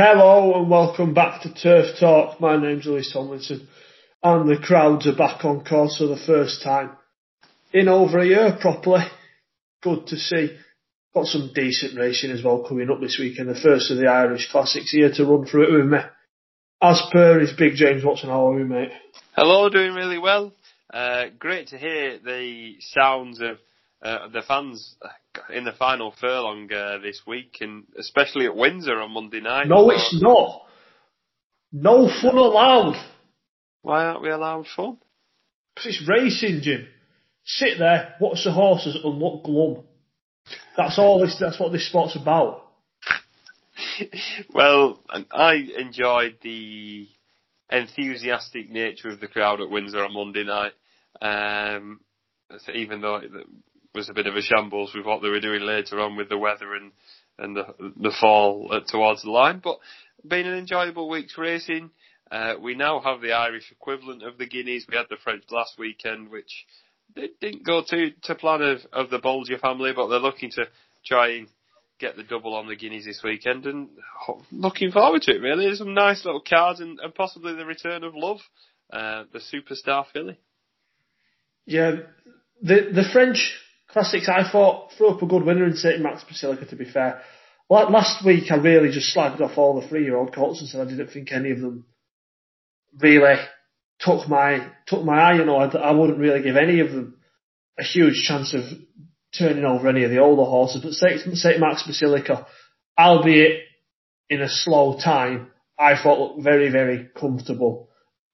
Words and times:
Hello 0.00 0.54
and 0.54 0.70
welcome 0.70 1.12
back 1.12 1.42
to 1.42 1.52
Turf 1.52 1.96
Talk. 1.98 2.40
My 2.40 2.56
name's 2.56 2.86
Lewis 2.86 3.10
Tomlinson 3.12 3.66
and 4.22 4.48
the 4.48 4.56
crowds 4.56 5.08
are 5.08 5.16
back 5.16 5.44
on 5.44 5.64
course 5.64 5.98
for 5.98 6.06
the 6.06 6.22
first 6.24 6.62
time 6.62 6.92
in 7.72 7.88
over 7.88 8.20
a 8.20 8.24
year 8.24 8.56
properly. 8.60 9.00
Good 9.82 10.06
to 10.06 10.16
see. 10.16 10.56
Got 11.12 11.26
some 11.26 11.50
decent 11.52 11.98
racing 11.98 12.30
as 12.30 12.44
well 12.44 12.62
coming 12.62 12.88
up 12.90 13.00
this 13.00 13.18
weekend. 13.18 13.48
The 13.48 13.60
first 13.60 13.90
of 13.90 13.98
the 13.98 14.06
Irish 14.06 14.48
Classics 14.52 14.92
here 14.92 15.10
to 15.14 15.24
run 15.24 15.46
through 15.46 15.66
it 15.66 15.76
with 15.78 15.90
me. 15.90 15.98
As 16.80 17.02
per 17.10 17.40
is 17.40 17.50
Big 17.58 17.74
James 17.74 18.04
Watson. 18.04 18.28
How 18.28 18.52
are 18.52 18.58
you, 18.60 18.66
mate? 18.66 18.92
Hello, 19.34 19.68
doing 19.68 19.94
really 19.94 20.18
well. 20.18 20.52
Uh, 20.94 21.24
great 21.40 21.66
to 21.70 21.76
hear 21.76 22.20
the 22.24 22.76
sounds 22.78 23.40
of 23.40 23.58
uh, 24.02 24.28
the 24.28 24.42
fans 24.42 24.96
in 25.52 25.64
the 25.64 25.72
final 25.72 26.14
furlong 26.20 26.72
uh, 26.72 26.98
this 26.98 27.22
week, 27.26 27.58
and 27.60 27.84
especially 27.98 28.46
at 28.46 28.56
Windsor 28.56 29.00
on 29.00 29.12
Monday 29.12 29.40
night. 29.40 29.66
No, 29.66 29.90
it's 29.90 30.16
not. 30.20 30.62
No 31.72 32.08
fun 32.08 32.36
allowed. 32.36 32.96
Why 33.82 34.04
aren't 34.04 34.22
we 34.22 34.30
allowed 34.30 34.66
fun? 34.74 34.98
Because 35.74 35.96
it's 35.96 36.08
racing, 36.08 36.60
Jim. 36.62 36.86
Sit 37.44 37.78
there, 37.78 38.14
watch 38.20 38.44
the 38.44 38.52
horses, 38.52 38.98
and 39.02 39.18
look 39.18 39.44
glum. 39.44 39.84
That's 40.76 40.98
all 40.98 41.20
this. 41.20 41.36
That's 41.40 41.58
what 41.58 41.72
this 41.72 41.88
sport's 41.88 42.16
about. 42.16 42.64
well, 44.54 45.02
I 45.30 45.54
enjoyed 45.76 46.38
the 46.42 47.08
enthusiastic 47.70 48.70
nature 48.70 49.08
of 49.08 49.20
the 49.20 49.28
crowd 49.28 49.60
at 49.60 49.70
Windsor 49.70 50.04
on 50.04 50.14
Monday 50.14 50.44
night. 50.44 50.72
Um, 51.20 52.00
even 52.72 53.00
though 53.00 53.20
was 53.98 54.08
a 54.08 54.14
bit 54.14 54.28
of 54.28 54.36
a 54.36 54.42
shambles 54.42 54.94
with 54.94 55.04
what 55.04 55.22
they 55.22 55.28
were 55.28 55.40
doing 55.40 55.62
later 55.62 55.98
on 55.98 56.14
with 56.14 56.28
the 56.28 56.38
weather 56.38 56.74
and 56.74 56.92
and 57.36 57.56
the 57.56 57.66
the 58.00 58.14
fall 58.20 58.80
towards 58.86 59.22
the 59.22 59.30
line, 59.30 59.60
but 59.62 59.78
been 60.26 60.46
an 60.46 60.56
enjoyable 60.56 61.08
week's 61.08 61.36
racing. 61.36 61.90
Uh, 62.30 62.54
we 62.60 62.74
now 62.76 63.00
have 63.00 63.20
the 63.20 63.32
Irish 63.32 63.72
equivalent 63.72 64.22
of 64.22 64.38
the 64.38 64.46
Guineas. 64.46 64.86
We 64.88 64.96
had 64.96 65.06
the 65.10 65.16
French 65.24 65.44
last 65.50 65.78
weekend, 65.78 66.30
which 66.30 66.66
didn't 67.14 67.66
go 67.66 67.82
to 67.88 68.10
to 68.22 68.34
plan 68.36 68.62
of, 68.62 68.78
of 68.92 69.10
the 69.10 69.18
Bolger 69.18 69.58
family, 69.60 69.92
but 69.94 70.06
they're 70.08 70.20
looking 70.20 70.50
to 70.52 70.66
try 71.04 71.30
and 71.38 71.48
get 71.98 72.16
the 72.16 72.22
double 72.22 72.54
on 72.54 72.68
the 72.68 72.76
Guineas 72.76 73.04
this 73.04 73.22
weekend, 73.24 73.66
and 73.66 73.88
looking 74.52 74.92
forward 74.92 75.22
to 75.22 75.32
it. 75.32 75.42
Really, 75.42 75.64
There's 75.64 75.78
some 75.78 75.94
nice 75.94 76.24
little 76.24 76.42
cards, 76.48 76.78
and, 76.78 77.00
and 77.00 77.12
possibly 77.12 77.54
the 77.56 77.66
return 77.66 78.04
of 78.04 78.14
Love, 78.14 78.38
uh, 78.92 79.24
the 79.32 79.40
superstar 79.40 80.04
filly. 80.12 80.38
Yeah, 81.66 81.96
the 82.62 82.90
the 82.94 83.04
French 83.12 83.58
classics. 83.88 84.28
I 84.28 84.48
thought 84.50 84.92
threw 84.96 85.08
up 85.08 85.22
a 85.22 85.26
good 85.26 85.44
winner 85.44 85.66
in 85.66 85.76
St 85.76 86.00
Mark's 86.00 86.24
Basilica. 86.24 86.66
To 86.66 86.76
be 86.76 86.84
fair, 86.84 87.20
last 87.68 88.24
week 88.24 88.50
I 88.50 88.56
really 88.56 88.90
just 88.90 89.14
slagged 89.14 89.40
off 89.40 89.58
all 89.58 89.80
the 89.80 89.88
three 89.88 90.04
year 90.04 90.16
old 90.16 90.34
colts 90.34 90.60
and 90.60 90.68
said 90.68 90.80
I 90.80 90.90
didn't 90.90 91.10
think 91.10 91.32
any 91.32 91.50
of 91.50 91.60
them 91.60 91.86
really 92.98 93.36
took 94.00 94.28
my 94.28 94.66
took 94.86 95.04
my 95.04 95.20
eye. 95.20 95.34
You 95.34 95.44
know, 95.44 95.56
I, 95.56 95.68
I 95.76 95.92
wouldn't 95.92 96.18
really 96.18 96.42
give 96.42 96.56
any 96.56 96.80
of 96.80 96.90
them 96.90 97.16
a 97.78 97.82
huge 97.82 98.24
chance 98.26 98.54
of 98.54 98.62
turning 99.36 99.64
over 99.64 99.88
any 99.88 100.04
of 100.04 100.10
the 100.10 100.18
older 100.18 100.44
horses. 100.44 100.82
But 100.82 100.92
St 100.92 101.36
St 101.36 101.60
Mark's 101.60 101.86
Basilica, 101.86 102.46
albeit 102.98 103.62
in 104.28 104.42
a 104.42 104.48
slow 104.48 104.98
time, 104.98 105.50
I 105.78 106.00
thought 106.00 106.18
looked 106.18 106.44
very 106.44 106.70
very 106.70 107.08
comfortable. 107.18 107.88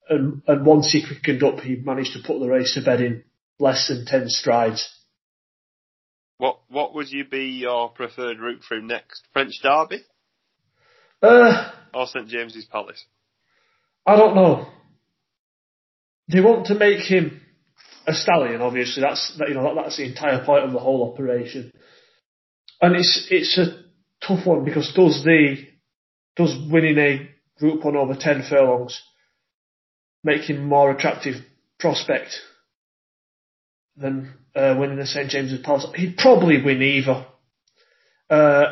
And, 0.06 0.42
and 0.46 0.66
once 0.66 0.92
he 0.92 1.06
quickened 1.06 1.42
up, 1.42 1.60
he 1.60 1.76
managed 1.76 2.12
to 2.12 2.22
put 2.26 2.38
the 2.38 2.48
race 2.48 2.74
to 2.74 2.82
bed 2.82 3.00
in 3.00 3.24
less 3.58 3.88
than 3.88 4.04
ten 4.04 4.28
strides. 4.28 4.93
What 6.44 6.58
what 6.68 6.94
would 6.94 7.10
you 7.10 7.24
be 7.24 7.46
your 7.46 7.88
preferred 7.88 8.38
route 8.38 8.60
through 8.68 8.82
next? 8.82 9.26
French 9.32 9.54
Derby? 9.62 10.02
Uh, 11.22 11.70
or 11.94 12.06
St 12.06 12.28
James's 12.28 12.66
Palace? 12.66 13.02
I 14.06 14.14
don't 14.16 14.34
know. 14.34 14.66
They 16.30 16.42
want 16.42 16.66
to 16.66 16.74
make 16.74 17.00
him 17.00 17.40
a 18.06 18.12
stallion. 18.12 18.60
Obviously, 18.60 19.00
that's 19.02 19.34
that, 19.38 19.48
you 19.48 19.54
know 19.54 19.62
that, 19.62 19.84
that's 19.84 19.96
the 19.96 20.04
entire 20.04 20.44
point 20.44 20.66
of 20.66 20.72
the 20.72 20.78
whole 20.78 21.10
operation, 21.10 21.72
and 22.82 22.94
it's 22.94 23.26
it's 23.30 23.56
a 23.56 23.82
tough 24.26 24.46
one 24.46 24.66
because 24.66 24.92
does 24.94 25.24
the 25.24 25.66
does 26.36 26.54
winning 26.70 26.98
a 26.98 27.30
Group 27.58 27.82
One 27.86 27.96
over 27.96 28.16
ten 28.20 28.44
furlongs 28.46 29.00
make 30.22 30.42
him 30.42 30.66
more 30.66 30.90
attractive 30.90 31.36
prospect 31.80 32.38
than 33.96 34.34
uh, 34.54 34.76
winning 34.78 34.98
the 34.98 35.06
St 35.06 35.30
James's 35.30 35.60
Palace? 35.60 35.86
He'd 35.94 36.16
probably 36.16 36.62
win 36.62 36.82
either. 36.82 37.26
Uh, 38.28 38.64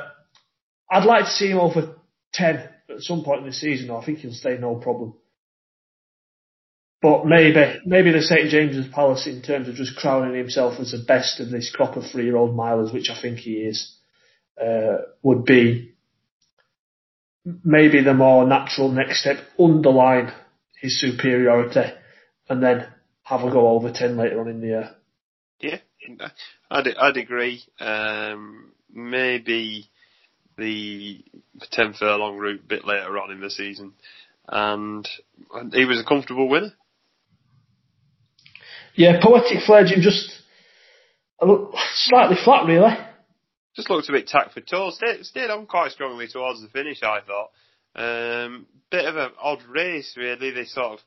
I'd 0.90 1.04
like 1.04 1.24
to 1.24 1.30
see 1.30 1.48
him 1.48 1.58
over 1.58 1.96
ten 2.32 2.68
at 2.88 3.00
some 3.00 3.24
point 3.24 3.40
in 3.40 3.46
the 3.46 3.52
season. 3.52 3.90
I 3.90 4.04
think 4.04 4.18
he'll 4.18 4.32
stay 4.32 4.58
no 4.58 4.76
problem. 4.76 5.14
But 7.00 7.26
maybe, 7.26 7.80
maybe 7.84 8.12
the 8.12 8.22
St 8.22 8.48
James's 8.48 8.86
Palace, 8.92 9.26
in 9.26 9.42
terms 9.42 9.68
of 9.68 9.74
just 9.74 9.96
crowning 9.96 10.38
himself 10.38 10.78
as 10.78 10.92
the 10.92 11.04
best 11.04 11.40
of 11.40 11.50
this 11.50 11.72
crop 11.74 11.96
of 11.96 12.04
three-year-old 12.04 12.56
milers, 12.56 12.94
which 12.94 13.10
I 13.10 13.20
think 13.20 13.38
he 13.38 13.54
is, 13.54 13.96
uh, 14.60 14.98
would 15.22 15.44
be 15.44 15.94
maybe 17.64 18.04
the 18.04 18.14
more 18.14 18.46
natural 18.46 18.88
next 18.88 19.22
step. 19.22 19.38
Underline 19.58 20.32
his 20.80 21.00
superiority, 21.00 21.92
and 22.48 22.62
then 22.62 22.86
have 23.24 23.40
a 23.40 23.50
go 23.50 23.68
over 23.68 23.92
ten 23.92 24.16
later 24.16 24.40
on 24.40 24.48
in 24.48 24.60
the 24.60 24.66
year. 24.66 24.90
Yeah, 25.62 25.78
I'd 26.70 26.88
I'd 26.88 27.16
agree. 27.16 27.62
Um, 27.80 28.72
maybe 28.92 29.88
the 30.58 31.22
ten 31.70 31.94
furlong 31.94 32.36
route 32.36 32.60
a 32.64 32.68
bit 32.68 32.84
later 32.84 33.18
on 33.18 33.30
in 33.30 33.40
the 33.40 33.50
season, 33.50 33.92
and 34.48 35.08
he 35.72 35.84
was 35.84 36.00
a 36.00 36.04
comfortable 36.04 36.48
winner. 36.48 36.72
Yeah, 38.94 39.20
poetic 39.22 39.62
fledging 39.64 40.02
just 40.02 40.42
slightly 41.94 42.36
flat, 42.44 42.66
really. 42.66 42.92
Just 43.74 43.88
looked 43.88 44.08
a 44.08 44.12
bit 44.12 44.26
tack 44.26 44.52
for 44.52 44.60
toe. 44.60 44.90
Stayed, 44.90 45.24
stayed 45.24 45.50
on 45.50 45.66
quite 45.66 45.92
strongly 45.92 46.28
towards 46.28 46.60
the 46.60 46.68
finish, 46.68 47.02
I 47.02 47.20
thought. 47.20 47.50
Um, 47.94 48.66
bit 48.90 49.06
of 49.06 49.16
an 49.16 49.30
odd 49.40 49.62
race, 49.62 50.14
really. 50.16 50.50
They 50.50 50.64
sort 50.64 50.92
of, 50.92 50.98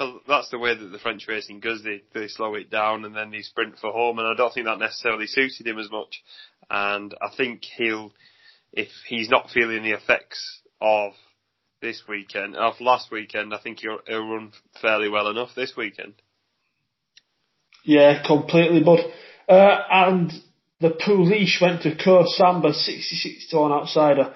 well, 0.00 0.20
that's 0.26 0.48
the 0.50 0.58
way 0.58 0.74
that 0.74 0.86
the 0.86 0.98
French 0.98 1.26
racing 1.28 1.60
goes. 1.60 1.82
They 1.84 2.02
they 2.14 2.26
slow 2.26 2.54
it 2.54 2.70
down 2.70 3.04
and 3.04 3.14
then 3.14 3.30
they 3.30 3.42
sprint 3.42 3.78
for 3.78 3.92
home, 3.92 4.18
and 4.18 4.26
I 4.26 4.34
don't 4.34 4.52
think 4.52 4.66
that 4.66 4.78
necessarily 4.78 5.26
suited 5.26 5.66
him 5.66 5.78
as 5.78 5.90
much. 5.90 6.22
And 6.70 7.14
I 7.20 7.28
think 7.36 7.62
he'll, 7.76 8.12
if 8.72 8.88
he's 9.06 9.28
not 9.28 9.50
feeling 9.50 9.82
the 9.82 9.92
effects 9.92 10.62
of 10.80 11.12
this 11.82 12.02
weekend, 12.08 12.56
of 12.56 12.80
last 12.80 13.10
weekend, 13.10 13.52
I 13.52 13.58
think 13.58 13.80
he'll, 13.80 13.98
he'll 14.06 14.26
run 14.26 14.52
fairly 14.80 15.08
well 15.08 15.28
enough 15.28 15.50
this 15.54 15.74
weekend. 15.76 16.14
Yeah, 17.84 18.22
completely, 18.26 18.82
bud. 18.82 19.00
Uh, 19.48 19.82
and 19.90 20.32
the 20.80 20.90
Pouliche 20.90 21.60
went 21.60 21.82
to 21.82 21.96
Coeursamba, 21.96 22.72
66 22.72 23.48
to 23.50 23.56
one 23.56 23.72
outsider, 23.72 24.34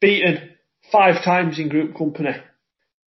beaten 0.00 0.50
five 0.90 1.24
times 1.24 1.58
in 1.58 1.68
group 1.68 1.96
company 1.96 2.36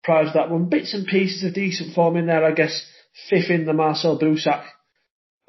prior 0.04 0.26
to 0.26 0.32
that 0.34 0.50
one. 0.50 0.70
Bits 0.70 0.94
and 0.94 1.06
pieces 1.06 1.44
of 1.44 1.54
decent 1.54 1.94
form 1.94 2.18
in 2.18 2.28
there, 2.28 2.44
I 2.44 2.52
guess. 2.52 2.86
Fifth 3.30 3.50
in 3.50 3.66
the 3.66 3.74
Marcel 3.74 4.20
Boussac. 4.20 4.66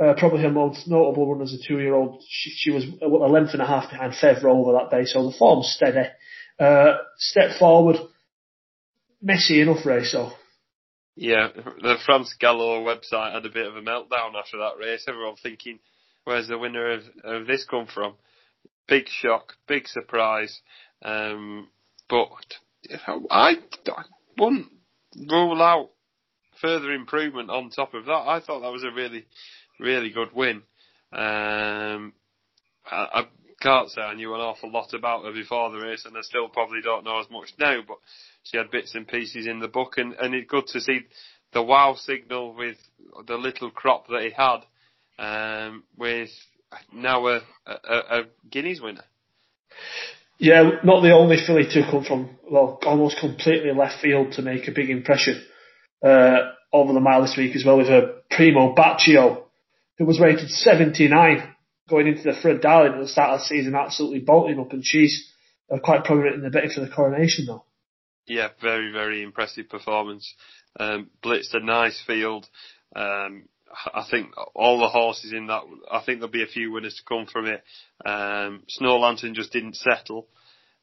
Uh, 0.02 0.14
probably 0.16 0.42
her 0.42 0.50
most 0.50 0.88
notable 0.88 1.30
run 1.30 1.42
as 1.42 1.52
a 1.52 1.58
two-year-old. 1.68 2.22
She, 2.26 2.50
she 2.50 2.70
was 2.70 2.84
a 3.02 3.06
length 3.06 3.52
and 3.52 3.60
a 3.60 3.66
half 3.66 3.90
behind 3.90 4.14
Fèvre 4.14 4.44
over 4.46 4.72
that 4.72 4.90
day, 4.90 5.04
so 5.04 5.28
the 5.28 5.36
form's 5.36 5.68
steady. 5.68 6.08
Uh, 6.58 6.96
step 7.18 7.58
forward, 7.58 7.96
messy 9.20 9.60
enough 9.60 9.84
race, 9.84 10.12
though. 10.12 10.32
Yeah, 11.16 11.48
the 11.54 11.96
France 12.06 12.34
Galop 12.40 12.84
website 12.84 13.34
had 13.34 13.44
a 13.44 13.50
bit 13.50 13.66
of 13.66 13.76
a 13.76 13.82
meltdown 13.82 14.34
after 14.38 14.56
that 14.58 14.78
race. 14.80 15.04
Everyone 15.06 15.36
thinking, 15.36 15.78
where's 16.24 16.48
the 16.48 16.56
winner 16.56 16.92
of, 16.92 17.02
of 17.22 17.46
this 17.46 17.66
come 17.68 17.86
from? 17.86 18.14
Big 18.88 19.06
shock, 19.06 19.54
big 19.68 19.86
surprise. 19.86 20.60
Um, 21.02 21.68
but 22.08 22.28
I 23.30 23.56
wouldn't 24.38 24.68
rule 25.28 25.62
out 25.62 25.90
further 26.60 26.92
improvement 26.92 27.50
on 27.50 27.70
top 27.70 27.94
of 27.94 28.04
that. 28.06 28.12
I 28.12 28.40
thought 28.40 28.60
that 28.60 28.72
was 28.72 28.84
a 28.84 28.90
really, 28.90 29.26
really 29.78 30.10
good 30.10 30.32
win. 30.34 30.62
Um, 31.12 32.12
I, 32.86 33.06
I 33.12 33.22
can't 33.60 33.90
say 33.90 34.00
I 34.00 34.14
knew 34.14 34.34
an 34.34 34.40
awful 34.40 34.70
lot 34.70 34.94
about 34.94 35.24
her 35.24 35.32
before 35.32 35.70
the 35.70 35.78
race, 35.78 36.04
and 36.06 36.16
I 36.16 36.22
still 36.22 36.48
probably 36.48 36.80
don't 36.82 37.04
know 37.04 37.20
as 37.20 37.30
much 37.30 37.52
now. 37.58 37.80
But 37.86 37.98
she 38.42 38.56
had 38.56 38.70
bits 38.70 38.94
and 38.94 39.06
pieces 39.06 39.46
in 39.46 39.60
the 39.60 39.68
book, 39.68 39.94
and, 39.98 40.14
and 40.14 40.34
it's 40.34 40.50
good 40.50 40.66
to 40.68 40.80
see 40.80 41.00
the 41.52 41.62
wow 41.62 41.94
signal 41.94 42.54
with 42.54 42.76
the 43.26 43.36
little 43.36 43.70
crop 43.70 44.06
that 44.08 44.22
he 44.22 44.30
had, 44.30 44.60
um, 45.18 45.84
with 45.96 46.30
now 46.92 47.26
a, 47.26 47.40
a, 47.66 47.96
a 48.10 48.22
Guineas 48.50 48.80
winner. 48.80 49.04
Yeah, 50.40 50.80
not 50.82 51.02
the 51.02 51.12
only 51.12 51.36
filly 51.36 51.64
to 51.64 51.82
come 51.90 52.02
from, 52.02 52.30
well, 52.50 52.78
almost 52.86 53.20
completely 53.20 53.72
left 53.72 54.00
field 54.00 54.32
to 54.32 54.42
make 54.42 54.66
a 54.68 54.72
big 54.72 54.88
impression 54.88 55.44
uh, 56.02 56.52
over 56.72 56.94
the 56.94 57.00
mile 57.00 57.20
this 57.20 57.36
week 57.36 57.54
as 57.54 57.64
well 57.64 57.76
with 57.76 57.88
a 57.88 58.22
Primo 58.30 58.74
Bacio, 58.74 59.42
who 59.98 60.06
was 60.06 60.18
rated 60.18 60.48
79 60.48 61.54
going 61.90 62.06
into 62.06 62.22
the 62.22 62.32
Fred 62.40 62.62
Darling 62.62 62.94
at 62.94 63.00
the 63.00 63.08
start 63.08 63.34
of 63.34 63.40
the 63.40 63.44
season, 63.44 63.74
absolutely 63.74 64.20
bolting 64.20 64.58
up, 64.58 64.72
and 64.72 64.82
she's 64.82 65.30
uh, 65.70 65.78
quite 65.78 66.04
prominent 66.04 66.36
in 66.36 66.42
the 66.42 66.48
betting 66.48 66.70
for 66.70 66.80
the 66.80 66.88
coronation 66.88 67.44
though. 67.44 67.64
Yeah, 68.26 68.48
very, 68.62 68.92
very 68.92 69.22
impressive 69.22 69.68
performance. 69.68 70.34
Um, 70.78 71.10
blitzed 71.22 71.52
a 71.52 71.60
nice 71.60 72.02
field. 72.06 72.48
Um, 72.96 73.44
I 73.94 74.04
think 74.10 74.32
all 74.54 74.80
the 74.80 74.88
horses 74.88 75.32
in 75.32 75.46
that, 75.46 75.62
I 75.90 76.02
think 76.04 76.18
there'll 76.18 76.32
be 76.32 76.42
a 76.42 76.46
few 76.46 76.72
winners 76.72 76.96
to 76.96 77.04
come 77.04 77.26
from 77.26 77.46
it. 77.46 77.62
Um, 78.04 78.62
Snow 78.68 78.98
Lantern 78.98 79.34
just 79.34 79.52
didn't 79.52 79.76
settle, 79.76 80.26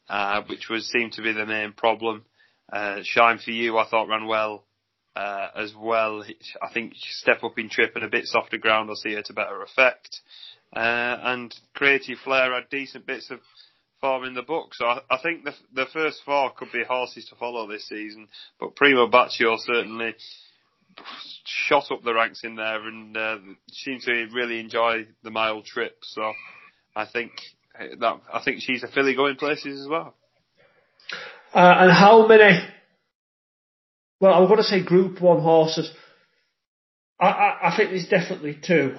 uh, 0.10 0.42
which 0.48 0.70
was 0.70 0.88
seemed 0.88 1.14
to 1.14 1.22
be 1.22 1.34
the 1.34 1.46
main 1.46 1.74
problem. 1.74 2.26
Uh, 2.72 3.00
Shine 3.04 3.40
for 3.40 3.52
You, 3.52 3.78
I 3.78 3.88
thought 3.90 4.08
ran 4.08 4.28
well, 4.28 4.64
uh, 5.16 5.50
as 5.56 5.74
well. 5.78 6.24
I 6.62 6.74
think 6.74 6.94
step 6.96 7.44
up 7.44 7.58
in 7.58 7.70
trip 7.70 7.94
and 7.96 8.04
a 8.04 8.10
bit 8.10 8.26
softer 8.26 8.58
ground 8.58 8.88
will 8.88 8.96
see 8.96 9.14
her 9.14 9.22
to 9.24 9.34
better 9.34 9.62
effect. 9.62 10.22
Uh, 10.76 11.18
and 11.24 11.56
Creative 11.74 12.18
Flair 12.24 12.54
had 12.54 12.70
decent 12.70 13.06
bits 13.06 13.32
of 13.32 13.40
form 14.00 14.26
in 14.26 14.34
the 14.34 14.42
book. 14.42 14.74
So 14.74 14.86
I, 14.86 15.02
I 15.10 15.18
think 15.22 15.44
the 15.44 15.54
the 15.74 15.86
first 15.92 16.22
four 16.26 16.52
could 16.52 16.72
be 16.72 16.84
horses 16.84 17.26
to 17.30 17.36
follow 17.36 17.68
this 17.68 17.88
season. 17.88 18.28
But 18.60 18.76
Primo 18.76 19.08
Bacio 19.08 19.58
certainly 19.60 20.14
shot 21.46 21.92
up 21.92 22.04
the 22.04 22.14
ranks 22.14 22.44
in 22.44 22.56
there 22.56 22.88
and 22.88 23.16
uh, 23.16 23.38
seemed 23.70 24.02
to 24.02 24.28
really 24.34 24.60
enjoy 24.60 25.08
the 25.24 25.32
mile 25.32 25.62
trip. 25.62 25.98
So 26.04 26.34
I 26.96 27.06
think 27.06 27.32
that 28.00 28.20
I 28.34 28.42
think 28.44 28.62
she's 28.62 28.84
a 28.84 28.88
filly 28.88 29.16
going 29.16 29.36
places 29.36 29.82
as 29.82 29.88
well. 29.88 30.16
Uh, 31.54 31.76
and 31.80 31.92
how 31.92 32.28
many? 32.28 32.60
Well, 34.20 34.34
I'm 34.34 34.46
going 34.46 34.58
to 34.58 34.64
say 34.64 34.84
Group 34.84 35.22
One 35.22 35.42
horses. 35.42 35.92
I, 37.20 37.28
I, 37.28 37.70
I 37.70 37.78
think 37.78 37.92
there's 37.92 38.08
definitely 38.08 38.60
two 38.66 38.96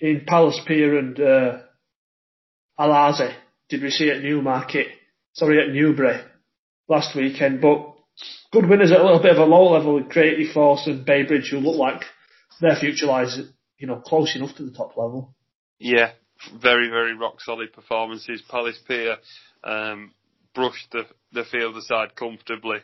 in 0.00 0.24
Palace 0.26 0.60
Pier 0.66 0.98
and 0.98 1.18
uh, 1.20 1.58
Al 2.78 2.90
Aasy. 2.90 3.34
Did 3.68 3.82
we 3.82 3.90
see 3.90 4.10
at 4.10 4.22
Newmarket? 4.22 4.88
Sorry, 5.34 5.60
at 5.60 5.72
Newbury 5.72 6.20
last 6.88 7.16
weekend. 7.16 7.60
But 7.60 7.91
good 8.52 8.68
winners 8.68 8.92
at 8.92 9.00
a 9.00 9.04
little 9.04 9.22
bit 9.22 9.32
of 9.32 9.38
a 9.38 9.44
low 9.44 9.72
level 9.72 9.94
with 9.94 10.10
Creative 10.10 10.52
Force 10.52 10.86
and 10.86 11.06
Baybridge, 11.06 11.50
who 11.50 11.58
look 11.58 11.76
like 11.76 12.02
their 12.60 12.76
future 12.76 13.06
lies, 13.06 13.38
you 13.78 13.86
know, 13.86 13.96
close 13.96 14.36
enough 14.36 14.54
to 14.56 14.64
the 14.64 14.72
top 14.72 14.96
level. 14.96 15.34
Yeah, 15.78 16.12
very, 16.60 16.88
very 16.88 17.14
rock 17.14 17.40
solid 17.40 17.72
performances. 17.72 18.42
Palace 18.48 18.78
Pier 18.86 19.16
um, 19.64 20.12
brushed 20.54 20.92
the, 20.92 21.06
the 21.32 21.44
field 21.44 21.76
aside 21.76 22.14
comfortably, 22.16 22.78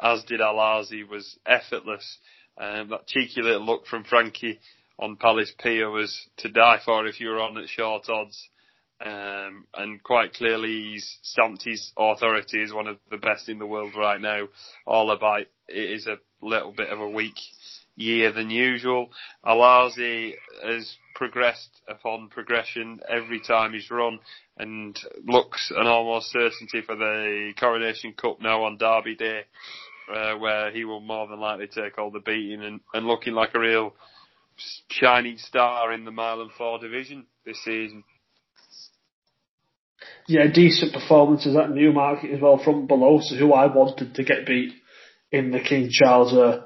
as 0.00 0.24
did 0.24 0.40
Al 0.40 0.56
Aasy, 0.56 1.08
was 1.08 1.38
effortless. 1.46 2.18
Um, 2.56 2.90
that 2.90 3.06
cheeky 3.06 3.42
little 3.42 3.64
look 3.64 3.86
from 3.86 4.04
Frankie 4.04 4.60
on 4.98 5.16
Palace 5.16 5.52
Pier 5.58 5.90
was 5.90 6.28
to 6.38 6.48
die 6.48 6.78
for 6.84 7.06
if 7.06 7.20
you 7.20 7.28
were 7.28 7.40
on 7.40 7.58
at 7.58 7.68
short 7.68 8.08
odds. 8.08 8.48
Um, 9.04 9.66
and 9.74 10.02
quite 10.02 10.34
clearly 10.34 10.92
he's 10.92 11.18
stamped 11.22 11.64
his 11.64 11.92
authority 11.96 12.62
as 12.62 12.72
one 12.72 12.86
of 12.86 12.98
the 13.10 13.16
best 13.16 13.48
in 13.48 13.58
the 13.58 13.66
world 13.66 13.92
right 13.96 14.20
now. 14.20 14.48
All 14.86 15.10
about 15.10 15.40
it 15.40 15.50
is 15.68 16.06
a 16.06 16.18
little 16.40 16.72
bit 16.72 16.88
of 16.90 17.00
a 17.00 17.08
weak 17.08 17.34
year 17.96 18.32
than 18.32 18.50
usual. 18.50 19.10
Al 19.44 19.58
Aasy 19.58 20.34
has 20.64 20.96
progressed 21.14 21.80
upon 21.88 22.28
progression 22.28 23.00
every 23.08 23.40
time 23.40 23.72
he's 23.72 23.90
run 23.90 24.18
and 24.58 24.98
looks 25.24 25.72
an 25.76 25.86
almost 25.86 26.30
certainty 26.30 26.80
for 26.84 26.96
the 26.96 27.52
Coronation 27.58 28.12
Cup 28.12 28.40
now 28.40 28.64
on 28.64 28.78
Derby 28.78 29.16
Day, 29.16 29.42
uh, 30.12 30.34
where 30.36 30.70
he 30.72 30.84
will 30.84 31.00
more 31.00 31.26
than 31.28 31.40
likely 31.40 31.66
take 31.66 31.98
all 31.98 32.10
the 32.10 32.20
beating 32.20 32.62
and, 32.62 32.80
and 32.92 33.06
looking 33.06 33.34
like 33.34 33.54
a 33.54 33.60
real 33.60 33.94
shining 34.88 35.38
star 35.38 35.92
in 35.92 36.04
the 36.04 36.10
mile 36.10 36.40
and 36.40 36.52
four 36.52 36.78
division 36.78 37.26
this 37.44 37.62
season. 37.64 38.04
Yeah, 40.26 40.46
decent 40.52 40.92
performances 40.92 41.56
at 41.56 41.70
Newmarket 41.70 42.30
as 42.30 42.40
well 42.40 42.58
from 42.62 42.88
Belosa, 42.88 43.38
who 43.38 43.52
I 43.52 43.66
wanted 43.66 44.14
to 44.14 44.24
get 44.24 44.46
beat 44.46 44.72
in 45.30 45.50
the 45.50 45.60
King 45.60 45.88
Charles. 45.90 46.32
Uh, 46.32 46.62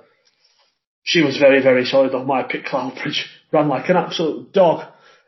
she 1.02 1.22
was 1.22 1.38
very, 1.38 1.62
very 1.62 1.84
solid 1.84 2.14
on 2.14 2.26
my 2.26 2.42
pick. 2.42 2.66
Cloudbridge 2.66 3.24
ran 3.52 3.68
like 3.68 3.88
an 3.88 3.96
absolute 3.96 4.52
dog. 4.52 4.84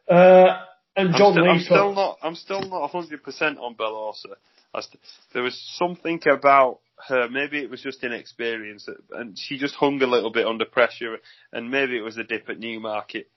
Uh, 0.09 0.59
and 0.97 1.15
John 1.15 1.39
I'm, 1.39 1.45
st- 1.45 1.49
I'm 1.49 1.61
still 1.61 1.95
not. 1.95 2.19
I'm 2.23 2.35
still 2.35 2.62
not 2.62 2.93
100 2.93 3.23
percent 3.23 3.59
on 3.59 3.75
Belosa. 3.75 4.35
St- 4.79 5.01
there 5.33 5.43
was 5.43 5.59
something 5.79 6.21
about 6.31 6.81
her. 7.09 7.29
Maybe 7.29 7.59
it 7.59 7.71
was 7.71 7.83
just 7.83 8.05
inexperience, 8.05 8.89
and 9.12 9.39
she 9.39 9.59
just 9.59 9.75
hung 9.75 10.03
a 10.03 10.07
little 10.07 10.31
bit 10.31 10.47
under 10.47 10.65
pressure. 10.65 11.17
And 11.53 11.71
maybe 11.71 11.97
it 11.97 12.03
was 12.03 12.19
a 12.19 12.25
dip 12.25 12.49
at 12.51 12.59
Newmarket. 12.59 13.31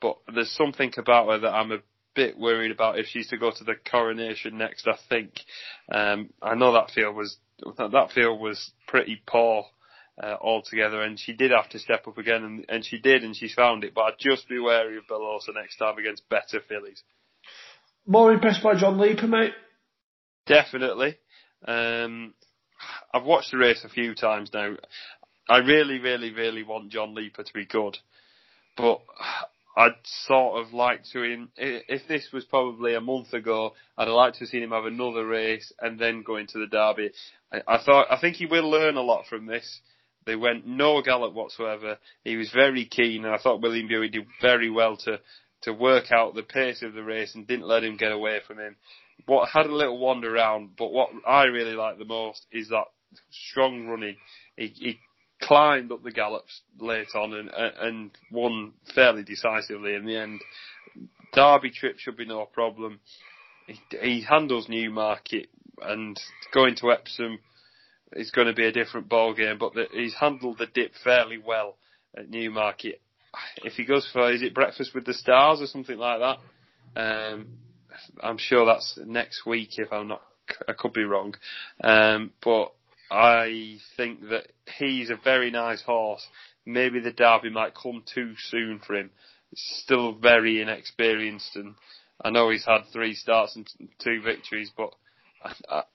But 0.00 0.18
there's 0.32 0.52
something 0.52 0.92
about 0.96 1.28
her 1.28 1.38
that 1.40 1.52
I'm 1.52 1.72
a 1.72 1.78
bit 2.18 2.36
worried 2.36 2.72
about 2.72 2.98
if 2.98 3.06
she's 3.06 3.28
to 3.28 3.38
go 3.38 3.52
to 3.52 3.64
the 3.64 3.76
coronation 3.90 4.58
next. 4.58 4.88
I 4.88 4.98
think. 5.08 5.30
Um, 5.90 6.30
I 6.42 6.54
know 6.56 6.72
that 6.72 6.90
field 6.90 7.14
was 7.14 7.36
that 7.76 8.10
field 8.12 8.40
was 8.40 8.72
pretty 8.88 9.22
poor 9.24 9.64
uh, 10.22 10.36
altogether, 10.40 11.00
and 11.02 11.18
she 11.18 11.32
did 11.32 11.52
have 11.52 11.68
to 11.70 11.78
step 11.78 12.08
up 12.08 12.18
again, 12.18 12.42
and, 12.42 12.64
and 12.68 12.84
she 12.84 12.98
did, 12.98 13.22
and 13.22 13.36
she's 13.36 13.54
found 13.54 13.84
it. 13.84 13.94
But 13.94 14.02
I'd 14.02 14.18
just 14.18 14.48
be 14.48 14.58
wary 14.58 14.96
of 14.96 15.06
Belosa 15.06 15.54
next 15.54 15.76
time 15.76 15.96
against 15.96 16.28
better 16.28 16.60
fillies. 16.68 17.02
More 18.06 18.32
impressed 18.32 18.62
by 18.62 18.74
John 18.74 18.98
Leeper, 18.98 19.28
mate. 19.28 19.52
Definitely. 20.46 21.18
Um, 21.66 22.34
I've 23.14 23.24
watched 23.24 23.52
the 23.52 23.58
race 23.58 23.84
a 23.84 23.88
few 23.88 24.14
times 24.14 24.50
now. 24.52 24.74
I 25.48 25.58
really, 25.58 25.98
really, 25.98 26.32
really 26.32 26.62
want 26.64 26.90
John 26.90 27.14
Leeper 27.14 27.44
to 27.44 27.52
be 27.54 27.66
good, 27.66 27.96
but 28.76 29.00
I'd 29.78 29.94
sort 30.26 30.60
of 30.60 30.72
like 30.72 31.04
to 31.12 31.22
him. 31.22 31.50
If 31.56 32.08
this 32.08 32.30
was 32.32 32.44
probably 32.44 32.96
a 32.96 33.00
month 33.00 33.32
ago, 33.32 33.74
I'd 33.96 34.08
like 34.08 34.32
to 34.34 34.38
have 34.40 34.48
seen 34.48 34.64
him 34.64 34.72
have 34.72 34.86
another 34.86 35.24
race 35.24 35.72
and 35.80 36.00
then 36.00 36.24
go 36.24 36.34
into 36.36 36.58
the 36.58 36.66
derby. 36.66 37.12
I, 37.52 37.62
I 37.76 37.78
thought, 37.84 38.08
I 38.10 38.20
think 38.20 38.36
he 38.36 38.46
will 38.46 38.68
learn 38.68 38.96
a 38.96 39.02
lot 39.02 39.26
from 39.26 39.46
this. 39.46 39.80
They 40.26 40.34
went 40.34 40.66
no 40.66 41.00
gallop 41.00 41.32
whatsoever. 41.32 41.98
He 42.24 42.36
was 42.36 42.50
very 42.52 42.86
keen, 42.86 43.24
and 43.24 43.32
I 43.32 43.38
thought 43.38 43.62
William 43.62 43.86
Buick 43.86 44.12
did 44.12 44.26
very 44.42 44.68
well 44.68 44.96
to 45.04 45.20
to 45.62 45.72
work 45.72 46.10
out 46.12 46.34
the 46.34 46.42
pace 46.42 46.82
of 46.82 46.94
the 46.94 47.02
race 47.02 47.34
and 47.34 47.46
didn't 47.46 47.66
let 47.66 47.82
him 47.84 47.96
get 47.96 48.12
away 48.12 48.40
from 48.46 48.58
him. 48.58 48.76
What 49.26 49.48
had 49.48 49.66
a 49.66 49.74
little 49.74 49.98
wander 49.98 50.34
around, 50.34 50.70
but 50.76 50.92
what 50.92 51.10
I 51.26 51.44
really 51.44 51.74
like 51.74 51.98
the 51.98 52.04
most 52.04 52.46
is 52.52 52.68
that 52.68 52.84
strong 53.30 53.86
running. 53.86 54.16
He, 54.56 54.66
he 54.66 55.00
climbed 55.48 55.90
up 55.90 56.02
the 56.02 56.12
gallops 56.12 56.60
late 56.78 57.08
on 57.14 57.32
and 57.32 57.50
and 57.80 58.10
won 58.30 58.72
fairly 58.94 59.22
decisively 59.22 59.94
in 59.94 60.04
the 60.04 60.16
end. 60.16 60.40
Derby 61.32 61.70
trip 61.70 61.98
should 61.98 62.16
be 62.16 62.26
no 62.26 62.44
problem. 62.44 63.00
He, 63.66 63.80
he 64.00 64.22
handles 64.22 64.68
Newmarket 64.68 65.48
and 65.82 66.18
going 66.52 66.76
to 66.76 66.92
Epsom 66.92 67.38
is 68.12 68.30
going 68.30 68.46
to 68.46 68.54
be 68.54 68.66
a 68.66 68.72
different 68.72 69.08
ball 69.08 69.34
game, 69.34 69.58
but 69.58 69.74
the, 69.74 69.86
he's 69.92 70.14
handled 70.14 70.58
the 70.58 70.66
dip 70.66 70.92
fairly 71.02 71.38
well 71.38 71.76
at 72.16 72.30
Newmarket. 72.30 73.00
If 73.62 73.74
he 73.74 73.84
goes 73.84 74.08
for 74.12 74.32
is 74.32 74.42
it 74.42 74.54
breakfast 74.54 74.94
with 74.94 75.04
the 75.04 75.14
stars 75.14 75.60
or 75.60 75.66
something 75.66 75.98
like 75.98 76.20
that, 76.20 77.00
um, 77.00 77.46
I'm 78.22 78.38
sure 78.38 78.66
that's 78.66 78.98
next 79.04 79.46
week. 79.46 79.70
If 79.78 79.92
I'm 79.92 80.08
not, 80.08 80.22
I 80.66 80.72
could 80.72 80.92
be 80.92 81.04
wrong, 81.04 81.34
um, 81.82 82.32
but 82.42 82.72
I 83.10 83.78
think 83.96 84.28
that 84.28 84.48
he's 84.78 85.10
a 85.10 85.16
very 85.16 85.50
nice 85.50 85.82
horse. 85.82 86.26
Maybe 86.66 87.00
the 87.00 87.12
Derby 87.12 87.50
might 87.50 87.74
come 87.74 88.02
too 88.12 88.34
soon 88.38 88.80
for 88.80 88.96
him. 88.96 89.10
He's 89.50 89.62
still 89.82 90.12
very 90.12 90.60
inexperienced, 90.60 91.56
and 91.56 91.74
I 92.22 92.30
know 92.30 92.50
he's 92.50 92.66
had 92.66 92.82
three 92.92 93.14
starts 93.14 93.56
and 93.56 93.66
two 93.98 94.20
victories, 94.22 94.70
but 94.76 94.90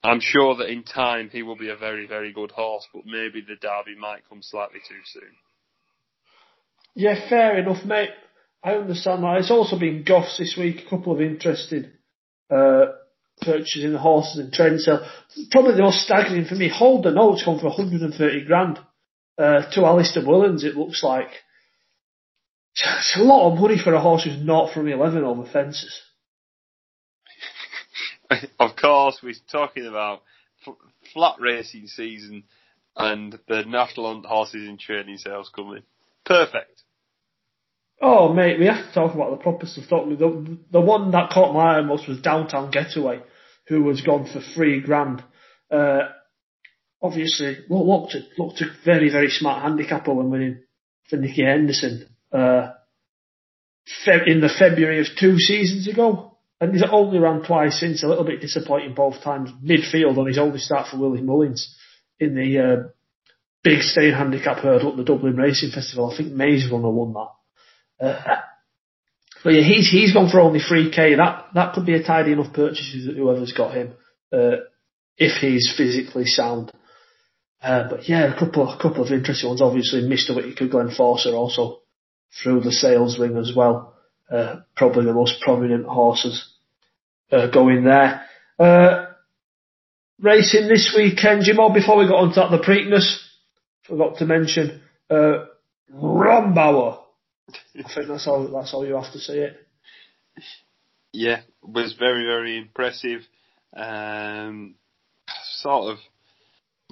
I'm 0.03 0.21
sure 0.21 0.55
that 0.55 0.69
in 0.69 0.83
time 0.83 1.29
he 1.31 1.43
will 1.43 1.57
be 1.57 1.69
a 1.69 1.75
very, 1.75 2.07
very 2.07 2.33
good 2.33 2.51
horse, 2.51 2.87
but 2.93 3.05
maybe 3.05 3.41
the 3.41 3.55
Derby 3.55 3.95
might 3.99 4.27
come 4.27 4.41
slightly 4.41 4.79
too 4.87 5.01
soon. 5.05 5.31
Yeah, 6.95 7.29
fair 7.29 7.57
enough, 7.57 7.85
mate. 7.85 8.11
I 8.63 8.73
understand 8.75 9.23
that. 9.23 9.37
It's 9.39 9.51
also 9.51 9.77
been 9.77 10.05
Goffs 10.05 10.37
this 10.37 10.55
week, 10.57 10.85
a 10.85 10.89
couple 10.89 11.13
of 11.13 11.21
interesting 11.21 11.91
uh, 12.49 12.85
purchases 13.41 13.83
in 13.83 13.93
the 13.93 13.99
horses 13.99 14.37
and 14.37 14.53
training 14.53 14.79
sale. 14.79 15.05
Probably 15.51 15.75
the 15.75 15.83
most 15.83 16.01
staggering 16.01 16.45
for 16.45 16.55
me, 16.55 16.69
Hold 16.69 17.03
the 17.03 17.11
Notes 17.11 17.43
gone 17.43 17.59
for 17.59 17.67
130 17.67 18.45
grand 18.45 18.79
uh, 19.37 19.69
to 19.71 19.85
Alistair 19.85 20.23
Whillans, 20.23 20.63
it 20.63 20.75
looks 20.75 21.03
like. 21.03 21.29
It's 22.75 23.17
a 23.17 23.23
lot 23.23 23.51
of 23.51 23.59
money 23.59 23.77
for 23.77 23.93
a 23.93 24.01
horse 24.01 24.23
who's 24.23 24.43
not 24.43 24.73
from 24.73 24.87
11 24.87 25.23
over 25.23 25.45
fences. 25.45 26.01
of 28.59 28.75
course, 28.75 29.19
we're 29.21 29.35
talking 29.51 29.85
about 29.85 30.21
flat 31.13 31.35
racing 31.39 31.87
season 31.87 32.43
and 32.95 33.39
the 33.47 33.63
national 33.65 34.21
horses 34.23 34.67
in 34.67 34.77
training 34.77 35.17
sales 35.17 35.51
coming. 35.53 35.83
Perfect. 36.25 36.83
Oh, 38.01 38.33
mate, 38.33 38.59
we 38.59 38.65
have 38.65 38.85
to 38.87 38.93
talk 38.93 39.15
about 39.15 39.31
the 39.31 39.43
proper 39.43 39.65
stuff, 39.65 39.85
don't 39.89 40.09
we? 40.09 40.15
The, 40.15 40.57
the 40.71 40.81
one 40.81 41.11
that 41.11 41.29
caught 41.31 41.53
my 41.53 41.77
eye 41.77 41.81
most 41.81 42.07
was 42.07 42.19
Downtown 42.21 42.69
Getaway, 42.71 43.21
who 43.67 43.83
was 43.83 44.01
gone 44.01 44.27
for 44.31 44.41
three 44.41 44.81
grand. 44.81 45.23
Uh, 45.71 46.09
obviously, 47.01 47.57
looked 47.69 48.15
at, 48.15 48.23
looked 48.37 48.61
a 48.61 48.65
very, 48.83 49.09
very 49.09 49.29
smart 49.29 49.61
handicapper 49.61 50.13
when 50.13 50.29
winning 50.29 50.63
for 51.09 51.17
Nicky 51.17 51.43
Henderson, 51.43 52.07
uh, 52.31 52.71
in 54.25 54.41
the 54.41 54.53
February 54.57 54.99
of 54.99 55.07
two 55.19 55.37
seasons 55.37 55.87
ago. 55.87 56.37
and 56.59 56.73
he's 56.73 56.83
only 56.89 57.19
ran 57.19 57.43
twice 57.43 57.79
since. 57.79 58.03
A 58.03 58.07
little 58.07 58.23
bit 58.23 58.41
disappointing 58.41 58.93
both 58.93 59.21
times. 59.21 59.49
Midfield 59.63 60.17
on 60.17 60.27
his 60.27 60.37
only 60.37 60.59
start 60.59 60.87
for 60.87 60.97
Willie 60.97 61.21
Mullins 61.21 61.75
in 62.19 62.35
the 62.35 62.59
uh, 62.59 62.89
big 63.63 63.81
staying 63.81 64.13
handicap 64.13 64.59
hurdle 64.59 64.91
at 64.91 64.97
the 64.97 65.03
Dublin 65.03 65.35
Racing 65.35 65.71
Festival. 65.71 66.09
I 66.09 66.17
think 66.17 66.31
Maze 66.31 66.69
Runner 66.71 66.89
won 66.89 67.13
that. 67.13 67.29
Uh, 68.03 68.41
but 69.43 69.53
yeah, 69.53 69.63
he's 69.63 69.89
he's 69.89 70.13
gone 70.13 70.29
for 70.29 70.39
only 70.39 70.59
three 70.59 70.91
k. 70.91 71.15
That 71.15 71.47
that 71.53 71.73
could 71.73 71.85
be 71.85 71.95
a 71.95 72.03
tidy 72.03 72.33
enough 72.33 72.53
purchase 72.53 72.93
that 73.05 73.15
whoever's 73.15 73.53
got 73.53 73.75
him, 73.75 73.93
uh, 74.31 74.57
if 75.17 75.41
he's 75.41 75.73
physically 75.75 76.25
sound. 76.25 76.71
Uh, 77.61 77.89
but 77.89 78.09
yeah, 78.09 78.33
a 78.33 78.37
couple 78.37 78.67
a 78.67 78.77
couple 78.81 79.05
of 79.05 79.11
interesting 79.11 79.49
ones. 79.49 79.61
Obviously, 79.61 80.01
Mr. 80.01 80.35
Whitaker, 80.35 80.67
Glen 80.67 80.91
Forsa 80.95 81.33
also 81.33 81.79
through 82.41 82.61
the 82.61 82.71
sales 82.71 83.19
ring 83.19 83.37
as 83.37 83.53
well. 83.55 83.95
Uh, 84.29 84.61
probably 84.75 85.05
the 85.05 85.13
most 85.13 85.41
prominent 85.41 85.85
horses 85.85 86.53
uh, 87.31 87.47
going 87.47 87.83
there. 87.83 88.25
Uh, 88.57 89.05
racing 90.19 90.67
this 90.67 90.93
weekend, 90.95 91.43
Jim. 91.43 91.57
Before 91.73 91.97
we 91.97 92.07
got 92.07 92.19
on 92.19 92.33
to 92.33 92.57
the 92.57 92.63
Preakness, 92.63 93.17
forgot 93.87 94.17
to 94.17 94.25
mention 94.25 94.81
uh, 95.09 95.45
Rombauer. 95.93 97.02
I 97.49 97.93
think 97.93 98.07
that's 98.07 98.27
all. 98.27 98.47
That's 98.47 98.73
all 98.73 98.85
you 98.85 98.95
have 98.95 99.11
to 99.13 99.19
say. 99.19 99.39
It. 99.39 99.57
Yeah, 101.11 101.41
was 101.61 101.93
very 101.93 102.25
very 102.25 102.57
impressive. 102.57 103.21
Um, 103.75 104.75
sort 105.59 105.93
of, 105.93 105.97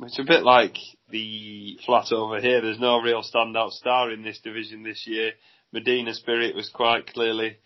it's 0.04 0.20
a 0.20 0.24
bit 0.24 0.44
like 0.44 0.76
the 1.10 1.78
flat 1.86 2.12
over 2.12 2.40
here. 2.40 2.62
There's 2.62 2.80
no 2.80 3.00
real 3.00 3.24
standout 3.24 3.72
star 3.72 4.12
in 4.12 4.24
this 4.24 4.40
division 4.40 4.84
this 4.84 5.06
year. 5.06 5.34
Medina 5.72 6.14
Spirit 6.14 6.56
was 6.56 6.70
quite 6.70 7.08
clearly 7.08 7.58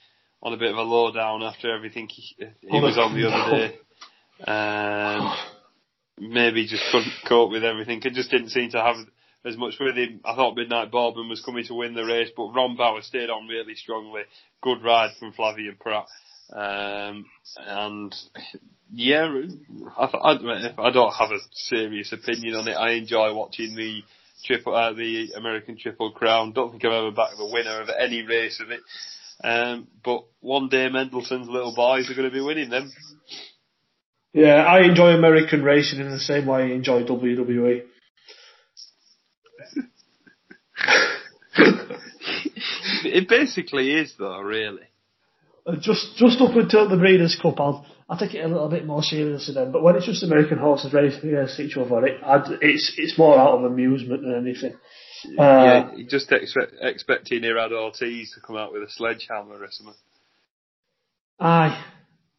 on 0.44 0.54
a 0.54 0.58
bit 0.58 0.72
of 0.72 0.77
a 0.77 0.82
low 0.82 1.12
down 1.12 1.42
after 1.44 1.74
everything 1.75 2.08
he, 2.08 2.36
he 2.38 2.80
was 2.80 2.98
on 2.98 3.15
the 3.15 3.27
other 3.27 3.58
day. 3.58 3.80
Um, 4.44 5.34
maybe 6.20 6.68
just 6.68 6.84
couldn't 6.92 7.13
cope 7.27 7.51
with 7.51 7.63
everything. 7.63 8.01
It 8.04 8.13
just 8.13 8.32
didn't 8.32 8.50
seem 8.50 8.70
to 8.72 8.82
have 8.82 8.98
as 9.46 9.58
much 9.58 9.75
with 9.80 9.96
him. 9.96 10.22
I 10.25 10.36
thought 10.36 10.56
Midnight 10.56 10.92
Bourbon 10.92 11.30
was 11.30 11.42
coming 11.42 11.66
to 11.66 11.75
win 11.75 11.94
the 11.94 12.06
race, 12.06 12.30
but 12.36 12.54
Rombauer 12.54 13.04
stayed 13.04 13.30
on 13.30 13.48
really 13.48 13.75
strongly. 13.75 14.24
Good 14.62 14.84
ride 14.84 15.12
from 15.20 15.34
Flavien 15.34 15.80
Prat. 15.80 16.08
Um, 16.52 17.25
and 17.58 18.16
yeah, 18.92 19.30
I, 19.98 20.04
I, 20.04 20.88
I 20.88 20.92
don't 20.92 21.14
have 21.14 21.32
a 21.32 21.40
serious 21.54 22.12
opinion 22.12 22.56
on 22.56 22.68
it. 22.68 22.74
I 22.74 22.92
enjoy 22.92 23.34
watching 23.34 23.75
the 23.75 24.02
triple, 24.44 24.75
uh, 24.75 24.94
the 24.94 25.34
American 25.36 25.78
Triple 25.78 26.12
Crown. 26.12 26.52
Don't 26.52 26.72
think 26.72 26.86
I've 26.86 26.92
ever 26.92 27.12
backed 27.12 27.38
the 27.38 27.50
winner 27.52 27.82
of 27.82 27.90
any 28.00 28.24
race 28.24 28.60
of 28.60 28.72
it. 28.72 28.82
Um, 29.44 29.88
but 30.04 30.25
one 30.40 30.70
day 30.70 30.88
Mendelssohn's 30.90 31.50
little 31.50 31.75
boys 31.75 32.10
are 32.10 32.16
going 32.16 32.30
to 32.30 32.34
be 32.34 32.42
winning 32.42 32.70
them. 32.70 32.92
Yeah, 34.34 34.66
I 34.66 34.82
enjoy 34.82 35.14
American 35.14 35.64
racing 35.64 36.00
in 36.00 36.10
the 36.10 36.20
same 36.20 36.46
way 36.46 36.64
I 36.64 36.75
enjoy 36.75 37.04
WWE. 37.04 37.84
It 43.05 43.29
basically 43.29 43.93
is 43.93 44.13
though, 44.17 44.39
really. 44.39 44.88
Uh, 45.65 45.75
just 45.79 46.15
just 46.17 46.39
up 46.41 46.55
until 46.55 46.88
the 46.88 46.97
Breeders' 46.97 47.38
Cup, 47.41 47.59
I'll 47.59 47.85
I 48.07 48.17
take 48.17 48.35
it 48.35 48.45
a 48.45 48.47
little 48.47 48.69
bit 48.69 48.85
more 48.85 49.01
seriously 49.01 49.55
then. 49.55 49.71
But 49.71 49.81
when 49.81 49.95
it's 49.95 50.05
just 50.05 50.24
American 50.24 50.59
horses 50.59 50.93
racing 50.93 51.29
against 51.29 51.59
each 51.59 51.75
other, 51.75 52.05
it, 52.05 52.21
I'd, 52.24 52.59
it's 52.62 52.93
it's 52.97 53.17
more 53.17 53.38
out 53.38 53.57
of 53.57 53.63
amusement 53.63 54.21
than 54.21 54.35
anything. 54.35 54.74
Uh, 55.39 55.41
yeah, 55.41 55.95
you 55.95 56.05
just 56.05 56.31
expect 56.31 56.74
expecting 56.81 57.41
Irad 57.41 57.71
Ortiz 57.71 58.31
to 58.33 58.41
come 58.41 58.57
out 58.57 58.74
with 58.74 58.83
a 58.83 58.89
sledgehammer 58.91 59.55
or 59.55 59.67
something. 59.71 59.95
Aye, 61.39 61.83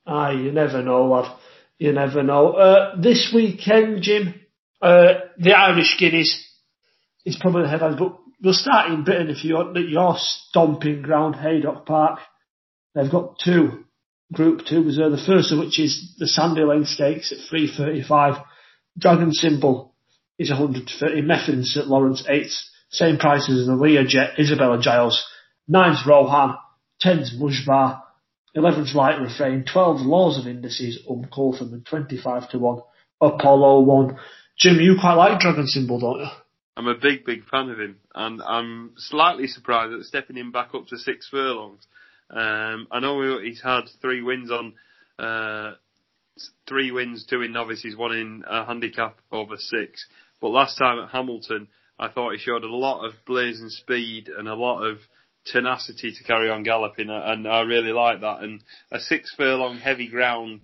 aye, 0.06 0.32
you 0.32 0.52
never 0.52 0.82
know, 0.82 1.06
lad. 1.06 1.36
You 1.78 1.92
never 1.92 2.22
know. 2.22 2.52
Uh, 2.52 3.00
this 3.00 3.32
weekend, 3.34 4.02
Jim, 4.02 4.34
uh, 4.80 5.14
the 5.36 5.52
Irish 5.52 5.96
Guineas 5.98 6.46
is 7.24 7.36
probably 7.40 7.62
the 7.62 7.68
headlines, 7.68 7.96
but 7.98 8.16
we'll 8.42 8.54
start 8.54 8.90
in 8.90 9.04
Britain 9.04 9.30
if 9.30 9.44
you're 9.44 9.70
at 9.70 9.88
your 9.88 10.16
stomping 10.18 11.02
ground, 11.02 11.36
Haydock 11.36 11.86
Park. 11.86 12.20
They've 12.94 13.10
got 13.10 13.38
two 13.42 13.86
Group 14.32 14.62
2 14.66 14.82
was 14.82 14.96
there. 14.96 15.10
The 15.10 15.22
first 15.24 15.52
of 15.52 15.58
which 15.58 15.78
is 15.78 16.14
the 16.18 16.26
Lane 16.66 16.84
Stakes 16.84 17.32
at 17.32 17.48
335. 17.48 18.44
Dragon 18.98 19.32
Symbol 19.32 19.94
is 20.38 20.50
130. 20.50 21.22
Method 21.22 21.54
in 21.54 21.64
St 21.64 21.86
Lawrence 21.86 22.24
8. 22.28 22.46
Same 22.90 23.18
prices 23.18 23.60
as 23.60 23.66
the 23.66 23.76
Lir 23.76 24.04
Jet, 24.04 24.38
Isabella 24.38 24.80
Giles. 24.80 25.24
9's 25.70 26.04
Rohan. 26.06 26.56
10's 27.04 27.38
Mujbar. 27.38 28.00
11's 28.56 28.94
Light 28.94 29.20
Refrain. 29.20 29.64
12 29.64 30.00
Laws 30.00 30.38
of 30.38 30.48
Indices, 30.48 31.04
Um 31.08 31.26
Coltham 31.32 31.72
and 31.72 31.86
25 31.86 32.50
to 32.50 32.58
1. 32.58 32.78
Apollo 33.20 33.80
1. 33.82 34.18
Jim, 34.58 34.80
you 34.80 34.96
quite 35.00 35.14
like 35.14 35.38
Dragon 35.38 35.66
Symbol, 35.66 36.00
don't 36.00 36.20
you? 36.20 36.28
I'm 36.76 36.88
a 36.88 36.94
big, 36.94 37.24
big 37.24 37.48
fan 37.48 37.70
of 37.70 37.80
him, 37.80 37.96
and 38.14 38.42
I'm 38.42 38.92
slightly 38.96 39.46
surprised 39.46 39.94
at 39.94 40.04
stepping 40.04 40.36
him 40.36 40.52
back 40.52 40.74
up 40.74 40.86
to 40.88 40.98
six 40.98 41.28
furlongs. 41.28 41.86
Um, 42.30 42.86
I 42.90 43.00
know 43.00 43.38
he's 43.38 43.62
had 43.62 43.82
three 44.02 44.20
wins 44.20 44.50
on 44.50 44.74
uh, 45.18 45.72
three 46.68 46.90
wins, 46.90 47.24
two 47.24 47.42
in 47.42 47.52
novices, 47.52 47.96
one 47.96 48.14
in 48.14 48.44
a 48.46 48.64
handicap 48.64 49.18
over 49.32 49.56
six. 49.56 50.06
But 50.40 50.48
last 50.48 50.76
time 50.76 50.98
at 50.98 51.10
Hamilton, 51.10 51.68
I 51.98 52.08
thought 52.08 52.32
he 52.32 52.38
showed 52.38 52.64
a 52.64 52.74
lot 52.74 53.06
of 53.06 53.14
blazing 53.26 53.70
speed 53.70 54.28
and 54.28 54.46
a 54.46 54.54
lot 54.54 54.82
of 54.82 54.98
tenacity 55.46 56.12
to 56.12 56.24
carry 56.24 56.50
on 56.50 56.62
galloping, 56.62 57.08
and 57.08 57.48
I 57.48 57.60
really 57.60 57.92
like 57.92 58.20
that. 58.20 58.42
And 58.42 58.62
a 58.90 59.00
six 59.00 59.32
furlong 59.34 59.78
heavy 59.78 60.08
ground 60.08 60.60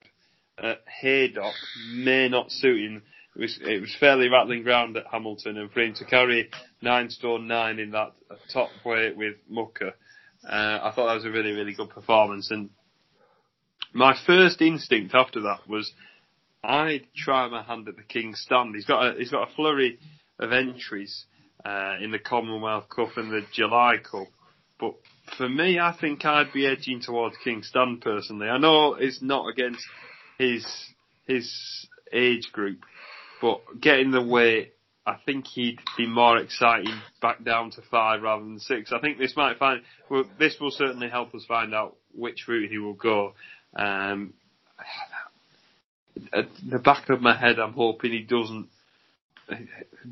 at 0.59 0.81
Haydock 1.00 1.54
may 1.95 2.28
not 2.28 2.50
suit 2.50 2.85
him. 2.85 3.02
It 3.35 3.41
was, 3.41 3.59
it 3.62 3.81
was 3.81 3.97
fairly 3.99 4.29
rattling 4.29 4.62
ground 4.62 4.97
at 4.97 5.07
Hamilton, 5.11 5.57
and 5.57 5.71
for 5.71 5.81
him 5.81 5.95
to 5.95 6.05
carry 6.05 6.51
nine 6.83 7.09
stone 7.09 7.47
nine 7.49 7.79
in 7.79 7.93
that 7.93 8.12
top 8.53 8.69
weight 8.85 9.17
with 9.17 9.37
Mucker, 9.49 9.95
uh, 10.49 10.79
I 10.83 10.93
thought 10.95 11.07
that 11.07 11.15
was 11.15 11.25
a 11.25 11.31
really, 11.31 11.53
really 11.53 11.73
good 11.73 11.91
performance. 11.91 12.51
And 12.51 12.71
my 13.95 14.15
first 14.27 14.61
instinct 14.61 15.15
after 15.15 15.41
that 15.43 15.67
was 15.69 15.93
I'd 16.65 17.07
try 17.17 17.49
my 17.49 17.62
hand 17.62 17.89
at 17.89 17.97
the 17.97 18.03
King's 18.03 18.41
Stand. 18.41 18.75
He's 18.75 18.85
got 18.85 19.15
a, 19.15 19.19
he's 19.19 19.31
got 19.31 19.49
a 19.51 19.55
flurry 19.55 19.99
of 20.39 20.53
entries 20.53 21.25
uh, 21.65 21.97
in 22.01 22.11
the 22.11 22.19
Commonwealth 22.19 22.89
Cup 22.89 23.17
and 23.17 23.33
the 23.33 23.45
July 23.53 23.97
Cup. 23.99 24.29
But 24.79 24.95
for 25.37 25.49
me, 25.49 25.79
I 25.79 25.97
think 25.99 26.25
I'd 26.25 26.53
be 26.53 26.67
edging 26.67 27.01
towards 27.01 27.37
King's 27.43 27.69
Stand 27.69 28.01
personally. 28.01 28.49
I 28.49 28.59
know 28.59 28.95
it's 28.95 29.23
not 29.23 29.49
against 29.49 29.85
his 30.39 30.67
his 31.27 31.87
age 32.12 32.51
group, 32.53 32.81
but 33.43 33.61
getting 33.81 34.13
the 34.13 34.23
weight 34.23 34.73
I 35.05 35.17
think 35.27 35.47
he'd 35.47 35.81
be 35.97 36.07
more 36.07 36.39
exciting 36.39 36.95
back 37.21 37.43
down 37.43 37.73
to 37.73 37.83
five 37.91 38.23
rather 38.23 38.45
than 38.45 38.61
six. 38.61 38.93
I 38.93 39.01
think 39.01 39.19
this 39.19 39.37
might 39.37 39.59
find 39.59 39.83
well, 40.09 40.25
this 40.39 40.57
will 40.61 40.71
certainly 40.71 41.09
help 41.09 41.35
us 41.35 41.45
find 41.47 41.75
out 41.75 41.97
which 42.15 42.47
route 42.47 42.71
he 42.71 42.79
will 42.79 42.95
go. 42.95 43.35
Um, 43.75 44.35
at 46.33 46.47
the 46.69 46.79
back 46.79 47.09
of 47.09 47.21
my 47.21 47.37
head, 47.37 47.59
I'm 47.59 47.73
hoping 47.73 48.13
he 48.13 48.21
doesn't 48.21 48.69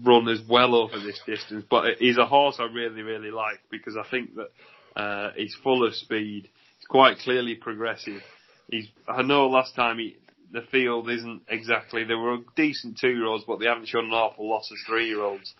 run 0.03 0.29
as 0.29 0.41
well 0.49 0.75
over 0.75 0.99
this 0.99 1.21
distance. 1.25 1.65
But 1.71 1.99
he's 1.99 2.19
a 2.19 2.27
horse 2.27 2.57
I 2.59 2.65
really, 2.65 3.03
really 3.03 3.31
like 3.31 3.61
because 3.71 3.97
I 3.97 4.09
think 4.11 4.31
that 4.35 5.01
uh, 5.01 5.31
he's 5.37 5.55
full 5.63 5.87
of 5.87 5.95
speed. 5.95 6.49
He's 6.79 6.87
quite 6.89 7.19
clearly 7.19 7.55
progressive. 7.55 8.23
He's. 8.69 8.89
I 9.07 9.23
know 9.23 9.47
last 9.47 9.77
time 9.77 9.99
he 9.99 10.17
the 10.53 10.63
field 10.71 11.09
isn't 11.11 11.43
exactly. 11.49 12.05
They 12.05 12.15
were 12.15 12.39
decent 12.57 12.99
two-year-olds, 12.99 13.45
but 13.47 13.59
they 13.59 13.67
haven't 13.67 13.89
shown 13.89 14.07
an 14.07 14.13
awful 14.13 14.49
lot 14.49 14.63
as 14.71 14.79
three-year-olds. 14.87 15.55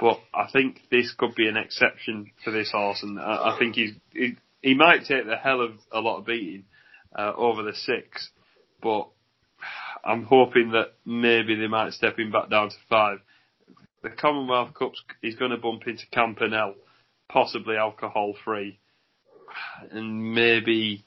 But 0.00 0.20
I 0.34 0.50
think 0.50 0.80
this 0.90 1.14
could 1.16 1.34
be 1.34 1.48
an 1.48 1.56
exception 1.56 2.32
for 2.42 2.50
this 2.50 2.72
horse, 2.72 3.02
and 3.02 3.20
I, 3.20 3.54
I 3.54 3.56
think 3.58 3.76
he's 3.76 3.92
he, 4.12 4.36
he 4.60 4.74
might 4.74 5.04
take 5.04 5.26
the 5.26 5.36
hell 5.36 5.60
of 5.60 5.72
a 5.92 6.00
lot 6.00 6.18
of 6.18 6.26
beating 6.26 6.64
uh, 7.16 7.32
over 7.36 7.62
the 7.62 7.74
six, 7.74 8.30
but 8.82 9.08
I'm 10.04 10.24
hoping 10.24 10.72
that 10.72 10.94
maybe 11.04 11.54
they 11.54 11.68
might 11.68 11.92
step 11.92 12.18
him 12.18 12.32
back 12.32 12.50
down 12.50 12.70
to 12.70 12.76
five. 12.88 13.18
The 14.02 14.10
Commonwealth 14.10 14.74
Cups 14.74 15.02
he's 15.20 15.36
going 15.36 15.52
to 15.52 15.56
bump 15.56 15.86
into 15.86 16.04
Campanelle, 16.12 16.74
possibly 17.28 17.76
alcohol 17.76 18.34
free, 18.44 18.80
and 19.92 20.34
maybe 20.34 21.04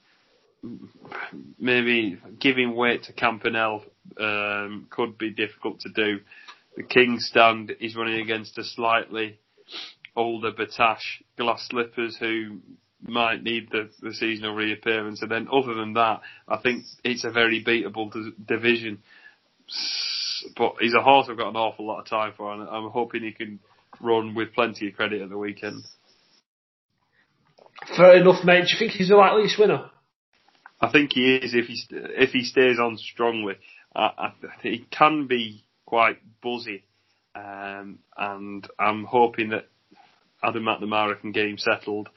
maybe 1.60 2.20
giving 2.40 2.76
weight 2.76 3.04
to 3.04 3.14
Campanelle 3.14 3.84
um, 4.20 4.88
could 4.90 5.18
be 5.18 5.32
difficult 5.32 5.80
to 5.82 5.90
do. 5.90 6.20
The 6.78 6.84
King's 6.84 7.28
Stand 7.28 7.74
is 7.80 7.96
running 7.96 8.22
against 8.22 8.58
a 8.58 8.64
slightly 8.64 9.40
older 10.16 10.52
Battaash 10.52 11.22
glass 11.38 11.68
slippers 11.70 12.18
who 12.20 12.60
might 13.02 13.44
need 13.44 13.70
the, 13.72 13.90
the 14.02 14.14
seasonal 14.14 14.56
reappearance. 14.56 15.22
And 15.22 15.32
then 15.32 15.48
other 15.52 15.74
than 15.74 15.94
that, 15.94 16.22
I 16.48 16.58
think 16.58 16.86
it's 17.04 17.24
a 17.24 17.32
very 17.32 17.64
beatable 17.64 18.12
division. 18.46 19.00
But 20.58 20.76
he's 20.80 20.94
a 20.94 21.02
horse 21.02 21.28
I've 21.30 21.38
got 21.38 21.50
an 21.50 21.56
awful 21.56 21.86
lot 21.86 22.00
of 22.00 22.08
time 22.08 22.34
for, 22.36 22.54
and 22.54 22.68
I'm 22.68 22.90
hoping 22.90 23.24
he 23.24 23.32
can 23.32 23.60
run 24.02 24.36
with 24.36 24.54
plenty 24.54 24.88
of 24.88 24.96
credit 24.96 25.22
at 25.22 25.30
the 25.30 25.38
weekend. 25.38 25.84
Fair 27.96 28.18
enough, 28.18 28.44
mate. 28.44 28.66
Do 28.66 28.74
you 28.74 28.80
think 28.80 28.92
he's 28.92 29.10
the 29.10 29.16
likeliest 29.16 29.60
winner? 29.60 29.90
I 30.82 30.92
think 30.92 31.14
he 31.14 31.36
is 31.36 31.54
if 31.54 31.66
he 31.66 31.82
if 31.90 32.32
he 32.32 32.44
stays 32.44 32.80
on 32.80 32.98
strongly. 32.98 33.56
I, 33.96 34.34
he 34.62 34.86
can 34.92 35.28
be 35.28 35.64
quite 35.86 36.18
buzzy, 36.44 36.84
um, 37.34 38.00
and 38.18 38.68
I'm 38.78 39.06
hoping 39.06 39.50
that 39.50 39.70
Adam 40.44 40.64
McNamara 40.64 41.20
can 41.22 41.32
get 41.32 41.46
him 41.46 41.58
settled, 41.58 42.10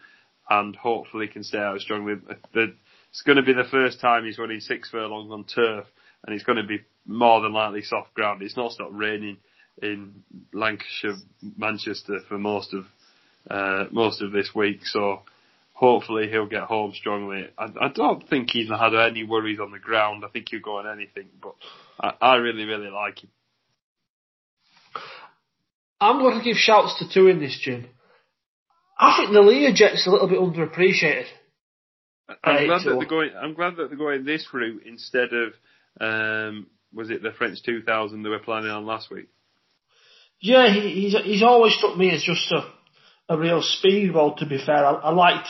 and 0.51 0.75
hopefully 0.75 1.29
can 1.29 1.45
stay 1.45 1.59
out 1.59 1.81
strongly. 1.81 2.15
The, 2.53 2.75
it's 3.11 3.23
going 3.23 3.37
to 3.37 3.43
be 3.43 3.53
the 3.53 3.69
first 3.71 4.01
time 4.01 4.25
he's 4.25 4.39
running 4.39 4.61
six 4.61 4.91
furlongs 4.91 5.31
on 5.31 5.45
turf, 5.45 5.87
and 6.25 6.35
it's 6.35 6.45
going 6.45 6.59
to 6.59 6.67
be 6.67 6.81
more 7.07 7.41
than 7.41 7.53
likely 7.53 7.83
soft 7.83 8.13
ground. 8.15 8.43
It's 8.43 8.57
not 8.57 8.73
stopped 8.73 8.93
raining 8.93 9.39
in 9.81 10.25
Lancashire, 10.53 11.17
Manchester 11.57 12.19
for 12.29 12.39
most 12.39 12.75
of 12.75 12.87
uh, 13.49 13.85
most 13.93 14.21
of 14.21 14.33
this 14.33 14.51
week, 14.55 14.85
so 14.85 15.23
hopefully 15.79 16.29
he'll 16.29 16.49
get 16.49 16.63
home 16.63 16.93
strongly. 16.93 17.47
I, 17.57 17.67
I, 17.81 17.89
don't 17.95 18.29
think 18.29 18.51
he's 18.51 18.69
had 18.69 18.97
any 18.97 19.23
worries 19.23 19.61
on 19.61 19.71
the 19.71 19.79
ground. 19.79 20.25
I 20.25 20.29
think 20.29 20.49
he'll 20.51 20.61
go 20.61 20.79
on 20.79 20.89
anything, 20.89 21.29
but 21.41 21.55
I, 22.01 22.15
I 22.21 22.35
really, 22.37 22.65
really 22.65 22.91
like 22.91 23.23
him. 23.23 23.31
I'm 26.01 26.19
going 26.19 26.37
to 26.37 26.45
give 26.45 26.57
shouts 26.57 26.99
to 26.99 27.09
two 27.09 27.29
in 27.29 27.39
this, 27.39 27.57
Jim. 27.63 27.87
I 28.99 29.19
think 29.19 29.33
the 29.33 29.41
Lir 29.41 29.73
Jet's 29.73 30.05
a 30.09 30.11
little 30.11 30.27
bit 30.27 30.41
underappreciated. 30.41 31.27
I'm 32.43 32.67
glad 32.67 32.85
that 32.85 32.97
they're 32.99 33.07
going. 33.07 33.31
I'm 33.41 33.55
glad 33.55 33.77
that 33.77 33.89
they're 33.89 33.97
going 33.97 34.25
this 34.25 34.47
route 34.53 34.83
instead 34.85 35.29
of 35.33 35.53
um, 36.01 36.67
was 36.93 37.09
it 37.11 37.23
the 37.23 37.31
French 37.31 37.63
2000 37.63 38.23
they 38.23 38.29
were 38.29 38.41
planning 38.41 38.71
on 38.71 38.85
last 38.85 39.11
week? 39.11 39.29
Yeah, 40.41 40.73
he, 40.73 40.91
he's 40.91 41.17
he's 41.23 41.43
always 41.43 41.75
struck 41.75 41.97
me 41.97 42.11
as 42.11 42.23
just 42.23 42.51
a 42.51 42.69
a 43.29 43.39
real 43.39 43.63
speedball. 43.63 44.37
To 44.39 44.47
be 44.47 44.59
fair, 44.59 44.85
I, 44.85 44.93
I 44.95 45.11
liked 45.11 45.49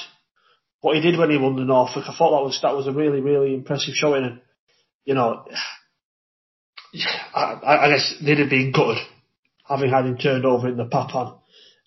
what 0.80 0.96
he 0.96 1.02
did 1.02 1.18
when 1.18 1.30
he 1.30 1.38
won 1.38 1.56
the 1.56 1.64
Norfolk. 1.64 2.04
I 2.06 2.16
thought 2.16 2.38
that 2.38 2.44
was 2.44 2.58
that 2.62 2.76
was 2.76 2.86
a 2.86 2.92
really 2.92 3.20
really 3.20 3.54
impressive 3.54 3.94
showing, 3.94 4.24
and 4.24 4.40
you 5.04 5.14
know, 5.14 5.44
I, 7.34 7.60
I 7.64 7.88
guess 7.90 8.14
they'd 8.24 8.38
have 8.38 8.50
been 8.50 8.72
good 8.72 8.98
having 9.66 9.90
had 9.90 10.06
him 10.06 10.16
turned 10.16 10.44
over 10.44 10.68
in 10.68 10.76
the 10.76 10.86
Papin 10.86 11.34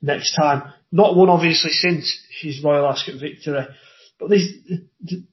next 0.01 0.35
time. 0.35 0.73
Not 0.91 1.15
one 1.15 1.29
obviously 1.29 1.71
since 1.71 2.19
his 2.41 2.63
Royal 2.63 2.87
Ascot 2.87 3.19
victory, 3.19 3.65
but 4.19 4.29
these 4.29 4.53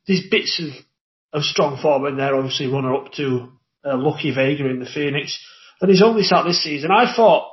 these 0.06 0.28
bits 0.30 0.60
of 0.62 1.40
of 1.40 1.44
strong 1.44 1.80
form 1.80 2.06
in 2.06 2.16
there. 2.16 2.36
Obviously, 2.36 2.66
runner 2.68 2.94
up 2.94 3.12
to 3.14 3.48
uh, 3.84 3.96
Lucky 3.96 4.32
Vega 4.34 4.68
in 4.68 4.80
the 4.80 4.86
Phoenix, 4.86 5.38
and 5.80 5.90
he's 5.90 6.02
only 6.02 6.22
sat 6.22 6.44
this 6.44 6.62
season. 6.62 6.90
I 6.90 7.12
thought 7.14 7.50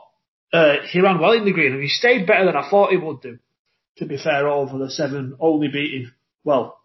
uh, 0.54 0.76
he 0.90 1.02
ran 1.02 1.20
well 1.20 1.34
in 1.34 1.46
the 1.46 1.52
green, 1.52 1.74
and 1.74 1.82
he 1.82 1.90
stayed 1.90 2.28
better 2.28 2.46
than 2.46 2.56
I 2.56 2.70
thought 2.70 2.92
he 2.92 2.98
would 2.98 3.22
do 3.22 3.40
to 3.98 4.06
be 4.06 4.18
fair, 4.18 4.48
over 4.48 4.78
the 4.78 4.90
seven, 4.90 5.36
only 5.40 5.68
beating, 5.68 6.12
well, 6.44 6.80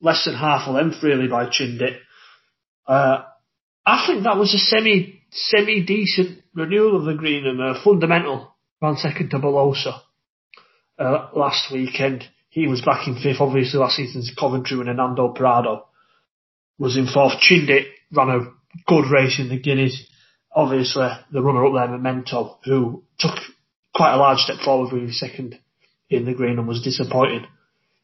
less 0.00 0.24
than 0.24 0.34
half 0.34 0.66
a 0.68 0.70
length 0.70 1.02
really 1.02 1.28
by 1.28 1.46
Chindit. 1.46 1.98
Uh, 2.86 3.24
I 3.84 4.06
think 4.06 4.24
that 4.24 4.36
was 4.36 4.54
a 4.54 4.58
semi, 4.58 5.22
semi 5.30 5.84
decent 5.84 6.42
renewal 6.54 6.96
of 6.96 7.04
the 7.04 7.14
green 7.14 7.46
and 7.46 7.60
a 7.60 7.80
fundamental 7.82 8.54
ran 8.80 8.96
second 8.96 9.30
to 9.30 9.38
Belosa, 9.38 10.00
uh, 10.98 11.28
last 11.34 11.72
weekend. 11.72 12.24
He 12.50 12.66
was 12.66 12.80
back 12.80 13.06
in 13.06 13.20
fifth, 13.20 13.40
obviously 13.40 13.78
last 13.78 13.96
season's 13.96 14.32
Coventry 14.38 14.78
and 14.78 14.96
Nando 14.96 15.34
Parrado 15.34 15.82
was 16.78 16.96
in 16.96 17.06
fourth. 17.06 17.34
Chindit 17.40 17.86
ran 18.12 18.30
a 18.30 18.52
good 18.86 19.10
race 19.10 19.38
in 19.38 19.48
the 19.48 19.58
Guineas. 19.58 20.08
Obviously, 20.52 21.08
the 21.30 21.42
runner 21.42 21.66
up 21.66 21.74
there, 21.74 21.96
Memento, 21.96 22.58
who 22.64 23.04
took 23.18 23.36
quite 23.94 24.14
a 24.14 24.16
large 24.16 24.38
step 24.38 24.58
forward 24.64 24.92
with 24.92 25.02
his 25.02 25.20
second 25.20 25.58
in 26.10 26.24
the 26.24 26.34
green 26.34 26.58
and 26.58 26.68
was 26.68 26.82
disappointed 26.82 27.46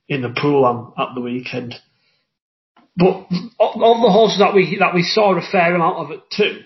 in 0.09 0.23
the 0.23 0.35
pool 0.41 0.95
at 0.99 1.15
the 1.15 1.21
weekend. 1.21 1.75
But 2.97 3.27
of 3.59 4.03
the 4.03 4.11
horses 4.13 4.39
that 4.39 4.55
we 4.55 4.77
that 4.79 4.95
we 4.95 5.03
saw 5.03 5.37
a 5.37 5.43
fair 5.43 5.75
amount 5.75 5.97
of 5.97 6.11
it 6.13 6.21
too, 6.31 6.61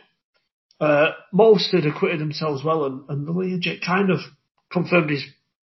uh, 0.80 1.12
most 1.32 1.72
had 1.72 1.86
acquitted 1.86 2.20
themselves 2.20 2.62
well, 2.62 2.84
and, 2.84 3.08
and 3.08 3.26
the 3.26 3.32
Lir 3.32 3.58
Jet 3.58 3.78
kind 3.84 4.10
of 4.10 4.18
confirmed 4.70 5.10
his 5.10 5.24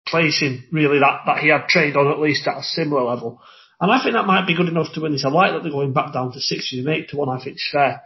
placing 0.06 0.64
really 0.70 0.98
that, 0.98 1.20
that 1.26 1.38
he 1.38 1.48
had 1.48 1.68
trained 1.68 1.96
on 1.96 2.08
at 2.08 2.20
least 2.20 2.46
at 2.46 2.58
a 2.58 2.62
similar 2.62 3.02
level. 3.02 3.40
And 3.80 3.90
I 3.90 4.02
think 4.02 4.14
that 4.14 4.26
might 4.26 4.46
be 4.46 4.56
good 4.56 4.68
enough 4.68 4.92
to 4.94 5.00
win 5.00 5.12
this. 5.12 5.24
I 5.24 5.30
like 5.30 5.52
that 5.52 5.62
they're 5.62 5.72
going 5.72 5.92
back 5.92 6.12
down 6.12 6.32
to 6.32 6.40
six 6.40 6.72
and 6.72 6.88
eight 6.88 7.08
to 7.08 7.16
one. 7.16 7.28
I 7.28 7.42
think 7.42 7.56
it's 7.56 7.70
fair. 7.72 8.02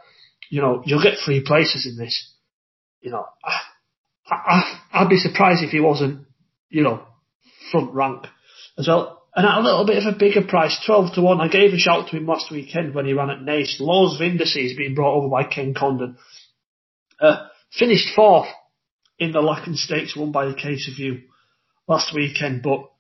You 0.49 0.63
know, 0.63 0.83
you'll 0.87 1.03
get 1.03 1.19
three 1.25 1.43
places 1.45 1.87
in 1.87 2.03
this. 2.03 2.33
You 3.01 3.11
know, 3.11 3.27
I, 3.45 3.61
I, 4.31 4.81
I'd 4.93 5.09
be 5.09 5.19
surprised 5.19 5.63
if 5.63 5.71
he 5.71 5.81
wasn't, 5.81 6.27
you 6.71 6.83
know, 6.83 7.03
front 7.71 7.95
rank 7.95 8.27
as 8.79 8.89
well. 8.89 9.23
And 9.35 9.47
at 9.47 9.59
a 9.59 9.61
little 9.61 9.85
bit 9.85 9.99
of 9.99 10.15
a 10.15 10.19
bigger 10.19 10.43
price, 10.47 10.79
12 10.87 11.15
to 11.15 11.23
1. 11.23 11.41
I 11.41 11.49
gave 11.49 11.75
a 11.75 11.79
shout 11.79 12.09
to 12.09 12.17
him 12.17 12.27
last 12.27 12.51
weekend 12.51 12.95
when 12.95 13.05
he 13.05 13.13
ran 13.13 13.29
at 13.29 13.41
Naas. 13.41 13.79
Laws 13.81 14.15
of 14.15 14.23
Indices 14.23 14.77
being 14.77 14.95
brought 14.95 15.15
over 15.15 15.29
by 15.29 15.45
Ken 15.45 15.75
Condon. 15.75 16.17
Uh, 17.21 17.47
finished 17.79 18.15
fourth 18.15 18.49
in 19.19 19.33
the 19.33 19.41
Lacken 19.41 19.77
Stakes 19.77 20.17
won 20.17 20.33
by 20.33 20.47
the 20.47 20.55
Case 20.55 20.91
of 20.91 20.99
You 20.99 21.23
last 21.87 22.15
weekend, 22.15 22.63
but 22.63 22.91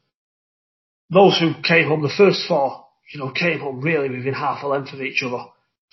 those 1.10 1.38
who 1.38 1.54
came 1.62 1.88
home, 1.88 2.02
the 2.02 2.12
first 2.16 2.46
four, 2.46 2.84
you 3.12 3.20
know, 3.20 3.30
came 3.30 3.60
home 3.60 3.80
really 3.80 4.10
within 4.10 4.34
half 4.34 4.62
a 4.62 4.66
length 4.66 4.92
of 4.92 5.00
each 5.00 5.22
other. 5.22 5.44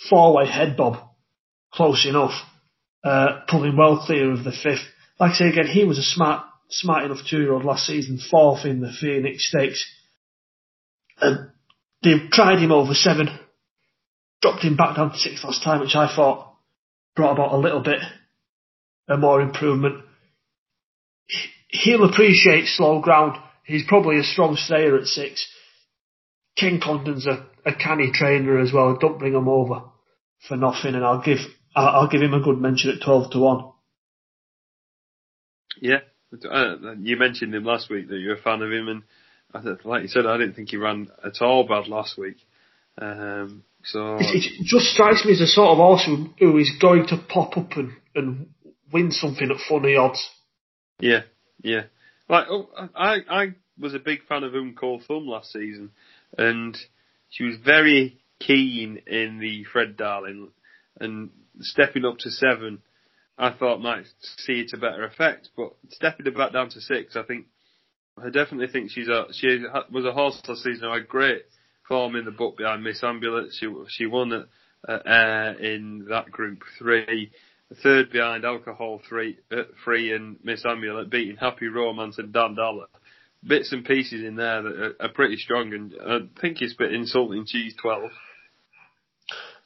Four 0.09 0.36
way 0.36 0.47
head 0.47 0.75
bob. 0.75 0.97
Close 1.73 2.05
enough. 2.05 2.33
Uh, 3.03 3.41
pulling 3.47 3.77
well 3.77 4.03
clear 4.05 4.31
of 4.31 4.43
the 4.43 4.51
fifth. 4.51 4.86
Like 5.19 5.31
I 5.31 5.36
say 5.36 5.49
again, 5.49 5.67
he 5.67 5.86
was 5.86 5.99
a 5.99 6.03
smart 6.03 6.45
smart 6.73 7.05
enough 7.05 7.25
two 7.29 7.39
year 7.39 7.53
old 7.53 7.65
last 7.65 7.86
season, 7.86 8.19
fourth 8.29 8.65
in 8.65 8.81
the 8.81 8.91
Phoenix 8.99 9.47
Stakes. 9.49 9.83
And 11.19 11.49
they 12.03 12.13
tried 12.31 12.59
him 12.59 12.71
over 12.71 12.93
seven, 12.93 13.29
dropped 14.41 14.63
him 14.63 14.75
back 14.75 14.95
down 14.97 15.12
to 15.12 15.17
six 15.17 15.43
last 15.43 15.63
time, 15.63 15.79
which 15.79 15.95
I 15.95 16.13
thought 16.13 16.53
brought 17.15 17.33
about 17.33 17.53
a 17.53 17.57
little 17.57 17.81
bit 17.81 17.99
more 19.17 19.41
improvement. 19.41 20.03
He'll 21.69 22.03
appreciate 22.03 22.65
slow 22.65 23.01
ground. 23.01 23.38
He's 23.65 23.86
probably 23.88 24.19
a 24.19 24.23
strong 24.23 24.55
stayer 24.55 24.97
at 24.97 25.05
six. 25.05 25.47
Ken 26.57 26.79
Condon's 26.83 27.25
a, 27.25 27.47
a 27.65 27.73
canny 27.73 28.12
trainer 28.13 28.59
as 28.59 28.71
well. 28.73 28.97
Don't 28.99 29.19
bring 29.19 29.33
him 29.33 29.47
over 29.47 29.83
for 30.47 30.57
nothing, 30.57 30.95
and 30.95 31.03
I'll 31.03 31.21
give 31.21 31.39
I'll 31.75 32.09
give 32.09 32.21
him 32.21 32.33
a 32.33 32.43
good 32.43 32.59
mention 32.59 32.91
at 32.91 33.03
twelve 33.03 33.31
to 33.31 33.39
one. 33.39 33.71
Yeah, 35.81 35.99
you 37.01 37.17
mentioned 37.17 37.53
him 37.53 37.63
last 37.63 37.89
week 37.89 38.09
that 38.09 38.17
you're 38.17 38.35
a 38.35 38.41
fan 38.41 38.61
of 38.61 38.71
him, 38.71 38.87
and 38.87 39.03
like 39.83 40.03
you 40.03 40.07
said, 40.07 40.25
I 40.25 40.37
didn't 40.37 40.55
think 40.55 40.69
he 40.69 40.77
ran 40.77 41.09
at 41.23 41.41
all 41.41 41.67
bad 41.67 41.87
last 41.87 42.17
week. 42.17 42.37
Um, 42.97 43.63
so 43.83 44.17
it, 44.19 44.65
just 44.65 44.85
strikes 44.85 45.25
me 45.25 45.33
as 45.33 45.41
a 45.41 45.47
sort 45.47 45.71
of 45.71 45.77
horse 45.77 46.05
who, 46.05 46.29
who 46.39 46.57
is 46.57 46.71
going 46.81 47.07
to 47.07 47.17
pop 47.17 47.57
up 47.57 47.71
and, 47.73 47.93
and 48.15 48.47
win 48.91 49.11
something 49.11 49.49
at 49.49 49.57
funny 49.67 49.95
odds. 49.95 50.29
Yeah, 50.99 51.21
yeah. 51.61 51.83
Like 52.29 52.47
oh, 52.49 52.69
I, 52.95 53.17
I 53.29 53.47
was 53.79 53.93
a 53.93 53.99
big 53.99 54.25
fan 54.27 54.43
of 54.43 54.55
Um 54.55 54.75
Cole 54.75 55.01
Thumb 55.05 55.27
last 55.27 55.51
season, 55.51 55.91
and 56.37 56.77
she 57.29 57.43
was 57.43 57.55
very 57.63 58.19
keen 58.39 59.01
in 59.07 59.39
the 59.39 59.65
Fred 59.65 59.97
Darling, 59.97 60.49
and 60.99 61.29
stepping 61.59 62.05
up 62.05 62.17
to 62.19 62.31
seven 62.31 62.81
I 63.37 63.51
thought 63.51 63.81
might 63.81 64.05
see 64.37 64.61
it 64.61 64.69
to 64.69 64.77
better 64.77 65.05
effect. 65.05 65.49
But 65.57 65.73
stepping 65.89 66.27
it 66.27 66.37
back 66.37 66.53
down 66.53 66.69
to 66.69 66.81
six, 66.81 67.15
I 67.15 67.23
think 67.23 67.47
I 68.17 68.29
definitely 68.29 68.67
think 68.67 68.91
she's 68.91 69.07
a 69.07 69.25
she 69.31 69.63
was 69.91 70.05
a 70.05 70.13
horse 70.13 70.41
last 70.47 70.63
season 70.63 70.87
who 70.87 70.93
had 70.93 71.07
great 71.07 71.43
form 71.87 72.15
in 72.15 72.25
the 72.25 72.31
book 72.31 72.57
behind 72.57 72.83
Miss 72.83 73.03
Amulet. 73.03 73.51
She 73.53 73.67
she 73.89 74.05
won 74.05 74.33
at 74.33 74.45
uh, 74.87 75.53
in 75.59 76.07
that 76.09 76.31
group 76.31 76.63
three. 76.77 77.31
Third 77.81 78.11
behind 78.11 78.45
Alcohol 78.45 79.01
three, 79.09 79.39
uh, 79.51 79.63
free 79.83 80.13
and 80.13 80.37
Miss 80.43 80.63
Amulet 80.63 81.09
beating 81.09 81.37
Happy 81.37 81.67
Romance 81.67 82.19
and 82.19 82.31
Dan 82.31 82.53
Dollar. 82.53 82.85
Bits 83.43 83.71
and 83.71 83.83
pieces 83.83 84.23
in 84.23 84.35
there 84.35 84.61
that 84.61 84.73
are, 84.75 85.05
are 85.07 85.09
pretty 85.09 85.37
strong, 85.37 85.73
and 85.73 85.93
I 85.99 86.19
think 86.39 86.61
it's 86.61 86.75
a 86.75 86.77
bit 86.77 86.93
insulting. 86.93 87.45
She's 87.47 87.75
twelve. 87.81 88.11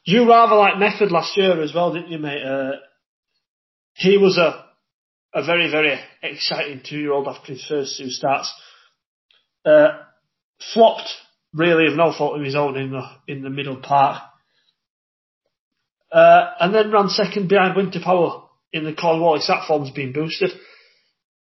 You 0.05 0.29
rather 0.29 0.55
like 0.55 0.79
Method 0.79 1.11
last 1.11 1.35
year 1.35 1.61
as 1.61 1.73
well, 1.75 1.93
didn't 1.93 2.11
you, 2.11 2.17
mate? 2.17 2.41
Uh, 2.41 2.77
he 3.97 4.17
was 4.17 4.37
a 4.37 4.63
a 5.33 5.43
very 5.43 5.69
very 5.69 5.99
exciting 6.21 6.81
two 6.87 6.97
year 6.99 7.11
old 7.11 7.27
after 7.27 7.53
his 7.53 7.65
first 7.67 7.97
two 7.97 8.09
starts. 8.09 8.53
Uh, 9.65 9.89
flopped 10.73 11.09
really 11.53 11.87
of 11.87 11.97
no 11.97 12.13
fault 12.13 12.37
of 12.37 12.45
his 12.45 12.55
own 12.55 12.77
in 12.77 12.91
the 12.91 13.03
in 13.27 13.41
the 13.41 13.49
middle 13.49 13.77
part, 13.77 14.21
uh, 16.11 16.51
and 16.59 16.73
then 16.73 16.91
ran 16.91 17.09
second 17.09 17.49
behind 17.49 17.75
Winter 17.75 17.99
Power 18.03 18.43
in 18.71 18.85
the 18.85 18.93
Cornwallis. 18.93 19.47
That 19.47 19.67
form's 19.67 19.91
been 19.91 20.13
boosted. 20.13 20.51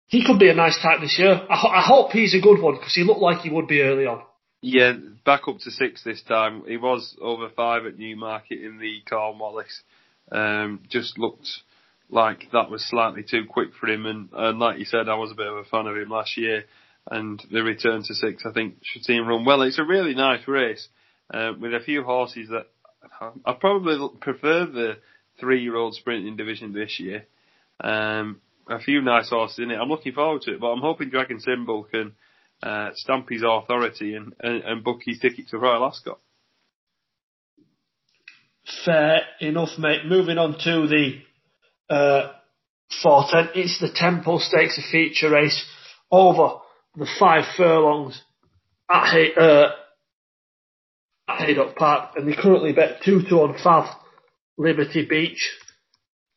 He 0.08 0.24
could 0.24 0.38
be 0.38 0.48
a 0.48 0.54
nice 0.54 0.78
type 0.80 1.00
this 1.00 1.18
year. 1.18 1.34
I, 1.50 1.56
ho- 1.56 1.68
I 1.68 1.82
hope 1.82 2.12
he's 2.12 2.34
a 2.34 2.40
good 2.40 2.60
one 2.60 2.76
because 2.76 2.94
he 2.94 3.02
looked 3.02 3.20
like 3.20 3.40
he 3.40 3.50
would 3.50 3.66
be 3.66 3.80
early 3.82 4.06
on. 4.06 4.22
Yeah, 4.62 4.92
back 5.24 5.42
up 5.48 5.58
to 5.58 5.70
six 5.70 6.02
this 6.04 6.22
time. 6.22 6.62
He 6.66 6.76
was 6.76 7.16
over 7.20 7.48
five 7.48 7.86
at 7.86 7.98
Newmarket 7.98 8.60
in 8.60 8.78
the 8.78 9.00
Cornwallis. 9.08 9.82
Um, 10.30 10.82
just 10.88 11.18
looked 11.18 11.48
like 12.10 12.48
that 12.52 12.70
was 12.70 12.84
slightly 12.88 13.22
too 13.22 13.44
quick 13.48 13.70
for 13.78 13.88
him. 13.88 14.06
And, 14.06 14.28
and 14.32 14.58
like 14.58 14.78
you 14.78 14.84
said, 14.84 15.08
I 15.08 15.16
was 15.16 15.32
a 15.32 15.34
bit 15.34 15.46
of 15.48 15.56
a 15.56 15.64
fan 15.64 15.86
of 15.86 15.96
him 15.96 16.08
last 16.08 16.36
year. 16.36 16.64
And 17.10 17.42
the 17.52 17.62
return 17.62 18.02
to 18.04 18.14
six, 18.14 18.44
I 18.44 18.52
think, 18.52 18.76
should 18.82 19.04
see 19.04 19.14
him 19.14 19.26
run 19.26 19.44
well. 19.44 19.62
It's 19.62 19.78
a 19.78 19.84
really 19.84 20.14
nice 20.14 20.46
race. 20.48 20.88
uh, 21.32 21.52
with 21.58 21.74
a 21.74 21.80
few 21.80 22.02
horses 22.02 22.48
that 22.50 22.66
I 23.44 23.52
probably 23.54 24.08
prefer 24.20 24.66
the 24.66 24.98
three-year-old 25.40 25.94
sprinting 25.94 26.36
division 26.36 26.72
this 26.72 26.98
year. 26.98 27.26
Um, 27.80 28.40
a 28.68 28.78
few 28.78 29.00
nice 29.00 29.30
horses 29.30 29.60
in 29.60 29.70
it. 29.70 29.78
I'm 29.80 29.88
looking 29.88 30.12
forward 30.12 30.42
to 30.42 30.54
it, 30.54 30.60
but 30.60 30.68
I'm 30.68 30.80
hoping 30.80 31.10
Dragon 31.10 31.40
Symbol 31.40 31.84
can 31.84 32.12
uh, 32.62 32.90
stamp 32.94 33.28
his 33.30 33.42
authority 33.46 34.14
and, 34.14 34.34
and, 34.40 34.62
and 34.64 34.84
book 34.84 35.00
his 35.04 35.18
ticket 35.18 35.48
to 35.48 35.58
Royal 35.58 35.84
Ascot. 35.84 36.18
Fair 38.84 39.20
enough, 39.40 39.78
mate. 39.78 40.06
Moving 40.06 40.38
on 40.38 40.58
to 40.64 40.88
the 40.88 41.20
uh, 41.88 42.32
410. 43.02 43.62
It's 43.62 43.80
the 43.80 43.90
Temple 43.92 44.38
Stakes, 44.38 44.78
a 44.78 44.90
feature 44.90 45.30
race 45.30 45.64
over 46.10 46.58
the 46.96 47.08
five 47.18 47.44
furlongs 47.56 48.20
at, 48.90 49.10
Hay, 49.10 49.34
uh, 49.34 49.66
at 51.28 51.46
Haydock 51.46 51.76
Park, 51.76 52.12
and 52.16 52.28
they 52.28 52.34
currently 52.34 52.72
bet 52.72 53.02
two 53.04 53.22
to 53.22 53.36
one 53.36 53.54
Fav 53.54 53.92
Liberty 54.56 55.06
Beach 55.06 55.50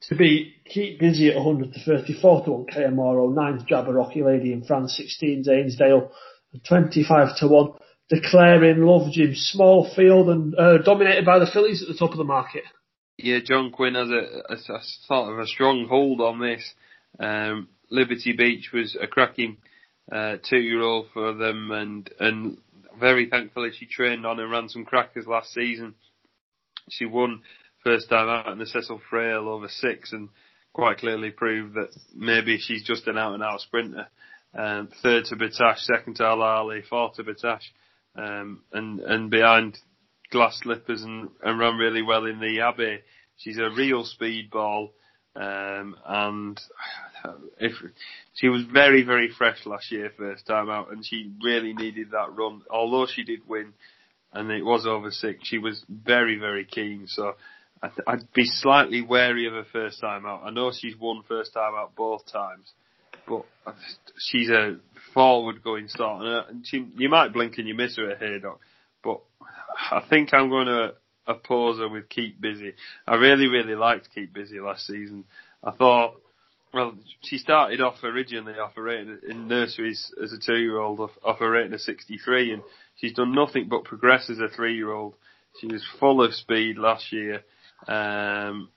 to 0.04 0.16
be 0.16 0.56
keep 0.66 1.00
busy 1.00 1.30
at 1.30 1.36
100 1.36 1.74
to 1.74 1.80
34 1.80 2.46
to 2.46 2.52
1 2.52 2.66
KMRO, 2.68 3.34
9 3.34 3.66
Jabbarockie 3.70 4.26
Lady 4.26 4.54
in 4.54 4.64
France, 4.64 4.96
16 4.98 5.44
Zanesdale, 5.44 6.10
25 6.68 7.38
to 7.38 7.48
1 7.48 7.74
declaring 8.10 8.82
love 8.82 9.12
Jim 9.12 9.34
small 9.36 9.90
field 9.96 10.30
and 10.30 10.56
uh, 10.58 10.80
dominated 10.80 11.26
by 11.26 11.40
the 11.40 11.46
fillies 11.46 11.82
at 11.82 11.88
the 11.88 11.94
top 11.94 12.12
of 12.12 12.18
the 12.18 12.24
market. 12.24 12.64
Yeah, 13.22 13.40
John 13.44 13.72
Quinn 13.72 13.96
has 13.96 14.10
a, 14.10 14.54
a, 14.54 14.54
a 14.56 14.80
sort 15.08 15.34
of 15.34 15.40
a 15.40 15.46
strong 15.46 15.88
hold 15.90 16.22
on 16.22 16.40
this. 16.40 16.74
Um, 17.20 17.68
Liberty 17.90 18.32
Beach 18.32 18.72
was 18.74 18.98
a 19.00 19.08
cracking 19.08 19.58
uh, 20.10 20.38
two-year-old 20.50 21.08
for 21.14 21.34
them, 21.34 21.70
and 21.72 22.10
and 22.22 22.58
very 22.98 23.30
thankfully 23.30 23.72
she 23.78 23.88
trained 23.88 24.26
on 24.26 24.40
and 24.40 24.50
ran 24.50 24.70
some 24.70 24.86
crackers 24.86 25.28
last 25.28 25.52
season. 25.54 25.96
She 26.90 27.06
won 27.06 27.42
first 27.84 28.10
time 28.10 28.30
out 28.30 28.54
in 28.54 28.58
the 28.58 28.66
Cecil 28.66 29.02
Frail 29.10 29.50
over 29.50 29.68
six, 29.68 30.14
and 30.14 30.30
quite 30.72 31.00
clearly 31.00 31.32
proved 31.32 31.74
that 31.74 31.90
maybe 32.16 32.58
she's 32.58 32.84
just 32.84 33.08
an 33.08 33.18
out-and-out 33.18 33.60
sprinter. 33.60 34.08
Um, 34.58 34.88
third 35.04 35.26
to 35.26 35.36
Battaash, 35.36 35.80
second 35.80 36.16
to 36.16 36.24
Al 36.24 36.72
fourth 36.90 37.16
to 37.16 37.24
Battaash 37.26 37.64
um, 38.16 38.62
and 38.72 39.02
and 39.02 39.30
behind 39.30 39.78
glass 40.32 40.60
slippers 40.62 41.04
and, 41.04 41.30
and 41.44 41.60
run 41.60 41.78
really 41.78 42.02
well 42.02 42.26
in 42.26 42.40
the 42.40 42.62
Abbey. 42.62 43.00
She's 43.38 43.58
a 43.58 43.70
real 43.70 44.06
speedball, 44.06 44.90
um, 45.36 45.96
and 46.06 46.60
if 47.60 47.74
she 48.34 48.50
was 48.50 48.64
very 48.72 49.04
very 49.04 49.30
fresh 49.30 49.66
last 49.66 49.92
year 49.92 50.12
first 50.18 50.46
time 50.46 50.70
out, 50.70 50.92
and 50.92 51.06
she 51.06 51.32
really 51.44 51.74
needed 51.74 52.12
that 52.12 52.36
run. 52.36 52.62
Although 52.70 53.08
she 53.14 53.24
did 53.24 53.48
win, 53.48 53.74
and 54.34 54.52
it 54.52 54.64
was 54.64 54.86
over 54.86 55.12
six, 55.12 55.40
she 55.44 55.58
was 55.58 55.84
very 55.90 56.38
very 56.38 56.66
keen. 56.66 57.06
So. 57.08 57.36
I'd 57.82 58.34
be 58.34 58.44
slightly 58.44 59.02
wary 59.02 59.48
of 59.48 59.54
her 59.54 59.66
first 59.72 60.02
time 60.02 60.26
out. 60.26 60.42
I 60.44 60.50
know 60.50 60.74
she's 60.78 60.98
won 60.98 61.24
first 61.30 61.54
time 61.54 61.76
out 61.76 61.96
both 61.96 62.30
times, 62.30 62.74
but 63.26 63.46
she's 64.18 64.50
a 64.50 64.78
forward 65.14 65.64
going 65.64 65.88
start, 65.88 66.50
and 66.50 66.66
she, 66.68 66.86
you 66.98 67.08
might 67.08 67.32
blink 67.32 67.58
and 67.58 67.68
you 67.68 67.76
miss 67.76 67.96
her 67.96 68.12
at 68.12 68.20
Haydock, 68.20 68.60
I 69.92 70.04
think 70.10 70.34
I'm 70.34 70.50
going 70.50 70.68
to 70.68 70.94
oppose 71.28 71.80
her 71.80 71.90
with 71.90 72.10
Keep 72.10 72.42
Busy. 72.42 72.74
I 73.08 73.16
really, 73.16 73.48
really 73.48 73.76
liked 73.76 74.10
Keep 74.14 74.34
Busy 74.34 74.60
last 74.60 74.86
season. 74.86 75.26
I 75.64 75.72
thought, 75.72 76.16
well, 76.74 76.94
she 77.22 77.38
started 77.38 77.82
off 77.82 78.04
originally 78.04 78.54
off 78.54 78.78
a 78.78 78.82
rating 78.82 79.18
in 79.28 79.48
nurseries 79.48 80.14
as 80.22 80.34
a 80.34 80.40
two-year-old 80.40 81.00
off, 81.00 81.12
off 81.24 81.42
a 81.42 81.50
rating 81.50 81.74
of 81.74 81.82
63, 81.82 82.54
and 82.54 82.64
she's 82.98 83.14
done 83.14 83.34
nothing 83.34 83.68
but 83.70 83.84
progress 83.84 84.30
as 84.30 84.40
a 84.40 84.50
three-year-old. 84.50 85.16
She 85.60 85.68
was 85.68 85.84
full 86.00 86.24
of 86.24 86.34
speed 86.34 86.78
last 86.78 87.12
year. 87.12 87.42
Um, 87.88 88.70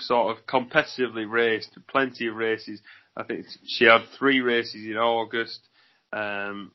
sort 0.00 0.36
of 0.36 0.46
competitively 0.46 1.30
raced, 1.30 1.78
plenty 1.88 2.26
of 2.26 2.34
races. 2.34 2.80
I 3.16 3.22
think 3.22 3.46
she 3.66 3.84
had 3.84 4.02
three 4.18 4.40
races 4.40 4.84
in 4.84 4.96
August, 4.96 5.60
um, 6.12 6.72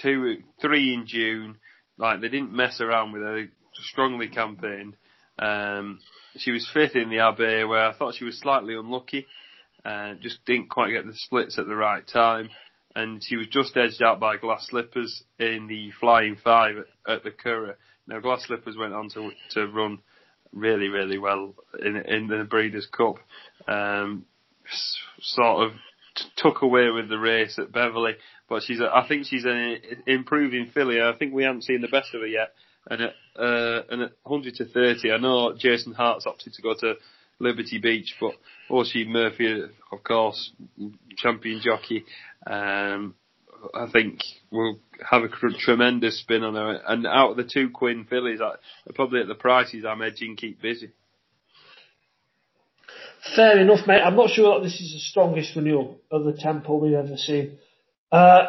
two, 0.00 0.38
three 0.60 0.94
in 0.94 1.06
June. 1.06 1.56
Like 1.98 2.20
they 2.20 2.28
didn't 2.28 2.52
mess 2.52 2.80
around 2.80 3.12
with 3.12 3.22
her. 3.22 3.42
They 3.42 3.48
strongly 3.74 4.28
campaigned. 4.28 4.96
Um, 5.38 6.00
she 6.36 6.50
was 6.50 6.68
fifth 6.72 6.96
in 6.96 7.10
the 7.10 7.18
Abbey, 7.18 7.64
where 7.64 7.86
I 7.86 7.94
thought 7.94 8.14
she 8.14 8.24
was 8.24 8.38
slightly 8.38 8.74
unlucky. 8.74 9.26
Uh, 9.84 10.14
just 10.20 10.44
didn't 10.44 10.70
quite 10.70 10.92
get 10.92 11.06
the 11.06 11.14
splits 11.14 11.58
at 11.58 11.66
the 11.66 11.74
right 11.74 12.06
time. 12.06 12.50
And 12.94 13.22
she 13.24 13.36
was 13.36 13.46
just 13.48 13.76
edged 13.76 14.02
out 14.02 14.20
by 14.20 14.36
Glass 14.36 14.66
Slippers 14.68 15.24
in 15.38 15.66
the 15.66 15.90
Flying 15.98 16.36
Five 16.42 16.76
at, 16.76 17.12
at 17.12 17.24
the 17.24 17.30
Curragh. 17.30 17.76
Now 18.06 18.20
Glass 18.20 18.44
Slippers 18.46 18.76
went 18.76 18.92
on 18.92 19.08
to 19.10 19.30
to 19.50 19.66
run 19.66 20.00
really, 20.52 20.88
really 20.88 21.18
well 21.18 21.54
in 21.80 21.96
in 21.96 22.26
the 22.28 22.44
Breeders' 22.44 22.86
Cup. 22.86 23.16
Um, 23.66 24.26
sort 25.20 25.66
of 25.66 25.72
t- 26.14 26.24
took 26.36 26.62
away 26.62 26.90
with 26.90 27.08
the 27.08 27.18
race 27.18 27.58
at 27.58 27.72
Beverley, 27.72 28.14
but 28.48 28.62
she's 28.62 28.80
a, 28.80 28.90
I 28.94 29.06
think 29.06 29.26
she's 29.26 29.44
an 29.44 29.78
improving 30.06 30.70
filly. 30.72 31.00
I 31.00 31.12
think 31.18 31.32
we 31.32 31.44
haven't 31.44 31.64
seen 31.64 31.80
the 31.80 31.88
best 31.88 32.14
of 32.14 32.20
her 32.20 32.26
yet. 32.26 32.52
And 32.90 33.00
at 33.02 33.14
uh, 33.36 33.82
and 33.90 34.02
at 34.02 34.12
100 34.24 34.54
to 34.56 34.64
30, 34.64 35.12
I 35.12 35.18
know 35.18 35.54
Jason 35.56 35.92
Hart's 35.92 36.26
opted 36.26 36.52
to 36.54 36.62
go 36.62 36.74
to 36.80 36.94
Liberty 37.38 37.78
Beach, 37.78 38.16
but 38.20 38.32
Oisin 38.70 39.10
Murphy, 39.10 39.62
of 39.92 40.04
course, 40.04 40.52
champion 41.16 41.60
jockey. 41.62 42.04
Um, 42.46 43.14
I 43.74 43.86
think 43.90 44.20
will 44.50 44.80
have 45.08 45.22
a 45.22 45.28
tremendous 45.28 46.20
spin 46.20 46.42
on 46.42 46.54
her. 46.54 46.80
And 46.86 47.06
out 47.06 47.32
of 47.32 47.36
the 47.36 47.44
two 47.44 47.70
Quinn 47.70 48.06
fillies, 48.08 48.40
I, 48.40 48.54
probably 48.94 49.20
at 49.20 49.28
the 49.28 49.34
prices 49.34 49.84
I'm 49.84 50.02
edging 50.02 50.36
keep 50.36 50.60
busy. 50.60 50.90
Fair 53.36 53.60
enough, 53.60 53.86
mate. 53.86 54.00
I'm 54.00 54.16
not 54.16 54.30
sure 54.30 54.58
that 54.58 54.64
this 54.64 54.80
is 54.80 54.92
the 54.92 54.98
strongest 54.98 55.54
renewal 55.54 56.00
of 56.10 56.24
the 56.24 56.32
Temple 56.32 56.80
we've 56.80 56.94
ever 56.94 57.16
seen. 57.16 57.58
Uh, 58.10 58.46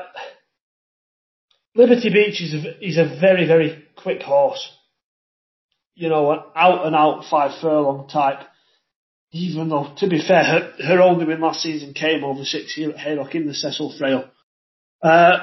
Liberty 1.76 2.10
Beach 2.10 2.42
is 2.42 2.54
a, 2.54 2.86
is 2.86 2.98
a 2.98 3.20
very, 3.20 3.46
very 3.46 3.86
quick 3.96 4.22
horse. 4.22 4.76
You 5.96 6.10
know, 6.10 6.32
an 6.32 6.40
out 6.56 6.88
and 6.88 6.96
out 6.96 7.26
five 7.30 7.62
furlong 7.62 8.08
type. 8.08 8.40
Even 9.32 9.70
though, 9.70 9.94
to 9.98 10.08
be 10.08 10.22
fair, 10.26 10.44
her, 10.44 10.74
her 10.86 11.02
only 11.02 11.26
win 11.26 11.42
last 11.42 11.62
season 11.62 11.94
came 11.94 12.24
over 12.24 12.44
six 12.44 12.74
here 12.74 12.90
at 12.90 12.98
Haydock 12.98 13.34
in 13.34 13.48
the 13.48 13.54
Cecil 13.54 13.96
Frail. 13.98 14.30
Uh, 15.02 15.38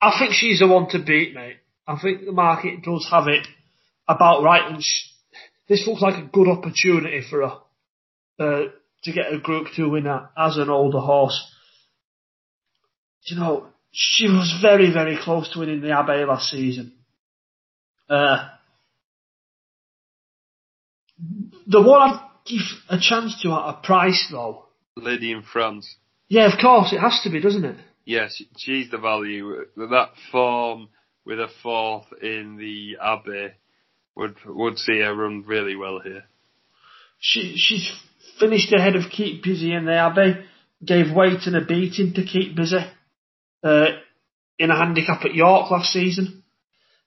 I 0.00 0.18
think 0.18 0.32
she's 0.32 0.60
the 0.60 0.68
one 0.68 0.88
to 0.90 0.98
beat, 0.98 1.34
mate. 1.34 1.56
I 1.86 1.98
think 2.00 2.24
the 2.24 2.32
market 2.32 2.82
does 2.82 3.06
have 3.10 3.28
it 3.28 3.46
about 4.08 4.42
right, 4.42 4.70
and 4.70 4.82
this 5.68 5.86
looks 5.86 6.02
like 6.02 6.22
a 6.22 6.28
good 6.28 6.48
opportunity 6.48 7.22
for 7.28 7.48
her 7.48 7.58
uh, 8.38 8.68
to 9.02 9.12
get 9.12 9.32
a 9.32 9.38
Group 9.38 9.68
Two 9.74 9.90
winner 9.90 10.30
as 10.36 10.56
an 10.56 10.70
older 10.70 11.00
horse. 11.00 11.52
You 13.24 13.36
know, 13.36 13.66
she 13.90 14.26
was 14.26 14.58
very, 14.62 14.92
very 14.92 15.18
close 15.20 15.52
to 15.52 15.60
winning 15.60 15.80
the 15.80 15.90
Abbey 15.90 16.24
last 16.24 16.50
season. 16.50 16.92
Uh, 18.08 18.48
the 21.66 21.82
one 21.82 22.02
I'd 22.02 22.20
give 22.46 22.60
a 22.88 22.98
chance 23.00 23.40
to 23.42 23.52
at 23.52 23.68
a 23.68 23.80
price 23.82 24.28
though. 24.30 24.66
Lady 24.96 25.32
in 25.32 25.42
France. 25.42 25.96
Yeah, 26.28 26.52
of 26.52 26.60
course, 26.60 26.92
it 26.92 26.98
has 26.98 27.20
to 27.24 27.30
be, 27.30 27.40
doesn't 27.40 27.64
it? 27.64 27.76
Yes, 28.04 28.40
she's 28.56 28.90
the 28.90 28.98
value. 28.98 29.64
That 29.76 30.10
form 30.30 30.88
with 31.24 31.40
a 31.40 31.48
fourth 31.62 32.06
in 32.22 32.56
the 32.56 32.96
Abbey 33.02 33.48
would 34.16 34.36
would 34.46 34.78
see 34.78 35.00
her 35.00 35.14
run 35.14 35.44
really 35.46 35.76
well 35.76 36.00
here. 36.00 36.24
She 37.18 37.54
she's 37.56 37.90
finished 38.40 38.72
ahead 38.72 38.96
of 38.96 39.10
Keep 39.10 39.44
Busy 39.44 39.72
in 39.72 39.84
the 39.84 39.94
Abbey, 39.94 40.44
gave 40.84 41.14
weight 41.14 41.46
and 41.46 41.56
a 41.56 41.64
beating 41.64 42.14
to 42.14 42.24
Keep 42.24 42.56
Busy 42.56 42.78
uh, 43.62 43.86
in 44.58 44.70
a 44.70 44.76
handicap 44.76 45.24
at 45.24 45.34
York 45.34 45.70
last 45.70 45.92
season. 45.92 46.42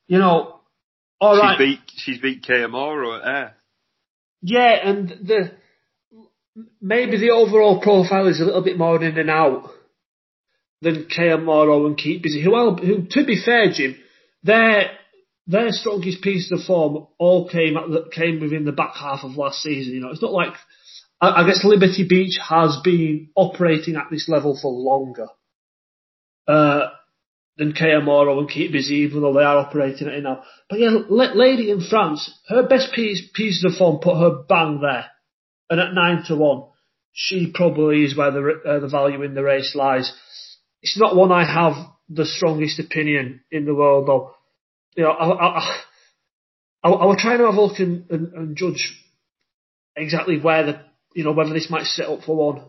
You 0.08 0.19
know, 0.19 0.60
all 1.19 1.36
she's 1.36 1.41
right. 1.41 1.58
Beat, 1.58 1.80
she's 1.98 2.19
beat 2.19 2.43
KMR 2.43 3.19
at 3.19 3.28
Ayr. 3.28 3.54
Yeah, 4.41 4.89
and 4.89 5.10
the 5.10 5.52
maybe 6.82 7.17
the 7.17 7.32
overall 7.32 7.82
profile 7.82 8.28
is 8.28 8.39
a 8.39 8.45
little 8.45 8.63
bit 8.63 8.78
more 8.78 9.04
in 9.04 9.17
and 9.17 9.30
out 9.30 9.69
than 10.82 11.06
KM 11.06 11.43
Morrow 11.43 11.86
and 11.86 11.98
Keep 11.98 12.24
Busy. 12.24 12.41
Who, 12.41 12.76
who, 12.76 13.06
to 13.10 13.26
be 13.26 13.41
fair, 13.43 13.72
Jim, 13.72 13.98
their 14.43 14.91
their 15.49 15.71
strongest 15.71 16.21
pieces 16.21 16.51
of 16.51 16.65
form 16.65 17.07
all 17.17 17.49
came 17.49 17.75
came 18.13 18.39
within 18.39 18.65
the 18.65 18.71
back 18.71 18.95
half 18.95 19.23
of 19.23 19.35
last 19.35 19.62
season. 19.63 19.95
You 19.95 20.01
know, 20.01 20.12
it's 20.12 20.21
not 20.21 20.31
like 20.31 20.53
I, 21.19 21.41
I 21.41 21.47
guess 21.47 21.65
Liberty 21.65 22.05
Beach 22.07 22.38
has 22.47 22.77
been 22.83 23.29
operating 23.35 23.95
at 23.95 24.09
this 24.12 24.29
level 24.29 24.57
for 24.62 24.71
longer 24.71 25.27
uh, 26.47 26.89
than 27.57 27.73
KM 27.73 28.05
Morrow 28.05 28.39
and 28.39 28.47
Keep 28.47 28.73
Busy, 28.73 28.97
even 28.97 29.21
though 29.21 29.33
they 29.33 29.43
are 29.43 29.57
operating 29.57 30.07
at 30.07 30.13
it 30.13 30.23
now. 30.23 30.43
But 30.69 30.79
yeah, 30.79 30.91
Lady 31.09 31.71
in 31.71 31.81
France, 31.81 32.31
her 32.47 32.67
best 32.67 32.93
piece, 32.93 33.27
pieces 33.33 33.65
of 33.65 33.77
form 33.77 33.99
put 34.03 34.19
her 34.19 34.43
bang 34.47 34.79
there 34.81 35.07
and 35.71 35.79
at 35.79 35.95
nine 35.95 36.23
to 36.27 36.35
one, 36.35 36.65
she 37.12 37.51
probably 37.53 38.03
is 38.03 38.15
where 38.15 38.31
the 38.31 38.62
uh, 38.67 38.79
the 38.79 38.88
value 38.88 39.23
in 39.23 39.33
the 39.33 39.43
race 39.43 39.73
lies. 39.73 40.13
It's 40.83 40.97
not 40.97 41.15
one 41.15 41.31
I 41.31 41.43
have 41.43 41.73
the 42.07 42.25
strongest 42.25 42.79
opinion 42.79 43.41
in 43.51 43.65
the 43.65 43.73
world, 43.73 44.07
though. 44.07 44.35
You 44.95 45.04
know, 45.04 45.12
I, 45.12 45.30
I, 45.30 45.84
I, 46.84 46.89
I 46.89 47.06
will 47.06 47.15
try 47.15 47.38
to 47.38 47.45
have 47.45 47.56
a 47.56 47.62
look 47.62 47.80
and, 47.80 48.10
and, 48.10 48.34
and 48.34 48.56
judge 48.56 48.95
exactly 49.95 50.39
where 50.39 50.65
the, 50.65 50.82
you 51.13 51.23
know, 51.23 51.32
whether 51.32 51.54
this 51.54 51.69
might 51.69 51.86
set 51.86 52.08
up 52.08 52.23
for 52.23 52.36
one, 52.36 52.65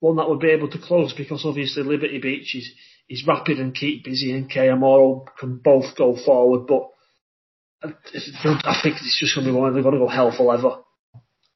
one 0.00 0.16
that 0.16 0.28
would 0.28 0.40
be 0.40 0.50
able 0.50 0.70
to 0.70 0.78
close 0.78 1.12
because 1.12 1.44
obviously 1.44 1.82
Liberty 1.82 2.18
Beach 2.18 2.54
is, 2.54 2.70
is 3.08 3.26
rapid 3.26 3.58
and 3.58 3.74
keep 3.74 4.04
busy 4.04 4.32
and 4.32 4.50
KMO 4.50 5.26
can 5.38 5.56
both 5.56 5.96
go 5.96 6.16
forward, 6.16 6.66
but 6.66 6.88
I 7.82 8.80
think 8.82 8.96
it's 8.96 9.18
just 9.18 9.34
going 9.34 9.46
to 9.46 9.52
be 9.52 9.58
one 9.58 9.74
they're 9.74 9.82
going 9.82 9.94
to 9.94 10.00
go 10.00 10.08
hell 10.08 10.34
for 10.36 10.44
leather. 10.44 10.76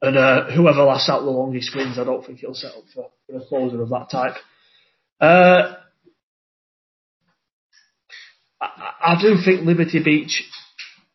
And 0.03 0.16
uh, 0.19 0.51
whoever 0.51 0.83
lasts 0.83 1.09
out 1.09 1.21
the 1.21 1.31
longest 1.31 1.75
wins, 1.75 1.99
I 1.99 2.05
don't 2.05 2.25
think 2.25 2.40
he'll 2.40 2.55
set 2.55 2.73
up 2.73 2.85
for, 2.95 3.11
for 3.27 3.37
a 3.37 3.47
closer 3.47 3.81
of 3.81 3.88
that 3.90 4.11
type. 4.11 4.35
Uh, 5.21 5.77
I, 9.07 9.21
do 9.21 9.37
think 9.45 9.64
Liberty 9.64 10.03
Beach 10.03 10.42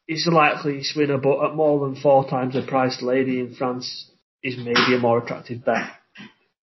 is 0.07 0.25
the 0.25 0.31
likeliest 0.31 0.95
winner, 0.95 1.17
but 1.17 1.43
at 1.45 1.55
more 1.55 1.85
than 1.85 2.01
four 2.01 2.27
times 2.27 2.53
the 2.53 2.61
price, 2.61 3.01
Lady 3.01 3.39
in 3.39 3.55
France 3.55 4.09
is 4.43 4.57
maybe 4.57 4.95
a 4.95 4.99
more 4.99 5.19
attractive 5.19 5.65
bet. 5.65 5.91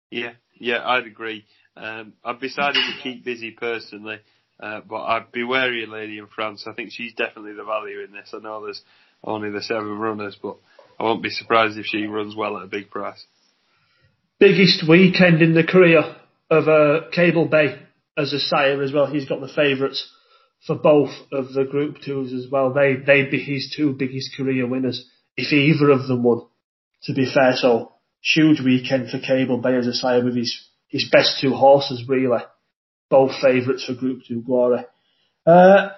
Yeah, 0.09 0.33
yeah, 0.59 0.87
I'd 0.87 1.05
agree. 1.05 1.45
Um, 1.75 2.13
I've 2.23 2.39
decided 2.39 2.75
to 2.75 3.03
keep 3.03 3.23
busy 3.23 3.51
personally, 3.51 4.19
uh, 4.59 4.81
but 4.87 5.01
I'd 5.01 5.31
be 5.31 5.43
wary 5.43 5.83
of 5.83 5.89
Lady 5.89 6.17
in 6.17 6.27
France. 6.27 6.65
I 6.65 6.73
think 6.73 6.91
she's 6.91 7.13
definitely 7.13 7.53
the 7.53 7.63
value 7.63 8.01
in 8.01 8.11
this. 8.11 8.29
I 8.33 8.39
know 8.39 8.63
there's 8.63 8.81
only 9.23 9.49
the 9.49 9.61
seven 9.61 9.99
runners, 9.99 10.37
but 10.41 10.57
I 10.99 11.03
won't 11.03 11.23
be 11.23 11.29
surprised 11.29 11.77
if 11.77 11.85
she 11.85 12.05
runs 12.05 12.35
well 12.35 12.57
at 12.57 12.63
a 12.63 12.67
big 12.67 12.89
price. 12.89 13.23
Biggest 14.39 14.87
weekend 14.87 15.41
in 15.41 15.53
the 15.53 15.63
career 15.63 16.15
of 16.49 16.67
uh, 16.67 17.09
Cable 17.11 17.47
Bay 17.47 17.79
as 18.17 18.33
a 18.33 18.39
sire 18.39 18.81
as 18.81 18.91
well. 18.93 19.07
He's 19.07 19.27
got 19.27 19.41
the 19.41 19.47
favourites 19.53 20.11
for 20.65 20.75
both 20.75 21.11
of 21.31 21.53
the 21.53 21.65
Group 21.65 21.97
Twos 22.03 22.33
as 22.33 22.49
well. 22.51 22.73
They 22.73 22.95
they'd 22.95 23.31
be 23.31 23.39
his 23.39 23.73
two 23.75 23.93
biggest 23.93 24.35
career 24.35 24.67
winners 24.67 25.09
if 25.35 25.51
either 25.53 25.91
of 25.91 26.07
them 26.07 26.23
won. 26.23 26.47
To 27.03 27.13
be 27.13 27.31
fair, 27.31 27.53
so 27.55 27.93
huge 28.21 28.61
weekend 28.61 29.09
for 29.09 29.19
Cable 29.19 29.59
Bay 29.59 29.75
as 29.75 29.87
a 29.87 29.93
sire 29.93 30.23
with 30.23 30.35
his 30.35 30.59
his 30.87 31.07
best 31.11 31.39
two 31.41 31.53
horses 31.53 32.03
really, 32.07 32.39
both 33.09 33.31
favourites 33.41 33.85
for 33.85 33.93
Group 33.93 34.21
Two 34.27 34.41
glory. 34.41 34.85
Uh, 35.45 35.89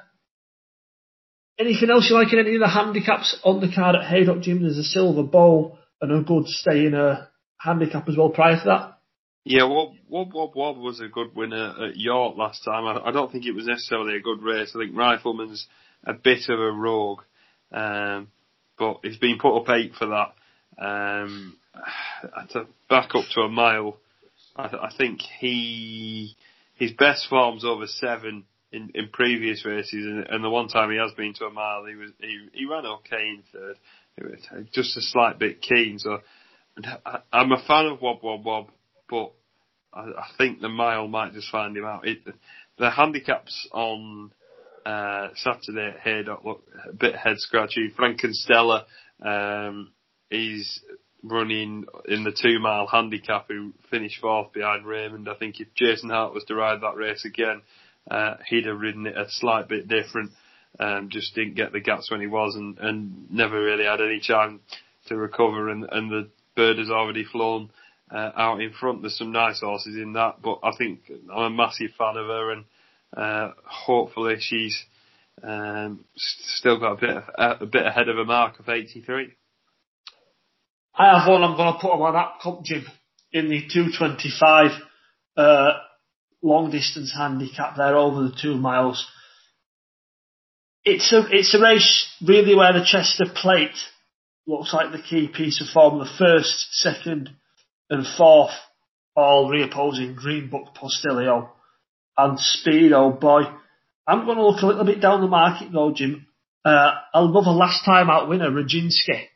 anything 1.58 1.90
else 1.90 2.08
you 2.10 2.16
like 2.16 2.32
in 2.34 2.40
any 2.40 2.56
of 2.56 2.62
the 2.62 2.68
handicaps 2.68 3.40
on 3.44 3.62
the 3.62 3.74
card 3.74 3.96
at 3.96 4.06
Haydock 4.10 4.42
Jim? 4.42 4.62
There's 4.62 4.78
a 4.78 4.84
silver 4.84 5.24
bowl 5.24 5.80
and 6.02 6.12
a 6.12 6.22
good 6.22 6.48
stay 6.48 6.86
in 6.86 6.94
a 6.94 7.30
handicap 7.58 8.08
as 8.08 8.16
well 8.18 8.30
prior 8.30 8.58
to 8.58 8.66
that. 8.66 8.99
Yeah, 9.46 9.64
Wob 9.64 9.96
Wob 10.10 10.34
Wob 10.56 10.78
was 10.78 11.00
a 11.00 11.08
good 11.08 11.36
winner 11.36 11.88
at 11.88 11.98
York 11.98 12.38
last 12.38 12.64
time. 12.64 12.86
I, 12.86 13.10
I 13.10 13.12
don't 13.12 13.32
think 13.32 13.46
it 13.46 13.56
was 13.56 13.66
necessarily 13.66 14.16
a 14.16 14.22
good 14.22 14.42
race. 14.42 14.74
I 14.76 14.80
think 14.80 14.96
Rifleman's 14.96 15.66
a 16.04 16.14
bit 16.14 16.50
of 16.50 16.60
a 16.60 16.72
rogue, 16.72 17.22
um, 17.72 18.28
but 18.78 19.00
he's 19.04 19.18
been 19.18 19.40
put 19.40 19.58
up 19.58 19.70
eight 19.70 19.94
for 19.98 20.08
that. 20.08 20.34
Um, 20.84 21.58
to 22.52 22.68
back 22.90 23.16
up 23.16 23.26
to 23.34 23.42
a 23.42 23.50
mile, 23.50 23.98
I, 24.56 24.64
I 24.64 24.92
think 24.98 25.22
he 25.40 26.36
his 26.76 26.92
best 26.92 27.28
form's 27.30 27.66
over 27.66 27.88
seven 27.88 28.46
in, 28.72 28.92
in 28.94 29.10
previous 29.10 29.66
races, 29.66 30.06
and, 30.06 30.28
and 30.28 30.44
the 30.44 30.50
one 30.50 30.68
time 30.68 30.92
he 30.92 30.98
has 30.98 31.12
been 31.14 31.34
to 31.36 31.46
a 31.46 31.52
mile, 31.52 31.86
he 31.86 31.96
was 31.96 32.12
he, 32.20 32.50
he 32.54 32.66
ran 32.66 32.86
okay 32.86 33.30
in 33.30 33.44
third. 33.52 33.78
Just 34.74 34.98
a 34.98 35.02
slight 35.02 35.40
bit 35.40 35.62
keen. 35.62 35.98
So 35.98 36.20
I, 37.06 37.20
I'm 37.32 37.52
a 37.52 37.64
fan 37.66 37.86
of 37.86 38.02
Wob 38.02 38.22
Wob 38.22 38.46
Wob, 38.46 38.68
but 39.10 39.32
I, 39.94 40.02
I 40.02 40.28
think 40.38 40.62
the 40.62 40.70
mile 40.70 41.08
might 41.08 41.34
just 41.34 41.52
find 41.52 41.76
him 41.76 41.86
out. 41.86 42.08
It, 42.08 42.20
the 42.78 42.90
handicaps 42.90 43.68
on 43.72 44.32
uh, 44.86 45.30
Saturday 45.36 45.94
at 45.96 46.00
Haydock 46.00 46.46
look 46.46 46.64
a 46.88 46.94
bit 46.94 47.16
head 47.16 47.38
scratchy. 47.38 47.92
Frankenstella 47.98 48.86
um, 49.22 49.92
is 50.32 50.82
running 51.22 51.86
in 52.08 52.24
the 52.24 52.32
two 52.32 52.60
mile 52.60 52.88
handicap 52.88 53.48
who 53.50 53.74
finished 53.90 54.22
fourth 54.22 54.54
behind 54.54 54.86
Raymond. 54.86 55.28
I 55.28 55.36
think 55.36 55.60
if 55.60 55.68
Jason 55.76 56.10
Hart 56.10 56.34
was 56.34 56.46
to 56.46 56.56
ride 56.56 56.82
that 56.82 56.96
race 56.96 57.26
again, 57.26 57.62
uh, 58.10 58.36
he'd 58.48 58.66
have 58.66 58.80
ridden 58.80 59.06
it 59.06 59.18
a 59.18 59.26
slight 59.28 59.68
bit 59.68 59.88
different. 59.88 60.32
Um, 60.80 61.10
just 61.12 61.36
didn't 61.36 61.56
get 61.56 61.74
the 61.74 61.80
gaps 61.82 62.10
when 62.10 62.22
he 62.22 62.28
was 62.28 62.56
and, 62.56 62.78
and 62.78 63.30
never 63.32 63.62
really 63.62 63.86
had 63.86 64.02
any 64.02 64.22
time 64.26 64.62
to 65.08 65.18
recover 65.18 65.70
and, 65.70 65.86
and 65.92 66.10
the 66.12 66.30
bird 66.56 66.78
has 66.78 66.90
already 66.90 67.26
flown 67.26 67.72
uh, 68.12 68.32
out 68.36 68.62
in 68.62 68.72
front. 68.72 69.02
There's 69.02 69.18
some 69.18 69.32
nice 69.32 69.62
horses 69.62 69.96
in 69.96 70.14
that, 70.14 70.42
but 70.42 70.60
I 70.64 70.72
think 70.78 71.02
I'm 71.34 71.44
a 71.44 71.50
massive 71.50 71.92
fan 71.98 72.18
of 72.18 72.28
her, 72.28 72.52
and 72.52 72.66
uh, 73.16 73.52
hopefully 73.66 74.38
she's 74.40 74.84
um, 75.44 76.06
still 76.16 76.80
got 76.80 76.94
a 76.94 76.98
bit 76.98 77.10
of, 77.10 77.62
a 77.62 77.66
bit 77.66 77.86
ahead 77.86 78.10
of 78.10 78.18
a 78.18 78.26
mark 78.26 78.60
of 78.60 78.70
83. 78.70 79.34
I 80.96 81.20
have 81.20 81.30
one. 81.30 81.44
I'm 81.44 81.56
going 81.56 81.74
to 81.74 81.80
put 81.80 81.92
on 81.92 82.14
that 82.14 82.40
comp 82.42 82.64
Jim 82.64 82.86
in 83.32 83.50
the 83.50 83.62
225 83.62 84.72
uh, 85.38 85.72
long 86.42 86.72
distance 86.72 87.14
handicap 87.16 87.78
there 87.78 87.96
over 87.96 88.24
the 88.24 88.36
two 88.40 88.56
miles. 88.56 89.08
It's 90.84 91.12
a 91.14 91.24
it's 91.32 91.54
a 91.54 91.62
race 91.62 92.08
really 92.26 92.56
where 92.56 92.74
the 92.74 92.86
Chester 92.86 93.26
Plate 93.34 93.78
looks 94.48 94.74
like 94.74 94.92
the 94.92 95.02
key 95.02 95.28
piece 95.28 95.62
of 95.62 95.68
form. 95.72 96.00
The 96.00 96.10
first, 96.18 96.68
second, 96.72 97.30
and 97.90 98.06
fourth, 98.18 98.52
all 99.16 99.50
reopposing 99.50 100.16
Green 100.16 100.50
Book 100.50 100.76
Postilio 100.76 101.50
and 102.18 102.40
speed, 102.40 102.92
Speedo 102.92 103.20
Boy. 103.20 103.44
I'm 104.08 104.26
going 104.26 104.38
to 104.38 104.46
look 104.46 104.62
a 104.62 104.68
little 104.68 104.86
bit 104.86 105.02
down 105.02 105.22
the 105.22 105.28
market 105.28 105.72
though, 105.72 105.94
Jim. 105.94 106.28
Uh, 106.66 106.92
I'll 107.14 107.32
love 107.32 107.46
a 107.46 107.52
last 107.52 107.86
time 107.86 108.10
out 108.10 108.28
winner, 108.28 108.52
Rajinsky. 108.52 109.28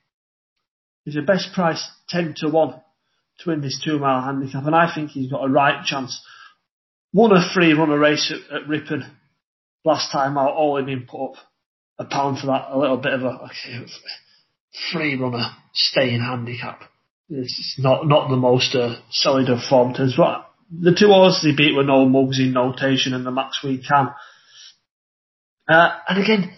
He's 1.05 1.15
the 1.15 1.21
best 1.21 1.53
price 1.53 1.85
10 2.09 2.35
to 2.37 2.49
1 2.49 2.81
to 3.39 3.49
win 3.49 3.61
this 3.61 3.81
two 3.83 3.99
mile 3.99 4.21
handicap, 4.21 4.65
and 4.65 4.75
I 4.75 4.93
think 4.93 5.11
he's 5.11 5.31
got 5.31 5.43
a 5.43 5.49
right 5.49 5.83
chance. 5.85 6.21
Won 7.13 7.31
a 7.31 7.53
free 7.53 7.73
runner 7.73 7.97
race 7.97 8.33
at, 8.33 8.55
at 8.55 8.67
Ripon 8.67 9.05
last 9.85 10.11
time 10.11 10.37
out, 10.37 10.77
in 10.77 10.87
him 10.87 11.07
put 11.09 11.31
up 11.31 11.35
a 11.99 12.05
pound 12.05 12.39
for 12.39 12.47
that, 12.47 12.67
a 12.69 12.77
little 12.77 12.97
bit 12.97 13.13
of 13.13 13.23
a 13.23 13.49
free 14.91 15.15
runner 15.15 15.51
staying 15.73 16.21
handicap. 16.21 16.81
It's 17.29 17.75
not 17.79 18.07
not 18.07 18.29
the 18.29 18.35
most 18.35 18.75
uh, 18.75 18.95
solid 19.09 19.49
of 19.49 19.63
form 19.63 19.93
terms, 19.93 20.15
but 20.17 20.49
the 20.69 20.95
two 20.97 21.07
horses 21.07 21.43
he 21.43 21.55
beat 21.55 21.75
were 21.75 21.83
no 21.83 22.05
mugs 22.05 22.39
in 22.39 22.53
notation 22.53 23.13
and 23.13 23.25
the 23.25 23.31
max 23.31 23.63
we 23.63 23.77
can. 23.77 24.09
Uh, 25.67 25.97
and 26.07 26.23
again, 26.23 26.53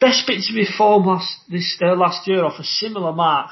best 0.00 0.26
bits 0.26 0.50
of 0.50 0.56
his 0.56 0.74
form 0.76 1.06
last 1.06 1.38
this 1.50 1.78
uh, 1.82 1.94
last 1.94 2.26
year 2.26 2.44
off 2.44 2.58
a 2.58 2.64
similar 2.64 3.12
mark 3.12 3.50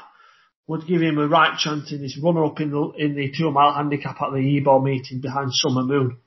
would 0.67 0.87
give 0.87 1.01
him 1.01 1.17
a 1.17 1.27
right 1.27 1.57
chance 1.57 1.91
in 1.91 2.01
this 2.01 2.17
runner 2.21 2.45
up 2.45 2.59
in 2.59 2.71
the 2.71 2.91
in 2.97 3.15
the 3.15 3.31
two 3.37 3.51
mile 3.51 3.73
handicap 3.73 4.17
at 4.21 4.31
the 4.33 4.57
Ebor 4.57 4.81
meeting 4.81 5.21
behind 5.21 5.49
Summer 5.53 5.83
Moon. 5.83 6.17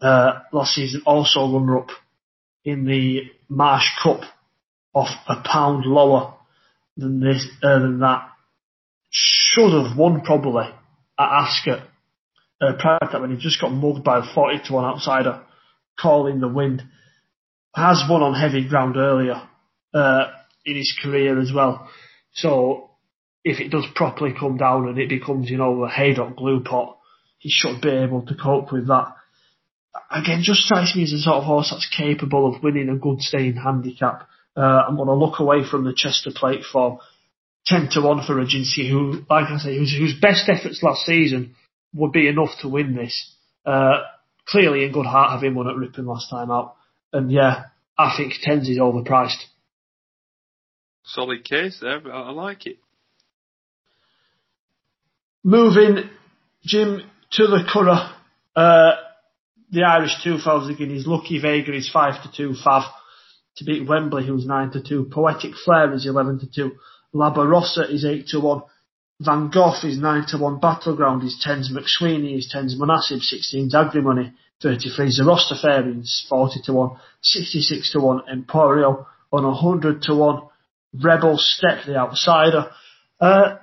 Uh, 0.00 0.40
last 0.52 0.74
season 0.74 1.02
also 1.04 1.52
runner 1.52 1.78
up 1.78 1.90
in 2.64 2.84
the 2.84 3.22
Marsh 3.48 3.88
Cup 4.02 4.20
off 4.94 5.08
a 5.26 5.42
pound 5.44 5.84
lower 5.84 6.34
than 6.96 7.20
this 7.20 7.46
uh, 7.62 7.80
than 7.80 7.98
that 8.00 8.30
should 9.10 9.72
have 9.72 9.96
won 9.96 10.20
probably 10.22 10.64
at 10.64 10.74
Ascot 11.18 11.80
uh, 12.60 12.72
prior 12.78 12.98
to 13.00 13.08
that 13.12 13.20
when 13.20 13.30
he 13.30 13.36
just 13.36 13.60
got 13.60 13.70
mugged 13.72 14.04
by 14.04 14.18
a 14.18 14.34
40 14.34 14.60
to 14.66 14.72
1 14.74 14.84
outsider 14.84 15.42
calling 15.98 16.40
the 16.40 16.48
wind. 16.48 16.82
Has 17.74 18.02
won 18.08 18.22
on 18.22 18.34
heavy 18.34 18.68
ground 18.68 18.96
earlier 18.96 19.42
uh, 19.94 20.24
in 20.64 20.76
his 20.76 20.96
career 21.02 21.38
as 21.40 21.52
well. 21.54 21.88
So 22.32 22.90
if 23.44 23.60
it 23.60 23.70
does 23.70 23.86
properly 23.94 24.34
come 24.38 24.56
down 24.56 24.88
and 24.88 24.98
it 24.98 25.08
becomes, 25.08 25.50
you 25.50 25.58
know, 25.58 25.84
a 25.84 25.88
Haydock 25.88 26.36
glue 26.36 26.60
pot, 26.60 26.98
he 27.38 27.50
should 27.50 27.80
be 27.80 27.90
able 27.90 28.22
to 28.26 28.34
cope 28.34 28.72
with 28.72 28.88
that. 28.88 29.14
Again, 30.10 30.40
just 30.42 30.60
strikes 30.60 30.94
me 30.96 31.04
as 31.04 31.12
a 31.12 31.18
sort 31.18 31.36
of 31.36 31.44
horse 31.44 31.70
that's 31.70 31.88
capable 31.96 32.54
of 32.54 32.62
winning 32.62 32.88
a 32.88 32.96
good 32.96 33.20
staying 33.20 33.56
handicap. 33.56 34.28
Uh, 34.56 34.60
I'm 34.60 34.96
going 34.96 35.08
to 35.08 35.14
look 35.14 35.38
away 35.38 35.58
from 35.68 35.84
the 35.84 35.94
Chester 35.94 36.30
Plate 36.34 36.64
form 36.64 36.98
10 37.68 37.90
to 37.92 38.00
1 38.00 38.26
for 38.26 38.34
Rajinsky, 38.34 38.88
who, 38.90 39.22
like 39.28 39.50
I 39.50 39.58
say, 39.58 39.76
whose, 39.76 39.94
whose 39.96 40.18
best 40.20 40.48
efforts 40.48 40.82
last 40.82 41.04
season 41.04 41.54
would 41.94 42.12
be 42.12 42.26
enough 42.26 42.50
to 42.62 42.68
win 42.68 42.94
this. 42.94 43.34
Uh, 43.64 44.00
clearly 44.46 44.84
in 44.84 44.92
good 44.92 45.06
heart 45.06 45.32
having 45.32 45.54
won 45.54 45.68
at 45.68 45.76
Ripon 45.76 46.06
last 46.06 46.30
time 46.30 46.50
out. 46.50 46.76
And 47.12 47.30
yeah, 47.30 47.64
I 47.98 48.14
think 48.16 48.32
Tens 48.42 48.68
is 48.68 48.78
overpriced. 48.78 49.42
Solid 51.04 51.44
case 51.44 51.78
there, 51.80 52.00
but 52.00 52.12
I 52.12 52.30
like 52.30 52.66
it. 52.66 52.78
Moving, 55.44 56.10
Jim, 56.64 57.02
to 57.32 57.46
the 57.46 57.64
Curragh, 57.70 58.12
uh, 58.56 58.92
the 59.70 59.82
Irish 59.82 60.12
2000 60.22 60.74
again, 60.74 60.90
his 60.90 61.06
Lucky 61.06 61.38
Vega 61.40 61.74
is 61.74 61.90
5 61.90 62.22
to 62.22 62.54
2 62.54 62.54
Fav 62.64 62.84
to 63.56 63.64
beat 63.64 63.86
Wembley, 63.86 64.26
who's 64.26 64.46
9 64.46 64.70
to 64.72 64.82
2. 64.82 65.10
Poetic 65.12 65.52
Flare 65.64 65.92
is 65.92 66.06
11 66.06 66.40
to 66.40 66.46
2. 66.50 66.72
La 67.12 67.34
Barrosa 67.34 67.90
is 67.90 68.04
8 68.04 68.26
to 68.28 68.40
1. 68.40 68.62
Van 69.20 69.50
Gogh 69.50 69.74
is 69.84 69.98
9 69.98 70.26
to 70.28 70.38
1. 70.38 70.60
Battleground 70.60 71.24
is 71.24 71.42
10s. 71.44 71.72
McSweeney 71.72 72.38
is 72.38 72.52
10s. 72.54 72.76
Munassib 72.76 73.20
16s. 73.20 73.72
Agrimoney 73.74 74.32
33. 74.62 75.06
The 75.06 75.22
Rastafarians 75.22 76.28
40 76.28 76.62
to 76.64 76.72
1, 76.72 76.90
66 77.22 77.92
to 77.92 78.00
1, 78.00 78.22
Emporio 78.32 79.06
on 79.30 79.44
100 79.44 80.02
to 80.02 80.14
1, 80.14 80.42
Rebel 81.02 81.36
Step 81.38 81.84
the 81.86 81.96
Outsider. 81.96 82.70
Uh, 83.20 83.56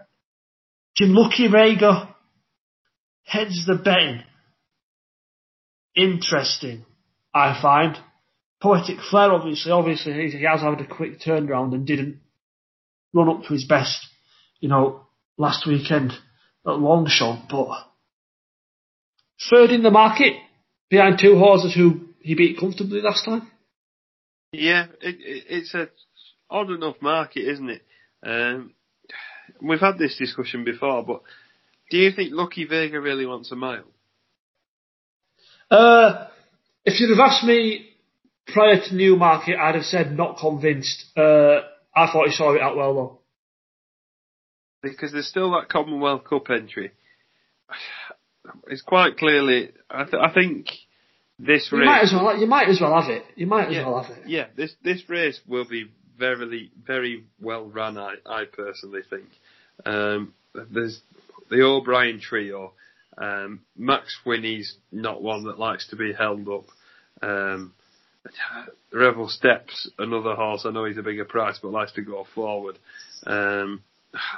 Jim 0.96 1.14
Lucky 1.14 1.48
Vega 1.48 2.16
heads 3.24 3.66
the 3.66 3.76
betting. 3.76 4.24
Interesting, 5.96 6.86
I 7.34 7.60
find. 7.62 7.98
Poetic 8.62 9.00
Flare, 9.10 9.34
obviously, 9.34 9.72
obviously 9.72 10.14
he 10.14 10.44
has 10.44 10.62
had 10.62 10.80
a 10.80 10.88
quick 10.88 11.20
turnaround 11.20 11.74
and 11.74 11.86
didn't 11.86 12.20
run 13.16 13.30
up 13.30 13.44
to 13.44 13.54
his 13.54 13.66
best, 13.66 14.06
you 14.60 14.70
know, 14.70 15.08
last 15.38 15.66
weekend 15.66 16.12
at 16.12 16.74
Longshot, 16.74 17.48
but 17.50 17.88
third 19.50 19.72
in 19.72 19.84
the 19.84 19.92
market 19.92 20.34
behind 20.90 21.20
two 21.20 21.38
horses 21.38 21.74
who 21.74 22.10
he 22.20 22.36
beat 22.36 22.60
comfortably 22.60 23.02
last 23.02 23.26
time. 23.26 23.50
Yeah, 24.52 24.88
it, 25.02 25.16
it, 25.20 25.44
it's 25.50 25.74
a 25.74 25.90
odd 26.50 26.70
enough 26.70 26.96
market, 27.02 27.42
isn't 27.42 27.70
it? 27.70 27.82
Um, 28.24 28.74
we've 29.62 29.80
had 29.80 29.98
this 29.98 30.18
discussion 30.18 30.64
before, 30.64 31.04
but 31.04 31.22
do 31.90 31.98
you 31.98 32.12
think 32.12 32.32
Lucky 32.34 32.66
Vega 32.66 33.00
really 33.00 33.26
wants 33.26 33.52
a 33.52 33.56
mile? 33.56 33.86
Uh, 35.70 36.28
if 36.84 37.00
you'd 37.00 37.16
have 37.18 37.28
asked 37.28 37.44
me 37.44 37.90
prior 38.48 38.80
to 38.80 38.96
Newmarket, 38.96 39.58
I'd 39.60 39.76
have 39.76 39.86
said 39.86 40.16
not 40.16 40.38
convinced. 40.38 41.06
Uh, 41.18 41.62
I 41.96 42.12
thought 42.12 42.28
he 42.28 42.34
saw 42.34 42.54
it 42.54 42.62
out 42.62 42.76
well 42.76 42.94
though. 42.94 43.20
Because 44.82 45.12
there's 45.12 45.28
still 45.28 45.52
that 45.52 45.70
Commonwealth 45.70 46.26
Cup 46.26 46.50
entry. 46.50 46.92
It's 48.68 48.82
quite 48.82 49.18
clearly. 49.18 49.72
I, 49.90 50.04
th- 50.04 50.22
I 50.22 50.32
think 50.32 50.68
this 51.40 51.70
you 51.72 51.80
race. 51.80 51.86
Might 51.86 52.04
as 52.04 52.14
well, 52.14 52.38
you 52.38 52.48
might 52.48 52.70
as 52.70 52.80
well 52.80 53.02
have 53.02 53.10
it. 53.10 53.24
You 53.36 53.48
might 53.48 53.70
as 53.70 53.76
yeah, 53.76 53.88
well 53.88 54.04
have 54.04 54.18
it. 54.18 54.28
Yeah, 54.28 54.48
this 54.56 54.74
this 54.84 55.10
race 55.10 55.40
will 55.48 55.68
be 55.68 55.92
very 56.18 56.72
very 56.86 57.26
well 57.42 57.66
run. 57.66 57.98
I 57.98 58.16
I 58.26 58.46
personally 58.46 59.02
think. 59.10 59.26
Um, 59.86 60.34
there's 60.72 61.02
the 61.50 61.62
O'Brien 61.64 62.20
trio. 62.20 62.74
Um, 63.18 63.62
Mac 63.78 64.04
Swiney's 64.24 64.76
not 64.92 65.22
one 65.22 65.46
that 65.46 65.58
likes 65.58 65.88
to 65.90 65.96
be 65.96 66.14
held 66.14 66.48
up. 66.50 66.66
Um, 67.22 67.74
Rebel 68.92 69.28
Steps, 69.30 69.90
another 69.98 70.36
horse. 70.36 70.66
I 70.66 70.72
know 70.72 70.86
he's 70.86 70.98
a 70.98 71.04
bigger 71.04 71.26
price, 71.26 71.60
but 71.62 71.72
likes 71.72 71.92
to 71.94 72.02
go 72.02 72.26
forward. 72.34 72.78
Um, 73.26 73.84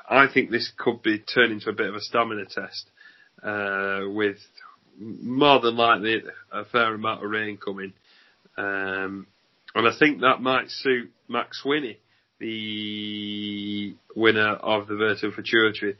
I 0.10 0.28
think 0.32 0.50
this 0.50 0.72
could 0.78 1.02
be 1.02 1.20
turned 1.20 1.52
into 1.52 1.70
a 1.70 1.74
bit 1.74 1.88
of 1.88 1.96
a 1.96 2.02
stamina 2.02 2.46
test 2.46 2.90
uh, 3.44 4.02
with 4.08 4.38
more 5.00 5.60
than 5.60 5.78
likely 5.78 6.24
a 6.52 6.66
fair 6.66 6.96
amount 6.96 7.24
of 7.24 7.30
rain 7.30 7.58
coming. 7.58 7.94
Um, 8.58 9.28
and 9.76 9.88
I 9.88 9.92
think 9.98 10.22
that 10.22 10.42
might 10.42 10.70
suit 10.70 11.12
Mac 11.28 11.50
Swiney, 11.64 11.98
the 12.40 13.96
winner 14.16 14.54
of 14.54 14.88
the 14.88 14.96
Vertem 14.96 15.34
Futurity, 15.34 15.96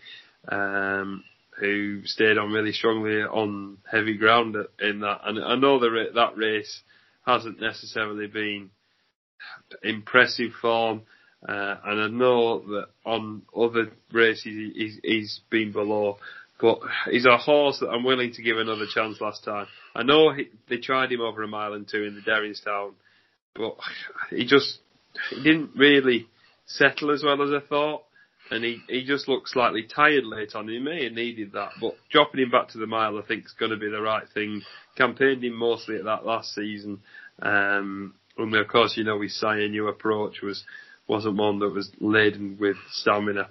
um, 0.50 1.24
who 1.60 2.02
stayed 2.06 2.38
on 2.38 2.52
really 2.52 2.72
strongly 2.72 3.22
on 3.22 3.78
heavy 3.92 4.18
ground 4.18 4.56
in 4.80 5.02
that. 5.02 5.22
And 5.26 5.44
I 5.44 5.56
know 5.56 5.80
that 5.80 6.12
that 6.16 6.38
race 6.38 6.82
hasn't 7.28 7.60
necessarily 7.60 8.28
been 8.28 8.72
impressive 9.84 10.52
form. 10.62 11.04
Uh, 11.48 11.76
and 11.86 12.02
I 12.02 12.08
know 12.08 12.60
that 12.60 12.88
on 13.06 13.44
other 13.56 13.92
races 14.12 14.72
he's, 14.74 15.00
he's 15.04 15.42
been 15.52 15.72
below, 15.72 16.18
but 16.60 16.80
he's 17.12 17.26
a 17.26 17.38
horse 17.38 17.80
that 17.80 17.90
I'm 17.90 18.04
willing 18.04 18.34
to 18.34 18.42
give 18.42 18.58
another 18.58 18.86
chance 18.92 19.22
last 19.22 19.44
time. 19.44 19.68
I 19.96 20.04
know 20.04 20.34
he, 20.34 20.48
they 20.70 20.78
tried 20.78 21.12
him 21.12 21.22
over 21.22 21.44
a 21.44 21.48
mile 21.48 21.74
and 21.74 21.88
two 21.88 22.04
in 22.04 22.16
the 22.16 22.22
Derrinstown, 22.22 22.94
but 23.54 23.76
he 24.32 24.46
just 24.46 24.80
he 25.30 25.44
didn't 25.44 25.72
really 25.76 26.28
settle 26.66 27.12
as 27.12 27.24
well 27.24 27.42
as 27.44 27.52
I 27.52 27.66
thought, 27.68 28.04
and 28.52 28.64
he 28.64 28.82
he 28.88 29.06
just 29.06 29.28
looked 29.28 29.50
slightly 29.50 29.84
tired 29.84 30.26
late 30.26 30.56
on. 30.56 30.68
He 30.68 30.80
may 30.80 31.06
have 31.06 31.14
needed 31.14 31.54
that, 31.54 31.72
but 31.82 31.96
dropping 32.12 32.42
him 32.42 32.52
back 32.52 32.70
to 32.70 32.78
the 32.78 32.88
mile 32.88 33.18
I 33.18 33.22
think 33.22 33.46
is 33.46 33.56
going 33.60 33.72
to 33.72 33.78
be 33.78 33.90
the 33.90 34.02
right 34.02 34.28
thing. 34.34 34.62
Campaigned 34.98 35.44
him 35.44 35.54
mostly 35.54 35.98
at 35.98 36.06
that 36.06 36.26
last 36.26 36.54
season, 36.54 37.00
um, 37.42 38.16
and 38.38 38.56
of 38.56 38.68
course 38.68 38.98
you 38.98 39.04
know 39.04 39.18
we 39.18 39.28
his 39.28 39.40
Sire 39.40 39.68
New 39.68 39.88
approach 39.88 40.42
was 40.42 40.64
wasn't 41.08 41.38
one 41.38 41.60
that 41.60 41.74
was 41.74 41.92
laden 42.00 42.58
with 42.60 42.78
stamina. 42.92 43.50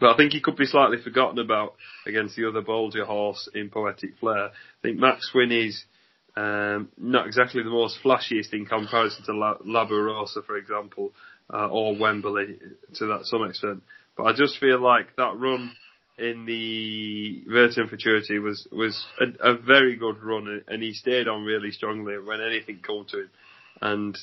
But 0.00 0.14
I 0.14 0.16
think 0.16 0.32
he 0.32 0.40
could 0.40 0.56
be 0.56 0.66
slightly 0.66 0.96
forgotten 1.02 1.38
about 1.38 1.74
against 2.06 2.34
the 2.34 2.48
other 2.48 2.62
Bolger 2.62 3.06
horse 3.06 3.48
in 3.54 3.70
Poetic 3.70 4.18
Flare. 4.18 4.46
I 4.46 4.50
think 4.82 4.98
Mac 4.98 5.18
Swiney's 5.32 5.84
um, 6.34 6.88
not 6.96 7.26
exactly 7.26 7.62
the 7.62 7.70
most 7.70 7.98
flashiest 8.02 8.52
in 8.52 8.66
comparison 8.66 9.24
to 9.26 9.32
La- 9.32 9.58
Labarosa, 9.58 10.44
for 10.44 10.56
example, 10.56 11.12
uh, 11.52 11.68
or 11.68 11.96
Wembley 11.96 12.58
to 12.94 13.06
that 13.06 13.20
some 13.24 13.44
extent. 13.44 13.82
But 14.16 14.24
I 14.24 14.32
just 14.34 14.58
feel 14.58 14.80
like 14.80 15.16
that 15.16 15.36
run 15.36 15.72
in 16.18 16.44
the 16.44 17.44
Vertem 17.50 17.88
Futurity 17.88 18.38
was 18.38 18.66
was 18.70 19.04
a, 19.20 19.52
a, 19.52 19.56
very 19.56 19.96
good 19.96 20.22
run, 20.22 20.62
and 20.68 20.82
he 20.82 20.92
stayed 20.92 21.26
on 21.26 21.44
really 21.44 21.70
strongly 21.70 22.18
when 22.18 22.40
anything 22.40 22.80
came 22.86 23.04
to 23.08 23.20
him. 23.20 23.30
And 23.80 24.18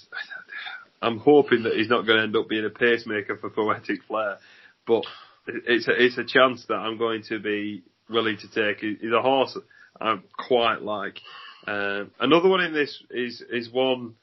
I'm 1.01 1.17
hoping 1.17 1.63
that 1.63 1.73
he's 1.73 1.89
not 1.89 2.05
going 2.05 2.17
to 2.17 2.23
end 2.23 2.35
up 2.35 2.47
being 2.47 2.65
a 2.65 2.69
pacemaker 2.69 3.37
for 3.37 3.49
Poetic 3.49 4.03
Flare, 4.07 4.37
but 4.85 5.03
it's 5.47 5.87
a, 5.87 5.91
it's 6.03 6.17
a 6.17 6.23
chance 6.23 6.65
that 6.67 6.75
I'm 6.75 6.97
going 6.97 7.23
to 7.29 7.39
be 7.39 7.83
willing 8.09 8.37
to 8.37 8.47
take. 8.47 8.79
He's 8.81 9.11
a 9.11 9.21
horse 9.21 9.57
I 9.99 10.15
quite 10.37 10.81
like. 10.81 11.19
Um, 11.67 12.11
another 12.19 12.49
one 12.49 12.61
in 12.61 12.73
this 12.73 13.03
is 13.09 13.43
is 13.51 13.69
one 13.71 14.15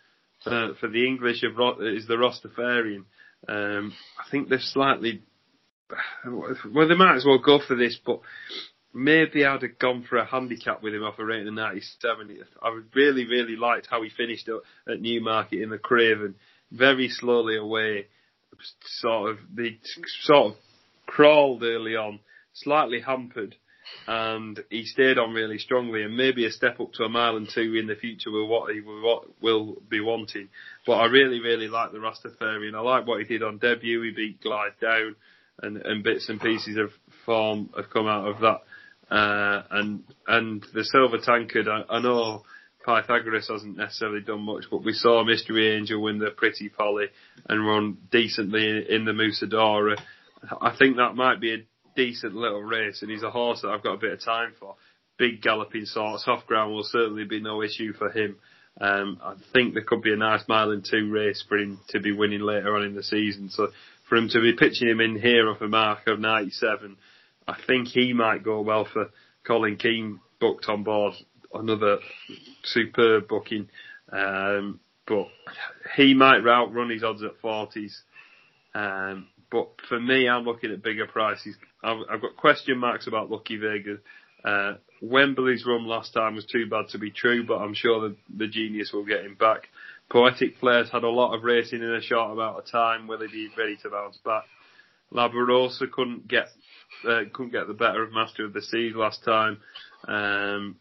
uh, 0.47 0.69
for 0.81 0.89
the 0.89 1.07
English 1.07 1.43
of 1.43 1.53
is 1.83 2.07
the 2.07 2.15
Rastafarian. 2.15 3.05
Um, 3.49 3.93
I 4.19 4.31
think 4.31 4.49
they've 4.49 4.61
slightly 4.61 5.23
well 6.27 6.89
they 6.89 6.95
might 6.95 7.17
as 7.17 7.25
well 7.25 7.39
go 7.39 7.61
for 7.67 7.77
this, 7.77 7.99
but 8.05 8.21
maybe 8.93 9.45
I'd 9.45 9.63
have 9.63 9.79
gone 9.79 10.05
for 10.09 10.17
a 10.17 10.25
handicap 10.25 10.83
with 10.83 10.95
him 10.95 11.03
off 11.03 11.19
a 11.19 11.25
rating 11.25 11.49
of 11.49 11.55
97. 11.55 12.39
I 12.63 12.81
really 12.95 13.27
really 13.27 13.57
liked 13.57 13.89
how 13.91 14.03
he 14.03 14.11
finished 14.11 14.49
at 14.49 15.01
Newmarket 15.01 15.61
in 15.61 15.71
the 15.71 15.79
Craven, 15.79 16.35
very 16.71 17.09
slowly 17.09 17.57
away. 17.57 18.07
Sort 19.01 19.33
of 19.33 19.39
they 19.55 19.79
sort 20.23 20.53
of 20.53 20.59
crawled 21.07 21.63
early 21.63 21.95
on, 21.95 22.21
slightly 22.55 23.01
hampered, 23.01 23.55
and 24.07 24.59
he 24.71 24.85
stayed 24.85 25.19
on 25.19 25.33
really 25.33 25.59
strongly. 25.59 26.03
And 26.03 26.17
maybe 26.17 26.47
a 26.47 26.51
step 26.51 26.81
up 26.81 26.93
to 26.95 27.05
a 27.05 27.09
mile 27.09 27.37
and 27.37 27.49
two 27.53 27.75
in 27.75 27.87
the 27.87 27.95
future 27.95 28.31
will 28.31 28.49
what 28.49 28.73
he 28.73 28.81
will, 28.81 29.25
will 29.41 29.77
be 29.89 30.01
wanting. 30.01 30.49
But 30.87 30.95
I 30.95 31.07
really, 31.07 31.41
really 31.41 31.69
like 31.69 31.93
the 31.93 31.99
Rastafarian. 31.99 32.75
I 32.75 32.81
like 32.81 33.07
what 33.07 33.21
he 33.21 33.27
did 33.27 33.43
on 33.43 33.59
debut. 33.59 34.03
He 34.03 34.11
beat 34.11 34.43
Glide 34.43 34.73
down, 34.81 35.17
and 35.63 35.79
and 35.79 36.03
bits 36.03 36.29
and 36.29 36.41
pieces 36.41 36.77
of 36.77 36.91
form 37.25 37.71
have 37.77 37.91
come 37.91 38.07
out 38.07 38.29
of 38.29 38.41
that. 38.41 39.15
Uh, 39.15 39.63
and 39.71 40.05
and 40.27 40.65
the 40.75 40.85
Silver 40.85 41.19
Tankard, 41.19 41.69
I, 41.69 41.83
I 41.89 42.01
know. 42.01 42.43
Pythagoras 42.85 43.49
hasn't 43.49 43.77
necessarily 43.77 44.21
done 44.21 44.43
much, 44.43 44.67
but 44.71 44.85
we 44.85 44.93
saw 44.93 45.25
Mystery 45.25 45.77
Angel 45.77 46.01
win 46.01 46.21
the 46.21 46.31
Pretty 46.31 46.69
Polly 46.69 47.07
and 47.49 47.67
run 47.67 47.99
decently 48.13 48.87
in, 48.89 49.05
the 49.05 49.11
Musidora 49.11 49.97
I 50.61 50.77
think 50.77 50.97
that 50.97 51.15
might 51.15 51.41
be 51.41 51.55
a 51.55 51.67
decent 51.95 52.35
little 52.35 52.63
race, 52.63 53.03
and 53.03 53.11
he's 53.11 53.23
a 53.23 53.31
horse 53.31 53.63
that 53.63 53.69
I've 53.69 53.83
got 53.83 53.95
a 53.95 53.99
bit 53.99 54.13
of 54.13 54.25
time 54.25 54.53
for. 54.59 54.77
Big 55.19 55.41
galloping 55.41 55.87
sort, 55.87 56.21
soft 56.21 56.47
ground 56.47 56.73
will 56.73 56.85
certainly 56.85 57.25
be 57.25 57.41
no 57.41 57.63
issue 57.63 57.93
for 57.95 58.11
him. 58.11 58.37
Um, 58.79 59.19
I 59.23 59.35
think 59.55 59.73
there 59.73 59.85
could 59.85 60.03
be 60.03 60.13
a 60.13 60.17
nice 60.17 60.43
mile 60.49 60.71
and 60.71 60.85
two 60.89 61.11
race 61.11 61.43
for 61.49 61.57
him 61.57 61.81
to 61.89 62.01
be 62.01 62.13
winning 62.13 62.43
later 62.43 62.77
on 62.77 62.85
in 62.85 62.95
the 62.95 63.03
season. 63.03 63.49
So 63.49 63.69
for 64.09 64.17
him 64.17 64.29
to 64.29 64.41
be 64.41 64.55
pitching 64.55 64.89
him 64.89 65.01
in 65.01 65.19
here 65.19 65.51
off 65.51 65.61
a 65.61 65.69
mark 65.69 66.07
of 66.07 66.21
97, 66.21 66.97
I 67.49 67.57
think 67.67 67.89
he 67.89 68.13
might 68.13 68.43
go 68.43 68.61
well 68.61 68.87
for 68.91 69.11
Colin 69.47 69.77
Keane 69.77 70.21
booked 70.41 70.69
on 70.69 70.83
board. 70.83 71.15
Another 71.53 71.99
superb 72.65 73.29
booking. 73.29 73.69
Um, 74.13 74.81
but 75.07 75.29
he 75.97 76.15
might 76.15 76.47
outrun 76.47 76.91
his 76.91 77.05
odds 77.05 77.23
at 77.23 77.41
40s. 77.41 77.95
Um, 78.75 79.29
but 79.51 79.69
for 79.89 79.99
me, 79.99 80.29
I'm 80.29 80.45
looking 80.45 80.73
at 80.73 80.83
bigger 80.83 81.07
prices. 81.07 81.57
I've, 81.83 81.99
I've 82.11 82.21
got 82.21 82.37
question 82.37 82.79
marks 82.79 83.07
about 83.07 83.31
Lucky 83.31 83.57
Vega. 83.57 83.99
Uh, 84.45 84.75
Wembley's 85.01 85.65
run 85.67 85.87
last 85.87 86.13
time 86.13 86.35
was 86.35 86.47
too 86.47 86.67
bad 86.69 86.89
to 86.91 86.99
be 86.99 87.11
true, 87.11 87.47
but 87.47 87.59
I'm 87.59 87.75
sure 87.75 88.09
the, 88.09 88.17
the 88.37 88.49
genius 88.49 88.93
will 88.93 89.05
get 89.05 89.25
him 89.25 89.35
back. 89.35 89.69
Poetic 90.11 90.59
Flare's 90.59 90.91
had 90.91 91.03
a 91.03 91.09
lot 91.09 91.35
of 91.35 91.43
racing 91.43 91.83
in 91.83 91.95
a 91.95 92.01
short 92.01 92.33
amount 92.33 92.59
of 92.59 92.71
time. 92.71 93.07
Will 93.07 93.21
he 93.21 93.27
be 93.27 93.49
ready 93.59 93.77
to 93.83 93.91
bounce 93.91 94.19
back? 94.25 94.45
La 95.11 95.29
Barrosa 95.29 95.91
couldn't 95.91 96.29
get 96.29 96.49
uh, 97.09 97.23
couldn't 97.33 97.53
get 97.53 97.67
the 97.67 97.75
better 97.75 98.03
of 98.03 98.13
Master 98.13 98.45
of 98.45 98.53
the 98.53 98.63
Seas 98.63 98.95
last 98.95 99.25
time. 99.25 99.59
Um, 100.07 100.77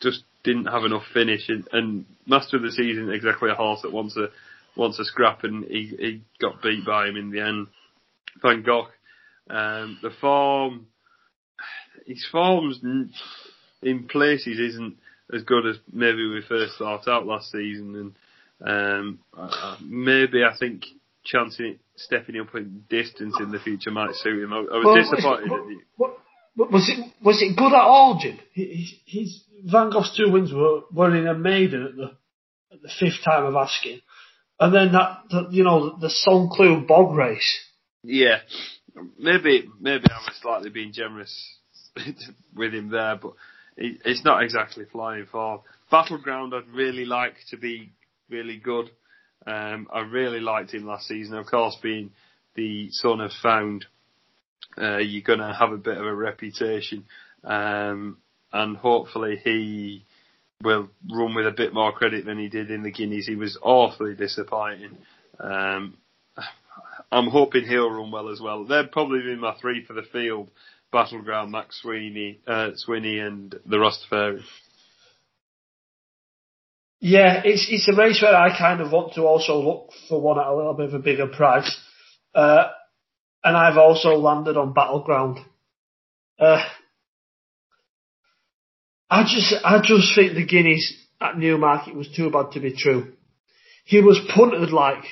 just 0.00 0.24
didn't 0.44 0.66
have 0.66 0.84
enough 0.84 1.02
finish, 1.12 1.48
and, 1.48 1.66
and 1.72 2.06
Master 2.26 2.56
of 2.56 2.62
the 2.62 2.70
Seas 2.70 2.96
isn't 2.96 3.12
exactly 3.12 3.50
a 3.50 3.54
horse 3.54 3.82
that 3.82 3.92
wants 3.92 4.16
a 4.16 4.28
wants 4.76 4.98
a 4.98 5.04
scrap, 5.04 5.44
and 5.44 5.64
he, 5.64 5.94
he 5.98 6.22
got 6.40 6.62
beat 6.62 6.86
by 6.86 7.08
him 7.08 7.16
in 7.16 7.30
the 7.30 7.40
end. 7.40 7.66
Thank 8.40 8.64
God. 8.64 8.86
Um, 9.48 9.98
the 10.00 10.10
form, 10.20 10.86
his 12.06 12.24
forms 12.30 12.80
in 13.82 14.06
places 14.08 14.58
isn't 14.58 14.96
as 15.34 15.42
good 15.42 15.66
as 15.66 15.76
maybe 15.92 16.26
we 16.28 16.42
first 16.48 16.74
thought 16.78 17.06
out 17.08 17.26
last 17.26 17.50
season, 17.50 18.14
and 18.60 18.68
um, 18.68 19.18
uh, 19.36 19.76
maybe 19.84 20.44
I 20.44 20.56
think 20.58 20.84
chancing 21.24 21.66
it, 21.66 21.80
stepping 21.96 22.38
up 22.40 22.54
in 22.54 22.84
distance 22.88 23.34
in 23.40 23.50
the 23.52 23.58
future 23.58 23.90
might 23.90 24.14
suit 24.14 24.42
him. 24.42 24.52
I, 24.52 24.56
I 24.56 24.60
was 24.60 24.84
Well, 24.84 24.94
disappointed. 24.96 25.50
what- 25.50 25.60
at 25.60 25.66
what- 25.96 26.18
what- 26.54 26.72
was 26.72 26.88
it 26.88 27.12
was 27.22 27.40
it 27.42 27.56
good 27.56 27.72
at 27.72 27.80
all, 27.80 28.18
Jim? 28.20 28.38
His 28.52 29.44
Van 29.64 29.90
Gogh's 29.90 30.14
two 30.16 30.30
wins 30.32 30.52
were, 30.52 30.80
were 30.92 31.14
in 31.14 31.26
a 31.26 31.34
maiden 31.34 31.84
at 31.86 31.96
the 31.96 32.16
at 32.72 32.82
the 32.82 32.88
fifth 33.00 33.22
time 33.24 33.44
of 33.44 33.54
asking, 33.56 34.00
and 34.58 34.74
then 34.74 34.92
that, 34.92 35.22
that 35.30 35.52
you 35.52 35.64
know 35.64 35.96
the 35.98 36.08
Songclu 36.26 36.86
bog 36.86 37.14
race. 37.16 37.58
Yeah, 38.02 38.38
maybe 39.18 39.68
maybe 39.80 40.04
I 40.10 40.18
was 40.26 40.36
slightly 40.40 40.70
being 40.70 40.92
generous 40.92 41.32
with 42.54 42.72
him 42.74 42.88
there, 42.90 43.16
but 43.16 43.32
it's 43.76 44.24
not 44.24 44.42
exactly 44.42 44.84
flying 44.84 45.26
form. 45.26 45.60
Battleground, 45.90 46.54
I'd 46.54 46.68
really 46.68 47.04
like 47.04 47.34
to 47.50 47.56
be 47.56 47.92
really 48.28 48.58
good. 48.58 48.90
Um, 49.46 49.88
I 49.92 50.00
really 50.00 50.40
liked 50.40 50.72
him 50.72 50.86
last 50.86 51.08
season. 51.08 51.36
Of 51.36 51.46
course, 51.46 51.76
being 51.82 52.10
the 52.54 52.90
son 52.90 53.20
of 53.20 53.32
Found, 53.42 53.86
uh, 54.78 54.98
you're 54.98 55.22
going 55.22 55.38
to 55.38 55.52
have 55.52 55.72
a 55.72 55.78
bit 55.78 55.96
of 55.96 56.04
a 56.04 56.14
reputation, 56.14 57.04
um, 57.44 58.18
and 58.52 58.76
hopefully 58.76 59.40
he 59.42 60.04
will 60.62 60.90
run 61.10 61.34
with 61.34 61.46
a 61.46 61.52
bit 61.52 61.72
more 61.72 61.92
credit 61.92 62.26
than 62.26 62.38
he 62.38 62.48
did 62.48 62.70
in 62.70 62.82
the 62.82 62.90
Guineas. 62.90 63.26
He 63.26 63.34
was 63.34 63.58
awfully 63.62 64.14
disappointing. 64.14 64.98
Um, 65.38 65.96
I'm 67.10 67.28
hoping 67.28 67.64
he'll 67.64 67.90
run 67.90 68.10
well 68.10 68.28
as 68.28 68.40
well. 68.40 68.64
They'd 68.64 68.92
probably 68.92 69.20
be 69.20 69.36
my 69.36 69.54
three 69.60 69.84
for 69.84 69.94
the 69.94 70.02
field: 70.02 70.50
Battleground, 70.92 71.52
Mac 71.52 71.68
Swiney, 71.70 72.38
uh, 72.46 72.70
Swiney, 72.74 73.24
and 73.24 73.54
the 73.66 73.76
Rastafari. 73.76 74.42
Yeah, 77.00 77.40
it's 77.44 77.66
it's 77.70 77.88
a 77.88 77.96
race 77.96 78.20
where 78.20 78.34
I 78.36 78.56
kind 78.56 78.80
of 78.80 78.92
want 78.92 79.14
to 79.14 79.22
also 79.22 79.58
look 79.58 79.90
for 80.08 80.20
one 80.20 80.38
at 80.38 80.46
a 80.46 80.54
little 80.54 80.74
bit 80.74 80.88
of 80.88 80.94
a 80.94 80.98
bigger 80.98 81.28
price, 81.28 81.74
uh, 82.34 82.64
and 83.42 83.56
I've 83.56 83.78
also 83.78 84.16
landed 84.16 84.56
on 84.56 84.74
Battleground. 84.74 85.38
Uh, 86.38 86.62
I 89.08 89.22
just 89.22 89.54
I 89.64 89.80
just 89.82 90.14
think 90.14 90.34
the 90.34 90.44
Guineas 90.46 90.94
at 91.20 91.38
Newmarket 91.38 91.94
was 91.94 92.08
too 92.14 92.30
bad 92.30 92.52
to 92.52 92.60
be 92.60 92.76
true. 92.76 93.12
He 93.84 94.00
was 94.00 94.20
punted 94.34 94.70
like 94.70 95.04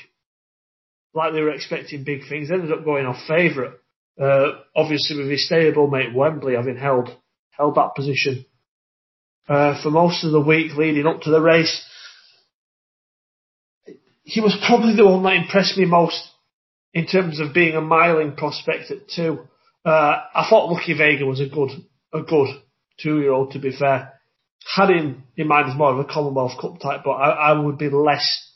like 1.14 1.32
they 1.32 1.40
were 1.40 1.54
expecting 1.54 2.04
big 2.04 2.28
things. 2.28 2.50
Ended 2.50 2.70
up 2.72 2.84
going 2.84 3.06
off 3.06 3.26
favourite. 3.26 3.74
Uh, 4.20 4.58
obviously 4.74 5.16
with 5.16 5.30
his 5.30 5.46
stable 5.46 5.88
mate 5.88 6.12
Wembley 6.12 6.56
having 6.56 6.76
held 6.76 7.08
held 7.50 7.76
that 7.76 7.94
position 7.94 8.44
uh, 9.48 9.80
for 9.82 9.90
most 9.90 10.24
of 10.24 10.32
the 10.32 10.40
week 10.40 10.72
leading 10.76 11.06
up 11.06 11.20
to 11.22 11.30
the 11.30 11.40
race. 11.40 11.84
He 14.24 14.40
was 14.40 14.58
probably 14.66 14.94
the 14.94 15.06
one 15.06 15.22
that 15.22 15.36
impressed 15.36 15.78
me 15.78 15.86
most 15.86 16.28
in 16.92 17.06
terms 17.06 17.40
of 17.40 17.54
being 17.54 17.74
a 17.74 17.80
miling 17.80 18.36
prospect 18.36 18.90
at 18.90 19.08
two. 19.08 19.38
Uh, 19.84 20.20
I 20.34 20.46
thought 20.48 20.70
Lucky 20.70 20.92
Vega 20.94 21.24
was 21.24 21.40
a 21.40 21.48
good, 21.48 21.70
a 22.12 22.22
good 22.22 22.48
two-year-old. 23.00 23.52
To 23.52 23.58
be 23.58 23.74
fair, 23.74 24.12
had 24.76 24.90
him 24.90 25.24
in 25.36 25.48
mind 25.48 25.70
as 25.70 25.76
more 25.76 25.92
of 25.92 25.98
a 25.98 26.04
Commonwealth 26.04 26.60
Cup 26.60 26.78
type, 26.80 27.02
but 27.04 27.12
I, 27.12 27.52
I 27.52 27.52
would 27.58 27.78
be 27.78 27.88
less 27.88 28.52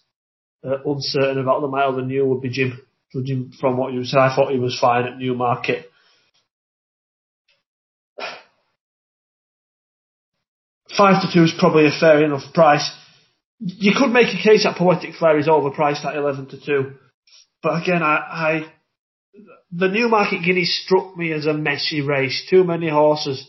uh, 0.65 0.77
uncertain 0.85 1.39
about 1.39 1.61
the 1.61 1.69
mile 1.69 1.95
than 1.95 2.11
you 2.11 2.27
would 2.27 2.43
be, 2.43 2.51
Jim. 2.51 2.83
Judging 3.13 3.53
from 3.61 3.77
what 3.77 3.93
you 3.93 4.05
said, 4.05 4.21
I 4.21 4.35
thought 4.35 4.53
he 4.53 4.59
was 4.59 4.79
fine 4.79 5.05
at 5.05 5.19
Newmarket. 5.19 5.87
five 10.97 11.23
to 11.23 11.33
two 11.33 11.45
is 11.45 11.55
probably 11.59 11.87
a 11.87 11.91
fair 11.99 12.25
enough 12.25 12.53
price. 12.53 12.89
You 13.59 13.93
could 13.97 14.11
make 14.11 14.29
a 14.29 14.43
case 14.43 14.65
that 14.65 14.77
Poetic 14.77 15.15
Flare 15.15 15.39
is 15.39 15.49
overpriced 15.49 16.05
at 16.05 16.17
eleven 16.17 16.47
to 16.49 16.65
two, 16.65 16.93
but 17.63 17.83
again, 17.83 18.03
I, 18.03 18.17
I 18.17 18.73
the 19.71 19.89
Newmarket 19.89 20.45
Guineas 20.45 20.83
struck 20.85 21.17
me 21.17 21.33
as 21.33 21.47
a 21.47 21.55
messy 21.55 22.03
race. 22.03 22.47
Too 22.49 22.65
many 22.65 22.89
horses 22.89 23.49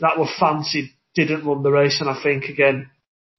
that 0.00 0.18
were 0.18 0.28
fancied 0.38 0.90
didn't 1.14 1.44
run 1.44 1.62
the 1.62 1.70
race, 1.70 2.00
and 2.00 2.08
I 2.08 2.20
think 2.22 2.44
again, 2.44 2.90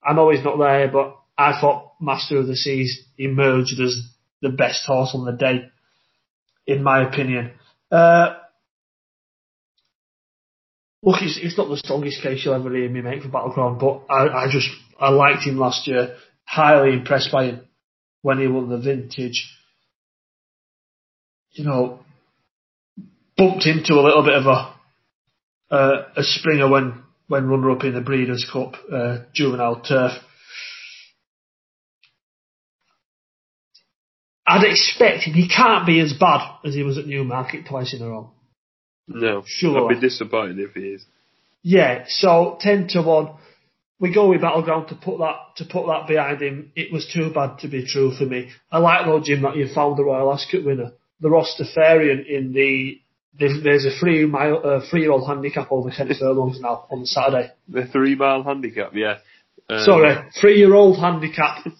I 0.03 0.13
know 0.13 0.29
he's 0.29 0.43
not 0.43 0.59
there, 0.59 0.89
but 0.89 1.15
I 1.37 1.59
thought 1.59 1.93
Master 1.99 2.37
of 2.37 2.47
the 2.47 2.55
Seas 2.55 3.05
emerged 3.17 3.79
as 3.79 3.99
the 4.43 4.49
best 4.49 4.85
horse 4.85 5.11
on 5.15 5.25
the 5.25 5.31
day, 5.31 5.71
in 6.67 6.83
my 6.83 7.07
opinion. 7.07 7.53
Uh, 7.91 8.35
Look, 11.03 11.21
it's, 11.21 11.37
it's 11.41 11.57
not 11.57 11.67
the 11.67 11.77
strongest 11.77 12.21
case 12.23 12.45
you'll 12.45 12.53
ever 12.53 12.73
hear 12.73 12.89
me 12.89 13.01
make 13.01 13.21
for 13.21 13.27
Battleground, 13.27 13.77
but 13.77 14.03
I, 14.09 14.45
I 14.45 14.47
just 14.49 14.69
I 14.97 15.09
liked 15.09 15.43
him 15.43 15.57
last 15.57 15.85
year. 15.85 16.15
Highly 16.45 16.93
impressed 16.93 17.29
by 17.29 17.45
him 17.45 17.67
when 18.21 18.39
he 18.39 18.47
won 18.47 18.69
the 18.69 18.77
vintage. 18.77 19.49
You 21.51 21.65
know, 21.65 21.99
bumped 23.35 23.65
into 23.65 23.95
a 23.95 24.01
little 24.01 24.23
bit 24.23 24.35
of 24.35 24.45
a 24.45 25.75
uh, 25.75 26.03
a 26.15 26.23
springer 26.23 26.69
when 26.69 27.03
when 27.27 27.47
runner 27.47 27.71
up 27.71 27.83
in 27.83 27.93
the 27.93 28.01
Breeders' 28.01 28.49
Cup 28.51 28.75
uh, 28.91 29.19
juvenile 29.33 29.81
turf. 29.81 30.13
I'd 34.45 34.63
expect 34.69 35.23
him. 35.23 35.33
He 35.33 35.47
can't 35.47 35.85
be 35.85 35.99
as 35.99 36.13
bad 36.13 36.41
as 36.65 36.73
he 36.75 36.83
was 36.83 36.97
at 36.97 37.07
Newmarket 37.07 37.65
twice 37.67 37.93
in 37.93 38.01
a 38.01 38.09
row. 38.09 38.31
No, 39.07 39.43
Sure. 39.45 39.91
I'd 39.91 39.99
be 39.99 40.07
disappointed 40.07 40.59
if 40.59 40.73
he 40.73 40.81
is. 40.81 41.05
Yeah, 41.61 42.03
so 42.07 42.57
ten 42.59 42.87
to 42.89 43.01
one. 43.01 43.29
We 43.99 44.13
go 44.13 44.29
with 44.29 44.41
battleground 44.41 44.89
to 44.89 44.95
put 44.95 45.19
that 45.19 45.35
to 45.57 45.65
put 45.65 45.87
that 45.87 46.07
behind 46.07 46.41
him. 46.41 46.71
It 46.75 46.91
was 46.91 47.07
too 47.07 47.31
bad 47.33 47.59
to 47.59 47.69
be 47.69 47.85
true 47.85 48.11
for 48.11 48.25
me. 48.25 48.49
I 48.69 48.79
like 48.79 49.05
though, 49.05 49.21
Jim, 49.23 49.41
that 49.43 49.55
you 49.55 49.67
found 49.73 49.97
the 49.97 50.03
Royal 50.03 50.33
Ascot 50.33 50.65
winner, 50.65 50.91
the 51.21 51.29
Rostafarian 51.29 52.25
in 52.27 52.53
the. 52.53 52.99
There's, 53.39 53.83
a 53.85 53.89
three 53.99 54.27
mile, 54.27 54.61
uh, 54.63 54.81
three 54.91 55.01
year 55.01 55.11
old 55.11 55.25
handicap 55.27 55.71
over 55.71 55.89
ten 55.89 56.13
furlongs 56.13 56.59
now 56.59 56.85
on 56.91 57.05
Saturday. 57.05 57.49
The 57.67 57.85
three 57.87 58.13
mile 58.13 58.43
handicap, 58.43 58.91
yeah. 58.93 59.17
Um, 59.69 59.83
Sorry, 59.85 60.15
three 60.39 60.57
year 60.57 60.73
old 60.75 60.99
handicap. 60.99 61.65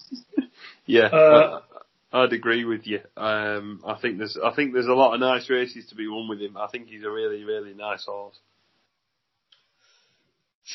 Yeah, 0.86 1.06
Uh, 1.06 1.60
I'd 2.14 2.32
agree 2.32 2.64
with 2.64 2.86
you. 2.86 3.00
Um, 3.16 3.82
I 3.84 3.98
think 4.00 4.18
there's, 4.18 4.38
I 4.42 4.54
think 4.54 4.72
there's 4.72 4.86
a 4.86 4.92
lot 4.92 5.14
of 5.14 5.20
nice 5.20 5.50
races 5.50 5.86
to 5.88 5.96
be 5.96 6.06
won 6.06 6.28
with 6.28 6.40
him. 6.40 6.56
I 6.56 6.68
think 6.68 6.86
he's 6.86 7.02
a 7.02 7.10
really, 7.10 7.42
really 7.42 7.74
nice 7.74 8.04
horse. 8.04 8.38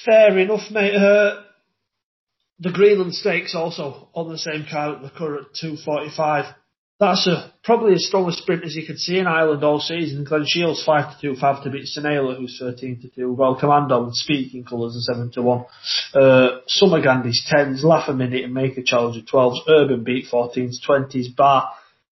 Fair 0.04 0.38
enough, 0.38 0.70
mate. 0.70 0.96
Uh, 0.96 1.44
the 2.60 2.74
Greenland 2.74 3.16
Stakes 3.16 3.56
also 3.56 4.10
on 4.14 4.28
the 4.28 4.38
same 4.38 4.66
card 4.70 4.98
at 4.98 5.02
the 5.02 5.10
current 5.10 5.48
245. 5.60 6.54
That's 7.00 7.28
a, 7.28 7.54
probably 7.64 7.93
as 7.93 8.06
strong 8.06 8.28
a 8.28 8.34
sprint 8.34 8.66
as 8.66 8.76
you 8.76 8.86
could 8.86 9.00
see 9.00 9.18
in 9.20 9.26
Ireland 9.26 9.64
all 9.64 9.80
season. 9.80 10.26
Glen 10.26 10.43
Shiel's 10.45 10.84
5 10.84 11.22
to 11.22 11.34
2, 11.34 11.39
5 11.39 11.64
to 11.64 11.70
beat 11.70 11.86
Senela, 11.86 12.38
who's 12.38 12.58
13 12.60 13.02
to 13.02 13.10
2. 13.10 13.34
Well, 13.34 13.56
Commando 13.58 14.04
and 14.04 14.14
Speaking 14.14 14.66
Colours 14.66 14.97
are 14.97 15.14
7 15.14 15.32
to 15.32 15.41
1. 15.41 15.66
Uh, 16.14 16.47
Summerghand's 16.68 17.50
10s, 17.50 17.84
Laugh 17.84 18.10
a 18.10 18.14
Minute 18.14 18.43
and 18.43 18.54
Make 18.54 18.78
a 18.78 18.84
Challenger 18.84 19.22
12s, 19.22 19.60
Urban 19.70 20.04
Beat 20.04 20.26
14s, 20.30 20.76
20s, 20.86 21.34
Bar. 21.38 21.70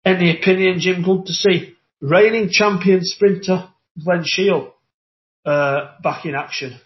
Any 0.02 0.38
opinion, 0.38 0.80
Jim? 0.80 1.02
Good 1.02 1.26
to 1.26 1.32
see. 1.34 1.74
Reigning 2.00 2.48
champion 2.48 3.00
sprinter 3.02 3.68
Glen 4.02 4.22
Shiel 4.24 4.74
uh, 5.44 5.96
back 6.02 6.24
in 6.24 6.34
action. 6.34 6.80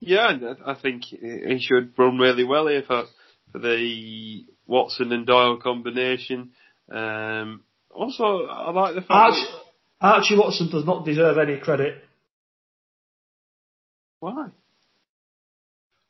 Yeah, 0.00 0.28
I 0.66 0.72
I 0.72 0.74
think 0.74 1.04
he 1.04 1.58
should 1.60 1.94
run 1.96 2.18
really 2.18 2.44
well 2.44 2.66
here 2.68 2.82
for, 2.86 3.04
for 3.50 3.58
the 3.58 4.44
Watson 4.66 5.12
and 5.12 5.26
Doyle 5.26 5.56
combination. 5.56 6.50
Um, 6.90 7.62
also, 7.90 8.46
I 8.46 8.70
like 8.70 8.94
the 8.94 9.00
fact 9.00 9.10
Archie, 9.10 9.40
that, 10.00 10.06
Archie 10.06 10.38
Watson 10.38 10.70
does 10.70 10.84
not 10.84 11.04
deserve 11.04 11.38
any 11.38 11.58
credit 11.58 12.02
why? 14.20 14.48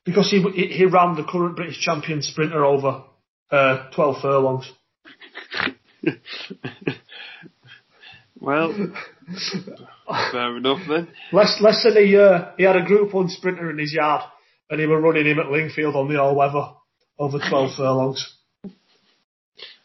because 0.07 0.31
he 0.31 0.41
he 0.41 0.87
ran 0.87 1.17
the 1.17 1.25
current 1.25 1.57
British 1.57 1.81
champion 1.81 2.23
sprinter 2.23 2.65
over 2.65 3.03
uh, 3.51 3.91
12 3.95 4.23
furlongs. 4.23 4.73
well, 8.41 8.73
fair 10.33 10.57
enough 10.57 10.81
then. 10.89 11.09
Less 11.33 11.61
less 11.61 11.83
than 11.83 11.97
a 11.99 12.07
year, 12.07 12.53
he 12.57 12.63
had 12.63 12.77
a 12.77 12.85
Group 12.85 13.13
One 13.13 13.29
sprinter 13.29 13.69
in 13.71 13.79
his 13.79 13.93
yard, 13.93 14.23
and 14.71 14.81
he 14.81 14.87
were 14.87 15.01
running 15.01 15.27
him 15.27 15.41
at 15.41 15.47
Lingfield 15.47 15.97
on 15.97 16.09
the 16.09 16.23
all 16.23 16.37
weather 16.37 16.69
over 17.19 17.39
12 17.39 17.77
furlongs. 17.77 18.36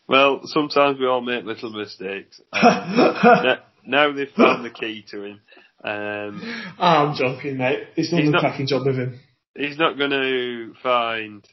Well, 0.07 0.41
sometimes 0.45 0.99
we 0.99 1.05
all 1.07 1.21
make 1.21 1.45
little 1.45 1.71
mistakes. 1.71 2.41
Um, 2.51 2.61
now, 2.63 3.55
now 3.85 4.11
they've 4.13 4.27
found 4.35 4.65
the 4.65 4.69
key 4.69 5.05
to 5.11 5.23
him. 5.23 5.41
Um, 5.83 6.41
I'm 6.79 7.15
joking, 7.15 7.57
mate. 7.57 7.87
He's 7.95 8.09
done 8.09 8.19
He's 8.19 8.29
a 8.29 8.31
not- 8.31 8.41
cracking 8.41 8.67
job 8.67 8.85
with 8.85 8.95
him. 8.97 9.19
he's 9.55 9.77
not 9.77 9.97
going 9.97 10.11
to 10.11 10.73
find 10.83 11.47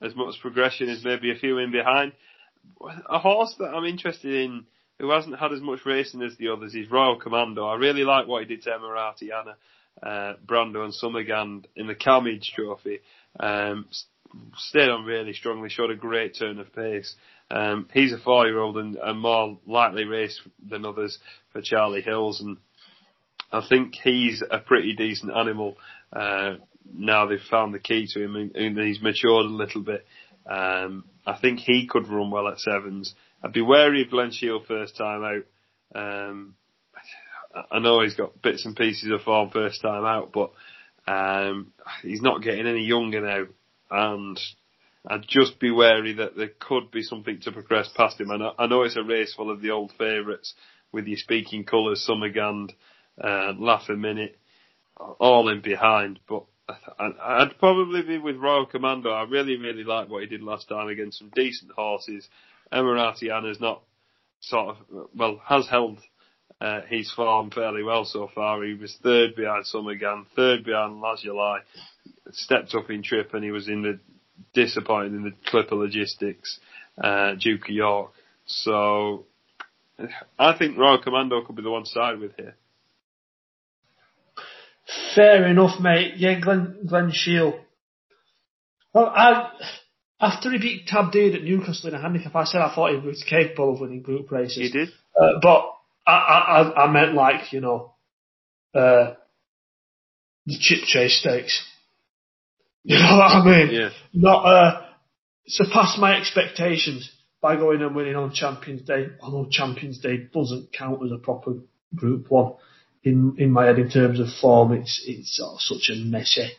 as 0.00 0.14
much 0.14 0.36
progression 0.40 0.88
as 0.88 1.04
maybe 1.04 1.30
a 1.30 1.34
few 1.36 1.58
in 1.58 1.72
behind. 1.72 2.12
A 3.10 3.18
horse 3.18 3.54
that 3.58 3.74
I'm 3.74 3.84
interested 3.84 4.32
in 4.44 4.64
who 4.98 5.10
hasn't 5.10 5.38
had 5.38 5.52
as 5.52 5.60
much 5.60 5.80
racing 5.84 6.22
as 6.22 6.36
the 6.38 6.48
others 6.48 6.74
is 6.74 6.90
Royal 6.90 7.18
Commando. 7.18 7.66
I 7.66 7.74
really 7.76 8.04
like 8.04 8.26
what 8.26 8.42
he 8.42 8.46
did 8.48 8.62
to 8.62 8.70
Emaraaty 8.70 9.28
Ana, 9.38 9.56
uh, 10.02 10.34
Brando 10.46 10.84
and 10.84 10.94
Summerghand 10.94 11.64
in 11.76 11.86
the 11.88 11.94
Cammidge 11.94 12.52
Trophy. 12.54 13.00
Um, 13.40 13.86
stayed 14.56 14.88
on 14.88 15.04
really 15.04 15.32
strongly, 15.32 15.68
showed 15.68 15.90
a 15.90 15.96
great 15.96 16.36
turn 16.38 16.58
of 16.58 16.74
pace. 16.74 17.14
Um, 17.50 17.88
he's 17.92 18.12
a 18.12 18.18
four-year-old 18.18 18.76
and 18.78 18.96
a 18.96 19.14
more 19.14 19.58
lightly 19.66 20.04
raced 20.04 20.40
than 20.66 20.84
others 20.84 21.18
for 21.52 21.60
Charlie 21.62 22.02
Hills, 22.02 22.40
and 22.40 22.56
I 23.52 23.64
think 23.68 23.94
he's 23.94 24.42
a 24.50 24.58
pretty 24.58 24.94
decent 24.94 25.32
animal. 25.32 25.76
Uh, 26.12 26.54
now 26.92 27.26
they've 27.26 27.38
found 27.50 27.72
the 27.72 27.78
key 27.78 28.06
to 28.12 28.22
him 28.22 28.36
and, 28.36 28.54
and 28.56 28.78
he's 28.78 29.00
matured 29.00 29.46
a 29.46 29.48
little 29.48 29.82
bit. 29.82 30.04
Um, 30.46 31.04
I 31.26 31.38
think 31.38 31.60
he 31.60 31.86
could 31.86 32.08
run 32.08 32.30
well 32.30 32.48
at 32.48 32.58
sevens. 32.58 33.14
I'd 33.42 33.52
be 33.52 33.62
wary 33.62 34.02
of 34.02 34.10
Glen 34.10 34.32
Shiel 34.32 34.62
first 34.66 34.96
time 34.96 35.22
out. 35.24 35.44
Um, 35.94 36.54
I 37.70 37.78
know 37.78 38.02
he's 38.02 38.14
got 38.14 38.42
bits 38.42 38.66
and 38.66 38.76
pieces 38.76 39.10
of 39.10 39.22
form 39.22 39.50
first 39.50 39.80
time 39.80 40.04
out, 40.04 40.32
but 40.32 40.50
um, 41.06 41.72
he's 42.02 42.22
not 42.22 42.42
getting 42.42 42.66
any 42.66 42.84
younger 42.84 43.20
now, 43.20 43.44
and 43.90 44.40
I'd 45.06 45.26
just 45.28 45.58
be 45.58 45.70
wary 45.70 46.14
that 46.14 46.36
there 46.36 46.52
could 46.58 46.90
be 46.90 47.02
something 47.02 47.40
to 47.40 47.52
progress 47.52 47.90
past 47.94 48.20
him. 48.20 48.30
I 48.30 48.36
know, 48.36 48.52
I 48.58 48.66
know 48.66 48.82
it's 48.82 48.96
a 48.96 49.02
race 49.02 49.34
full 49.34 49.50
of 49.50 49.60
the 49.60 49.70
old 49.70 49.92
favourites 49.98 50.54
with 50.92 51.06
your 51.06 51.18
speaking 51.18 51.64
colours, 51.64 52.08
Summerghand, 52.08 52.72
uh, 53.22 53.52
Laugh 53.58 53.88
a 53.88 53.94
Minute, 53.94 54.38
all 54.96 55.48
in 55.48 55.60
behind, 55.60 56.20
but 56.28 56.44
I'd 56.98 57.58
probably 57.58 58.02
be 58.02 58.18
with 58.18 58.36
Royal 58.36 58.64
Commando. 58.64 59.10
I 59.10 59.24
really, 59.24 59.56
really 59.56 59.84
like 59.84 60.08
what 60.08 60.22
he 60.22 60.28
did 60.28 60.42
last 60.42 60.68
time 60.68 60.88
against 60.88 61.18
some 61.18 61.30
decent 61.34 61.72
horses. 61.72 62.26
Emaraaty 62.72 63.30
Ana's 63.30 63.60
not 63.60 63.82
sort 64.40 64.76
of, 64.76 65.08
well, 65.14 65.42
has 65.46 65.68
held 65.68 65.98
uh, 66.60 66.80
his 66.88 67.12
form 67.12 67.50
fairly 67.50 67.82
well 67.82 68.04
so 68.04 68.30
far. 68.34 68.62
He 68.64 68.74
was 68.74 68.96
third 69.02 69.34
behind 69.34 69.64
Summerghand, 69.64 70.26
third 70.34 70.64
behind 70.64 71.00
Lazuli, 71.00 71.60
stepped 72.32 72.74
up 72.74 72.90
in 72.90 73.02
trip 73.02 73.34
and 73.34 73.44
he 73.44 73.50
was 73.50 73.68
in 73.68 73.82
the 73.82 73.98
disappointing 74.52 75.14
in 75.14 75.24
the 75.24 75.32
Clipper 75.46 75.74
Logistics, 75.74 76.58
uh, 77.02 77.34
Duke 77.34 77.68
of 77.68 77.74
York. 77.74 78.12
So, 78.46 79.26
I 80.38 80.56
think 80.56 80.76
Royal 80.78 81.02
Commando 81.02 81.42
could 81.44 81.56
be 81.56 81.62
the 81.62 81.70
one 81.70 81.86
side 81.86 82.18
with 82.18 82.32
here. 82.36 82.56
Fair 85.14 85.46
enough, 85.46 85.80
mate. 85.80 86.14
Yeah, 86.16 86.40
Glen, 86.40 86.78
Glen 86.86 87.10
Shiel. 87.12 87.58
Well, 88.92 89.06
I, 89.06 89.50
after 90.20 90.50
he 90.50 90.58
beat 90.58 90.86
Tab 90.86 91.12
Tabdeed 91.12 91.34
at 91.34 91.42
Newcastle 91.42 91.88
in 91.88 91.94
a 91.94 92.00
handicap, 92.00 92.34
I 92.34 92.44
said 92.44 92.60
I 92.60 92.74
thought 92.74 92.92
he 92.92 93.06
was 93.06 93.24
capable 93.24 93.74
of 93.74 93.80
winning 93.80 94.02
group 94.02 94.30
races. 94.30 94.56
He 94.56 94.70
did. 94.70 94.88
Uh, 95.18 95.38
but 95.40 95.73
I, 96.06 96.12
I, 96.12 96.84
I 96.84 96.92
meant 96.92 97.14
like, 97.14 97.52
you 97.52 97.60
know, 97.60 97.94
uh, 98.74 99.14
the 100.46 100.58
Chipchase 100.58 101.20
stakes. 101.20 101.62
You 102.86 102.98
know 102.98 103.16
what 103.16 103.30
I 103.30 103.44
mean? 103.46 103.74
Yeah. 103.74 103.88
Not, 104.12 104.44
uh, 104.44 104.82
surpass 105.46 105.96
my 105.98 106.18
expectations 106.18 107.10
by 107.40 107.56
going 107.56 107.80
and 107.80 107.94
winning 107.94 108.14
on 108.14 108.34
Champions 108.34 108.82
Day, 108.82 109.06
although 109.22 109.48
Champions 109.50 110.00
Day 110.00 110.28
doesn't 110.32 110.70
count 110.70 111.00
as 111.02 111.10
a 111.10 111.16
proper 111.16 111.54
group 111.94 112.30
one 112.30 112.54
in, 113.02 113.36
in 113.38 113.50
my 113.50 113.66
head 113.66 113.78
in 113.78 113.90
terms 113.90 114.20
of 114.20 114.26
form. 114.40 114.72
It's, 114.72 115.02
it's 115.06 115.40
oh, 115.42 115.56
such 115.58 115.90
a 115.94 115.98
messy, 115.98 116.50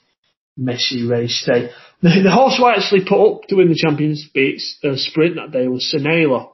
messy 0.57 1.05
race 1.07 1.43
day. 1.45 1.69
The, 2.01 2.21
the 2.23 2.31
horse 2.31 2.57
who 2.57 2.65
I 2.65 2.75
actually 2.75 3.05
put 3.07 3.25
up 3.25 3.43
to 3.47 3.55
win 3.55 3.69
the 3.69 3.75
Champions 3.75 4.29
uh, 4.35 4.95
sprint 4.95 5.35
that 5.37 5.51
day 5.51 5.67
was 5.67 5.91
Senela. 5.91 6.51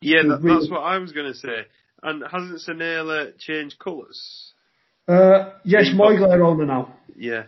Yeah, 0.00 0.22
that, 0.22 0.42
that's 0.42 0.70
what 0.70 0.80
I 0.80 0.98
was 0.98 1.12
going 1.12 1.30
to 1.30 1.38
say. 1.38 1.66
And 2.02 2.24
hasn't 2.30 2.60
Senela 2.60 3.38
changed 3.38 3.78
colours? 3.78 4.52
Uh, 5.06 5.50
yes, 5.64 5.86
Moyglare 5.94 6.44
owner 6.44 6.66
now. 6.66 6.94
Yeah, 7.16 7.44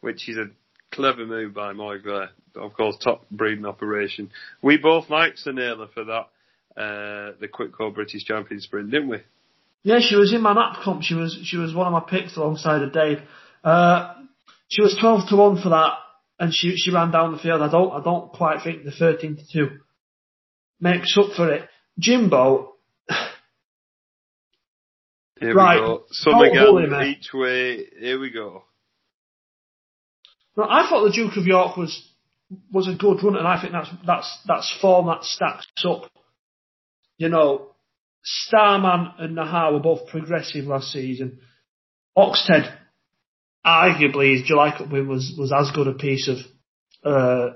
which 0.00 0.28
is 0.28 0.38
a 0.38 0.46
clever 0.90 1.26
move 1.26 1.54
by 1.54 1.72
Moyglare. 1.72 2.28
Of 2.54 2.74
course, 2.74 2.96
top 3.02 3.28
breeding 3.30 3.66
operation. 3.66 4.30
We 4.62 4.78
both 4.78 5.10
liked 5.10 5.38
Senela 5.44 5.92
for 5.92 6.04
that, 6.04 6.28
uh, 6.76 7.32
the 7.40 7.48
QIPCO 7.48 7.94
British 7.94 8.24
Champion 8.24 8.60
Sprint, 8.60 8.90
didn't 8.90 9.08
we? 9.08 9.18
Yeah, 9.82 10.00
she 10.00 10.16
was 10.16 10.32
in 10.32 10.40
my 10.40 10.54
nap 10.54 10.82
comp. 10.82 11.02
She 11.02 11.14
was 11.14 11.38
she 11.44 11.56
was 11.56 11.74
one 11.74 11.86
of 11.86 11.92
my 11.92 12.00
picks 12.08 12.36
alongside 12.36 12.82
of 12.82 12.92
Dave. 12.92 13.18
Uh, 13.62 14.14
she 14.68 14.82
was 14.82 14.96
twelve 15.00 15.28
to 15.28 15.36
one 15.36 15.62
for 15.62 15.68
that, 15.70 15.94
and 16.38 16.52
she 16.52 16.76
she 16.76 16.90
ran 16.90 17.10
down 17.10 17.32
the 17.32 17.38
field. 17.38 17.62
I 17.62 17.70
don't 17.70 17.92
I 17.92 18.02
don't 18.02 18.32
quite 18.32 18.62
think 18.62 18.84
the 18.84 18.90
thirteen 18.90 19.36
to 19.36 19.42
two 19.50 19.78
makes 20.80 21.16
up 21.16 21.32
for 21.36 21.52
it. 21.52 21.68
Jimbo. 21.98 22.74
Here 25.40 25.54
right. 25.54 25.80
we 25.80 25.86
go. 25.86 26.04
Some 26.10 26.40
again, 26.40 27.06
each 27.06 27.30
way. 27.32 27.84
Here 27.98 28.18
we 28.18 28.30
go. 28.30 28.64
Now, 30.56 30.66
I 30.68 30.88
thought 30.88 31.04
the 31.04 31.12
Duke 31.12 31.36
of 31.36 31.46
York 31.46 31.76
was 31.76 32.08
was 32.72 32.88
a 32.88 32.94
good 32.94 33.22
run, 33.22 33.36
and 33.36 33.46
I 33.46 33.60
think 33.60 33.72
that's 33.72 33.90
that's 34.06 34.38
that's 34.46 34.78
form 34.80 35.06
that 35.06 35.24
stacks 35.24 35.66
up. 35.84 36.10
You 37.16 37.28
know, 37.28 37.74
Starman 38.24 39.12
and 39.18 39.36
Nahar 39.36 39.72
were 39.72 39.80
both 39.80 40.08
progressive 40.08 40.64
last 40.64 40.92
season. 40.92 41.40
Oxted, 42.16 42.72
arguably, 43.64 44.36
his 44.36 44.46
July 44.46 44.76
Cup 44.76 44.90
win 44.90 45.08
was 45.08 45.34
was 45.38 45.52
as 45.52 45.70
good 45.74 45.86
a 45.86 45.94
piece 45.94 46.28
of 46.28 46.38
uh, 47.04 47.54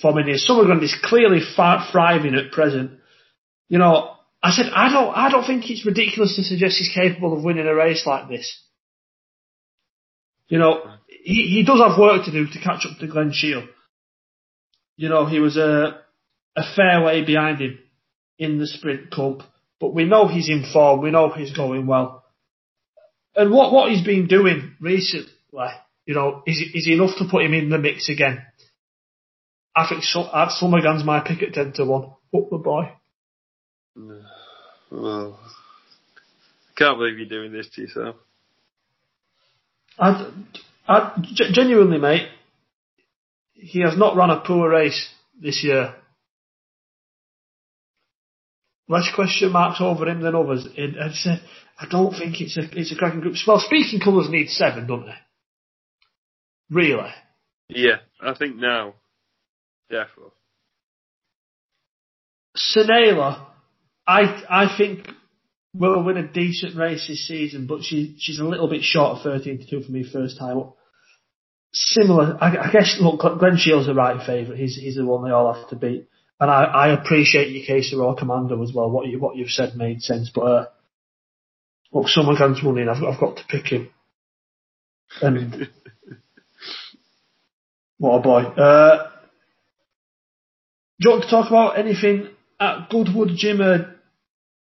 form 0.00 0.18
in 0.18 0.28
his 0.28 0.48
Summerghand 0.48 0.82
is 0.82 0.96
clearly 1.04 1.40
thriving 1.54 2.34
at 2.34 2.52
present. 2.52 2.98
You 3.68 3.78
know, 3.78 4.13
I 4.44 4.50
said 4.50 4.66
I 4.74 4.92
don't 4.92 5.16
I 5.16 5.30
don't 5.30 5.46
think 5.46 5.70
it's 5.70 5.86
ridiculous 5.86 6.36
to 6.36 6.42
suggest 6.42 6.76
he's 6.76 6.92
capable 6.94 7.34
of 7.34 7.42
winning 7.42 7.66
a 7.66 7.74
race 7.74 8.04
like 8.06 8.28
this. 8.28 8.62
You 10.48 10.58
know, 10.58 10.82
he, 11.08 11.46
he 11.54 11.64
does 11.66 11.80
have 11.80 11.98
work 11.98 12.26
to 12.26 12.30
do 12.30 12.46
to 12.46 12.60
catch 12.60 12.84
up 12.84 12.98
to 12.98 13.06
Glen 13.06 13.32
Shiel. 13.32 13.66
You 14.96 15.08
know, 15.08 15.24
he 15.24 15.40
was 15.40 15.56
a, 15.56 15.98
a 16.54 16.62
fair 16.76 17.02
way 17.02 17.24
behind 17.24 17.62
him 17.62 17.78
in 18.38 18.58
the 18.58 18.66
sprint 18.66 19.10
cup, 19.10 19.38
but 19.80 19.94
we 19.94 20.04
know 20.04 20.28
he's 20.28 20.50
in 20.50 20.70
form, 20.70 21.00
we 21.00 21.10
know 21.10 21.30
he's 21.30 21.56
going 21.56 21.86
well. 21.86 22.24
And 23.34 23.50
what, 23.50 23.72
what 23.72 23.90
he's 23.90 24.04
been 24.04 24.28
doing 24.28 24.76
recently, 24.78 25.32
you 26.04 26.14
know, 26.14 26.42
is, 26.46 26.62
is 26.74 26.86
enough 26.86 27.16
to 27.16 27.28
put 27.28 27.44
him 27.44 27.54
in 27.54 27.70
the 27.70 27.78
mix 27.78 28.10
again. 28.10 28.42
I 29.74 29.88
think 29.88 30.04
so, 30.04 30.20
uh, 30.20 30.50
Summerghand's 30.50 31.02
my 31.04 31.20
pick 31.20 31.42
at 31.42 31.54
10 31.54 31.72
to 31.76 31.86
1. 31.86 32.02
Up 32.02 32.50
the 32.50 32.58
boy. 32.58 32.92
Well, 34.90 35.40
I 35.42 36.78
can't 36.78 36.98
believe 36.98 37.18
you're 37.18 37.26
doing 37.26 37.52
this 37.52 37.68
to 37.74 37.80
yourself. 37.80 38.16
I, 39.98 40.30
I, 40.86 41.16
genuinely, 41.52 41.98
mate, 41.98 42.28
he 43.54 43.80
has 43.80 43.96
not 43.96 44.14
run 44.14 44.30
a 44.30 44.40
poor 44.40 44.68
race 44.70 45.08
this 45.40 45.64
year. 45.64 45.94
Less 48.88 49.08
question 49.14 49.50
marks 49.50 49.80
over 49.80 50.06
him 50.08 50.20
than 50.20 50.34
others. 50.36 50.66
And 50.76 50.96
I 51.00 51.10
said, 51.12 51.40
I 51.78 51.86
don't 51.90 52.12
think 52.12 52.40
it's 52.40 52.56
a 52.56 52.62
it's 52.78 52.92
a 52.92 52.96
cracking 52.96 53.20
group. 53.20 53.34
Well, 53.46 53.58
speaking 53.58 53.98
colours 53.98 54.28
need 54.28 54.48
seven, 54.48 54.86
don't 54.86 55.06
they? 55.06 55.14
Really? 56.70 57.10
Yeah, 57.68 57.96
I 58.20 58.34
think 58.34 58.56
now, 58.56 58.94
definitely. 59.90 60.32
Senela, 62.56 63.46
I 64.06 64.42
I 64.48 64.76
think 64.76 65.08
we'll 65.74 66.02
win 66.02 66.16
a 66.16 66.26
decent 66.26 66.76
race 66.76 67.06
this 67.08 67.26
season, 67.26 67.66
but 67.66 67.82
she 67.82 68.16
she's 68.18 68.38
a 68.38 68.44
little 68.44 68.68
bit 68.68 68.82
short 68.82 69.18
of 69.18 69.22
13 69.22 69.58
to 69.58 69.66
2 69.66 69.82
for 69.82 69.92
me 69.92 70.04
first 70.04 70.38
time. 70.38 70.62
Similar, 71.76 72.38
I, 72.40 72.68
I 72.68 72.70
guess, 72.70 72.98
look, 73.00 73.20
Glen 73.20 73.56
Shiel's 73.56 73.86
the 73.86 73.94
right 73.94 74.24
favourite. 74.24 74.60
He's, 74.60 74.76
he's 74.76 74.94
the 74.94 75.04
one 75.04 75.24
they 75.24 75.32
all 75.32 75.52
have 75.52 75.68
to 75.70 75.76
beat. 75.76 76.06
And 76.38 76.48
I, 76.48 76.62
I 76.62 76.88
appreciate 76.92 77.50
your 77.50 77.66
case 77.66 77.92
of 77.92 77.98
Royal 77.98 78.14
Commando 78.14 78.62
as 78.62 78.72
well. 78.72 78.88
What 78.88 79.08
you, 79.08 79.18
what 79.18 79.34
you've 79.34 79.50
said 79.50 79.74
made 79.74 80.00
sense, 80.00 80.30
but, 80.32 80.40
uh, 80.42 80.66
look, 81.92 82.06
Summerghand's 82.06 82.62
money 82.62 82.82
and 82.82 82.90
I've, 82.90 83.02
I've 83.02 83.18
got 83.18 83.38
to 83.38 83.44
pick 83.48 83.66
him. 83.66 83.88
And, 85.20 85.68
what 87.98 88.18
a 88.18 88.22
boy. 88.22 88.42
Uh, 88.42 89.10
do 91.00 91.08
you 91.08 91.10
want 91.10 91.24
to 91.24 91.30
talk 91.30 91.48
about 91.48 91.76
anything 91.76 92.28
at 92.60 92.88
Goodwood 92.88 93.30
Jim? 93.34 93.60
Uh, 93.60 93.78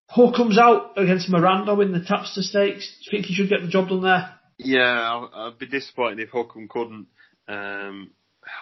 Hull 0.08 0.34
comes 0.34 0.58
out 0.58 0.94
against 0.98 1.30
Miranda 1.30 1.80
in 1.82 1.92
the 1.92 2.00
Tapster 2.00 2.42
Stakes. 2.42 2.98
Do 3.00 3.06
you 3.06 3.12
think 3.12 3.26
he 3.26 3.34
should 3.34 3.50
get 3.50 3.62
the 3.62 3.68
job 3.68 3.90
done 3.90 4.04
there? 4.04 4.36
Yeah, 4.58 5.28
I'd 5.34 5.60
be 5.60 5.68
disappointed 5.68 6.20
if 6.20 6.32
Hukum 6.32 6.70
couldn't. 6.70 7.08
Um, 7.48 8.12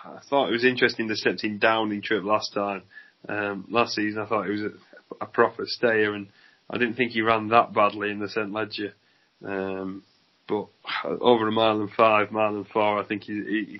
I 0.06 0.20
thought 0.30 0.50
it 0.50 0.54
was 0.54 0.66
interesting 0.66 1.08
they 1.08 1.16
stepped 1.16 1.44
him 1.44 1.60
down 1.60 1.92
in 1.92 2.02
trip 2.02 2.24
last 2.24 2.54
time. 2.54 2.84
Um, 3.28 3.66
last 3.70 3.96
season 3.96 4.22
I 4.22 4.26
thought 4.26 4.46
he 4.46 4.52
was 4.52 4.62
a, 4.62 5.24
a, 5.24 5.26
proper 5.26 5.64
stayer 5.66 6.14
and 6.14 6.28
I 6.70 6.78
didn't 6.78 6.96
think 6.96 7.12
he 7.12 7.22
ran 7.22 7.50
that 7.50 7.74
badly 7.74 8.12
in 8.12 8.20
the 8.20 8.28
St 8.28 8.52
Leger. 8.52 8.94
Um, 9.46 10.04
but 10.48 10.68
over 11.06 11.48
a 11.48 11.52
mile 11.52 11.80
and 11.80 11.92
five, 11.92 12.32
mile 12.32 12.56
and 12.56 12.68
four, 12.68 13.00
I 13.00 13.06
think 13.06 13.24
he, 13.24 13.34
he 13.34 13.80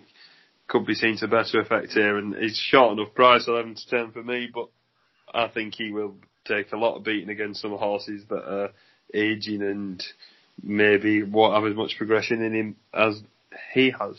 could 0.68 0.86
be 0.86 0.94
seen 0.94 1.18
to 1.18 1.28
better 1.28 1.60
effect 1.60 1.92
here 1.92 2.18
and 2.18 2.36
he's 2.36 2.58
short 2.58 2.98
enough 2.98 3.14
price, 3.14 3.48
11 3.48 3.76
to 3.76 3.90
10 3.90 4.12
for 4.12 4.24
me, 4.24 4.50
but 4.54 4.70
I 5.34 5.48
think 5.48 5.76
he 5.76 5.92
will 5.92 6.16
take 6.46 6.72
a 6.72 6.78
lot 6.78 6.96
of 6.96 7.04
beating 7.04 7.30
against 7.30 7.62
some 7.62 7.78
horses 7.78 8.24
that 8.30 8.44
are 8.44 8.70
aging 9.14 9.62
and 9.62 10.04
maybe 10.62 11.24
won't 11.24 11.56
have 11.56 11.66
as 11.70 11.76
much 11.76 11.96
progression 11.98 12.42
in 12.42 12.54
him 12.54 12.76
as 12.94 13.22
he 13.74 13.92
has. 14.00 14.16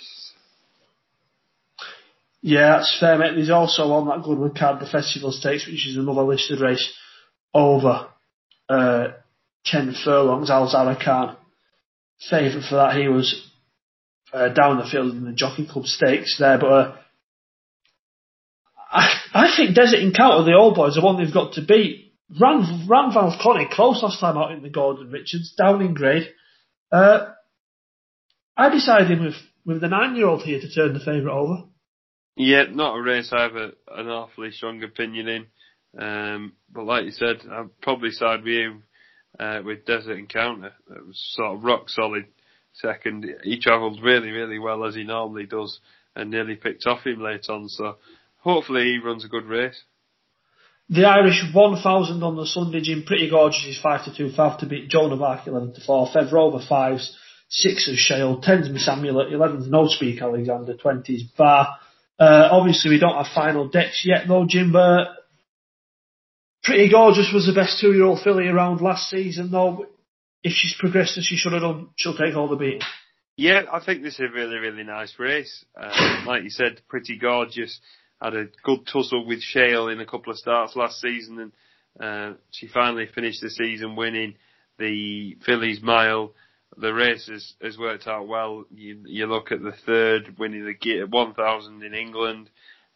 Yeah, 2.40 2.76
that's 2.76 2.98
fair, 3.00 3.16
mate. 3.16 3.34
There's 3.34 3.50
also 3.50 3.84
on 3.84 4.06
that 4.08 4.22
Goodwood 4.22 4.56
card 4.58 4.80
the 4.80 4.86
Festival 4.86 5.32
Stakes, 5.32 5.66
which 5.66 5.88
is 5.88 5.96
another 5.96 6.22
listed 6.22 6.60
race 6.60 6.92
over 7.54 8.08
uh, 8.68 9.08
10 9.64 9.94
furlongs. 10.04 10.50
Al 10.50 10.70
Zarakan, 10.70 11.36
favourite 12.28 12.68
for 12.68 12.76
that. 12.76 12.96
He 12.96 13.08
was 13.08 13.48
uh, 14.32 14.48
down 14.50 14.78
the 14.78 14.88
field 14.90 15.12
in 15.12 15.24
the 15.24 15.32
Jockey 15.32 15.66
Club 15.66 15.86
Stakes 15.86 16.36
there, 16.38 16.58
but 16.58 16.66
uh, 16.66 16.96
I, 18.90 19.20
I 19.32 19.56
think 19.56 19.74
Desert 19.74 20.00
Encounter, 20.00 20.44
the 20.44 20.56
old 20.56 20.74
boys, 20.74 20.94
the 20.94 21.00
one 21.00 21.16
they've 21.16 21.32
got 21.32 21.54
to 21.54 21.64
beat. 21.64 22.12
Ran, 22.40 22.86
ran 22.88 23.12
Valconi 23.12 23.70
close 23.70 24.02
last 24.02 24.20
time 24.20 24.36
out 24.36 24.52
in 24.52 24.62
the 24.62 24.70
Gordon 24.70 25.10
Richards, 25.10 25.54
down 25.56 25.82
in 25.82 25.94
grade. 25.94 26.28
Uh, 26.90 27.32
I 28.56 28.70
decided 28.70 29.20
with, 29.20 29.34
with 29.64 29.80
the 29.80 29.88
nine 29.88 30.16
year 30.16 30.26
old 30.26 30.42
here 30.42 30.60
to 30.60 30.70
turn 30.72 30.94
the 30.94 31.00
favourite 31.00 31.34
over. 31.34 31.64
Yeah, 32.36 32.64
not 32.70 32.96
a 32.96 33.02
race 33.02 33.32
I 33.32 33.42
have 33.42 33.56
a, 33.56 33.72
an 33.94 34.08
awfully 34.08 34.50
strong 34.50 34.82
opinion 34.82 35.28
in. 35.28 35.46
Um, 35.96 36.54
but 36.72 36.84
like 36.84 37.04
you 37.04 37.12
said, 37.12 37.36
I'd 37.48 37.80
probably 37.80 38.10
side 38.10 38.42
with 38.42 38.52
you 38.52 38.82
uh, 39.38 39.60
with 39.64 39.86
Desert 39.86 40.18
Encounter. 40.18 40.72
It 40.90 41.06
was 41.06 41.22
sort 41.36 41.56
of 41.56 41.64
rock 41.64 41.88
solid 41.88 42.26
second. 42.72 43.26
He 43.44 43.60
travelled 43.60 44.02
really, 44.02 44.30
really 44.30 44.58
well 44.58 44.84
as 44.84 44.94
he 44.94 45.04
normally 45.04 45.46
does 45.46 45.78
and 46.16 46.30
nearly 46.30 46.56
picked 46.56 46.86
off 46.86 47.06
him 47.06 47.22
late 47.22 47.46
on. 47.48 47.68
So 47.68 47.96
hopefully 48.38 48.84
he 48.84 48.98
runs 48.98 49.24
a 49.24 49.28
good 49.28 49.44
race. 49.44 49.84
The 50.90 51.06
Irish 51.06 51.42
1000 51.52 52.22
on 52.22 52.36
the 52.36 52.46
Sunday, 52.46 52.80
Jim 52.80 53.04
Pretty 53.06 53.30
Gorgeous 53.30 53.64
is 53.64 53.80
5 53.80 54.04
to 54.04 54.16
2 54.16 54.32
5 54.36 54.60
to 54.60 54.66
beat 54.66 54.90
Joan 54.90 55.12
of 55.12 55.22
Arc 55.22 55.46
11 55.46 55.74
to 55.74 55.80
4. 55.80 56.08
Fev 56.08 56.30
Rover 56.30 56.58
5s, 56.58 57.10
6s 57.66 57.96
Shale, 57.96 58.40
10s 58.42 58.70
Miss 58.70 58.86
Amulet, 58.88 59.32
11s 59.32 59.68
No 59.68 59.88
Speak 59.88 60.20
Alexander, 60.20 60.74
20s 60.74 61.34
Bar. 61.38 61.68
Uh, 62.18 62.48
obviously 62.50 62.90
we 62.90 62.98
don't 62.98 63.16
have 63.16 63.32
final 63.34 63.68
decks 63.68 64.04
yet 64.04 64.28
though, 64.28 64.44
Jim, 64.46 64.72
but 64.72 65.06
Pretty 66.62 66.90
Gorgeous 66.90 67.32
was 67.32 67.46
the 67.46 67.58
best 67.58 67.80
two 67.80 67.92
year 67.92 68.04
old 68.04 68.20
filly 68.20 68.46
around 68.46 68.82
last 68.82 69.08
season 69.08 69.50
though. 69.50 69.86
If 70.42 70.52
she's 70.52 70.76
progressed 70.78 71.16
as 71.16 71.24
she 71.24 71.36
should 71.36 71.54
have 71.54 71.62
done, 71.62 71.88
she'll 71.96 72.16
take 72.16 72.36
all 72.36 72.48
the 72.48 72.56
beating. 72.56 72.82
Yeah, 73.36 73.62
I 73.72 73.82
think 73.82 74.02
this 74.02 74.14
is 74.14 74.20
a 74.20 74.32
really, 74.32 74.58
really 74.58 74.84
nice 74.84 75.14
race. 75.18 75.64
Uh, 75.78 76.24
like 76.26 76.44
you 76.44 76.50
said, 76.50 76.82
Pretty 76.88 77.18
Gorgeous 77.18 77.80
had 78.24 78.34
a 78.34 78.46
good 78.62 78.86
tussle 78.90 79.26
with 79.26 79.40
Shale 79.40 79.88
in 79.88 80.00
a 80.00 80.06
couple 80.06 80.32
of 80.32 80.38
starts 80.38 80.74
last 80.74 81.00
season, 81.00 81.38
and 81.38 81.52
uh, 82.00 82.36
she 82.50 82.66
finally 82.68 83.06
finished 83.14 83.42
the 83.42 83.50
season 83.50 83.96
winning 83.96 84.34
the 84.78 85.36
Fillies 85.44 85.82
Mile. 85.82 86.32
The 86.76 86.92
race 86.92 87.28
has, 87.28 87.54
has 87.62 87.78
worked 87.78 88.08
out 88.08 88.26
well. 88.26 88.64
You, 88.74 89.02
you 89.06 89.26
look 89.26 89.52
at 89.52 89.62
the 89.62 89.74
third, 89.86 90.36
winning 90.38 90.64
the 90.64 91.04
1000 91.04 91.82
in 91.82 91.94
England. 91.94 92.50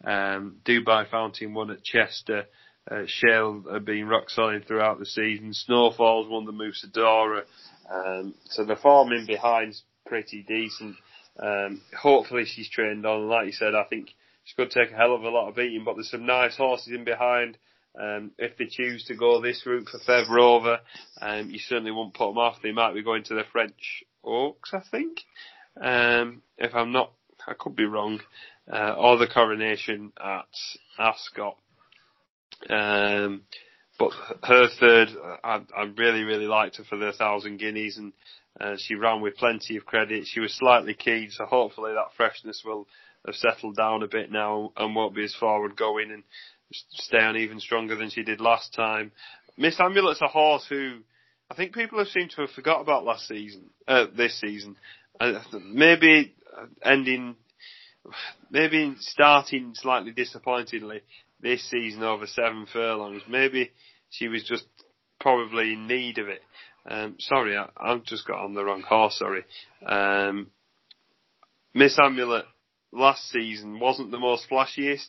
Um, 0.05 0.57
Dubai 0.65 1.09
Fountain 1.09 1.55
won 1.55 1.71
at 1.71 1.85
Chester. 1.85 2.47
Uh, 2.91 3.03
Shale 3.07 3.65
have 3.71 3.85
been 3.85 4.09
rock 4.09 4.31
solid 4.31 4.67
throughout 4.67 4.99
the 4.99 5.07
season. 5.07 5.53
Snowfalls 5.53 6.29
won 6.29 6.47
the 6.47 6.53
Musidora. 6.53 7.43
Um, 7.93 8.35
so 8.47 8.65
the 8.65 8.77
form 8.77 9.13
in 9.13 9.27
behind's 9.27 9.83
pretty 10.07 10.43
decent. 10.43 10.97
Um, 11.39 11.83
hopefully 11.97 12.45
she's 12.47 12.71
trained 12.71 13.07
on. 13.07 13.29
Like 13.29 13.47
you 13.47 13.53
said, 13.53 13.75
I 13.75 13.85
think 13.85 14.09
she 14.49 14.55
could 14.55 14.71
take 14.71 14.91
a 14.91 14.97
hell 14.97 15.15
of 15.15 15.25
a 15.25 15.29
lot 15.29 15.49
of 15.49 15.57
beating, 15.57 15.85
but 15.85 15.95
there's 15.95 16.11
some 16.11 16.25
nice 16.25 16.57
horses 16.57 16.89
in 16.89 17.05
behind. 17.05 17.59
Um, 18.01 18.31
if 18.39 18.57
they 18.57 18.65
choose 18.65 19.05
to 19.05 19.15
go 19.15 19.43
this 19.43 19.63
route 19.67 19.89
for 19.91 19.99
Fev 19.99 20.31
Rover, 20.31 20.79
um, 21.21 21.51
you 21.51 21.59
certainly 21.59 21.91
won't 21.91 22.15
put 22.15 22.29
them 22.29 22.39
off. 22.39 22.57
They 22.63 22.73
might 22.73 22.95
be 22.95 23.03
going 23.03 23.25
to 23.25 23.35
the 23.35 23.43
French 23.53 24.05
Oaks, 24.25 24.71
I 24.73 24.81
think. 24.91 25.19
Um, 25.79 26.41
if 26.57 26.75
I'm 26.75 26.93
not, 26.93 27.13
I 27.47 27.53
could 27.59 27.77
be 27.77 27.85
wrong. 27.85 28.21
Uh, 28.73 28.95
or 28.97 29.19
the 29.19 29.27
Coronation 29.27 30.13
at 30.19 30.49
Ascot. 30.99 31.59
Um, 32.71 33.43
but 33.99 34.13
her 34.45 34.69
third, 34.81 35.09
I, 35.45 35.61
I 35.77 35.83
really, 35.95 36.23
really 36.23 36.47
liked 36.47 36.77
her 36.77 36.85
for 36.85 36.97
the 36.97 37.13
thousand 37.13 37.59
guineas 37.59 37.99
and 37.99 38.15
uh, 38.59 38.77
she 38.79 38.95
ran 38.95 39.21
with 39.21 39.37
plenty 39.37 39.77
of 39.77 39.85
credit. 39.85 40.25
She 40.27 40.41
was 40.41 40.55
slightly 40.55 40.95
keen, 40.95 41.31
so 41.31 41.45
hopefully 41.45 41.93
that 41.93 42.17
freshness 42.17 42.63
will 42.65 42.87
have 43.27 43.35
settled 43.35 43.77
down 43.77 44.03
a 44.03 44.09
bit 44.09 44.31
now 44.31 44.73
and 44.77 44.95
won't 44.95 45.15
be 45.15 45.25
as 45.25 45.35
forward 45.35 45.77
going 45.77 46.11
and 46.11 46.23
stay 46.73 47.19
on 47.19 47.37
even 47.37 47.61
stronger 47.61 47.97
than 47.97 48.11
she 48.11 48.23
did 48.23 48.41
last 48.41 48.73
time. 48.75 49.13
Miss 49.57 49.79
Amulet's 49.81 50.23
a 50.23 50.29
horse 50.29 50.67
who 50.69 50.99
I 51.51 51.55
think 51.55 51.75
people 51.75 51.99
have 51.99 52.09
seemed 52.09 52.31
to 52.33 52.43
have 52.43 52.51
forgot 52.51 52.81
about 52.81 53.05
last 53.05 53.27
season, 53.27 53.71
uh, 53.87 54.07
this 54.15 54.39
season. 54.41 54.77
Uh, 55.19 55.41
maybe 55.65 56.35
ending, 56.85 57.37
maybe 58.51 58.95
starting 59.01 59.73
slightly 59.75 60.13
disappointingly 60.13 61.01
this 61.41 61.69
season 61.71 62.03
over 62.03 62.27
seven 62.27 62.67
furlongs. 62.73 63.23
Maybe 63.29 63.71
she 64.11 64.29
was 64.29 64.45
just 64.45 64.67
probably 65.21 65.73
in 65.73 65.87
need 65.87 66.19
of 66.19 66.29
it. 66.29 66.43
Um, 66.89 67.17
sorry, 67.19 67.57
I, 67.57 67.69
I've 67.77 68.05
just 68.05 68.27
got 68.27 68.45
on 68.45 68.55
the 68.55 68.65
wrong 68.65 68.83
horse. 68.83 69.19
Sorry. 69.19 69.45
Um, 69.85 70.49
Miss 71.75 71.99
Amulet 71.99 72.45
last 72.93 73.29
season 73.31 73.79
wasn't 73.79 74.11
the 74.11 74.19
most 74.19 74.49
flashiest. 74.51 75.09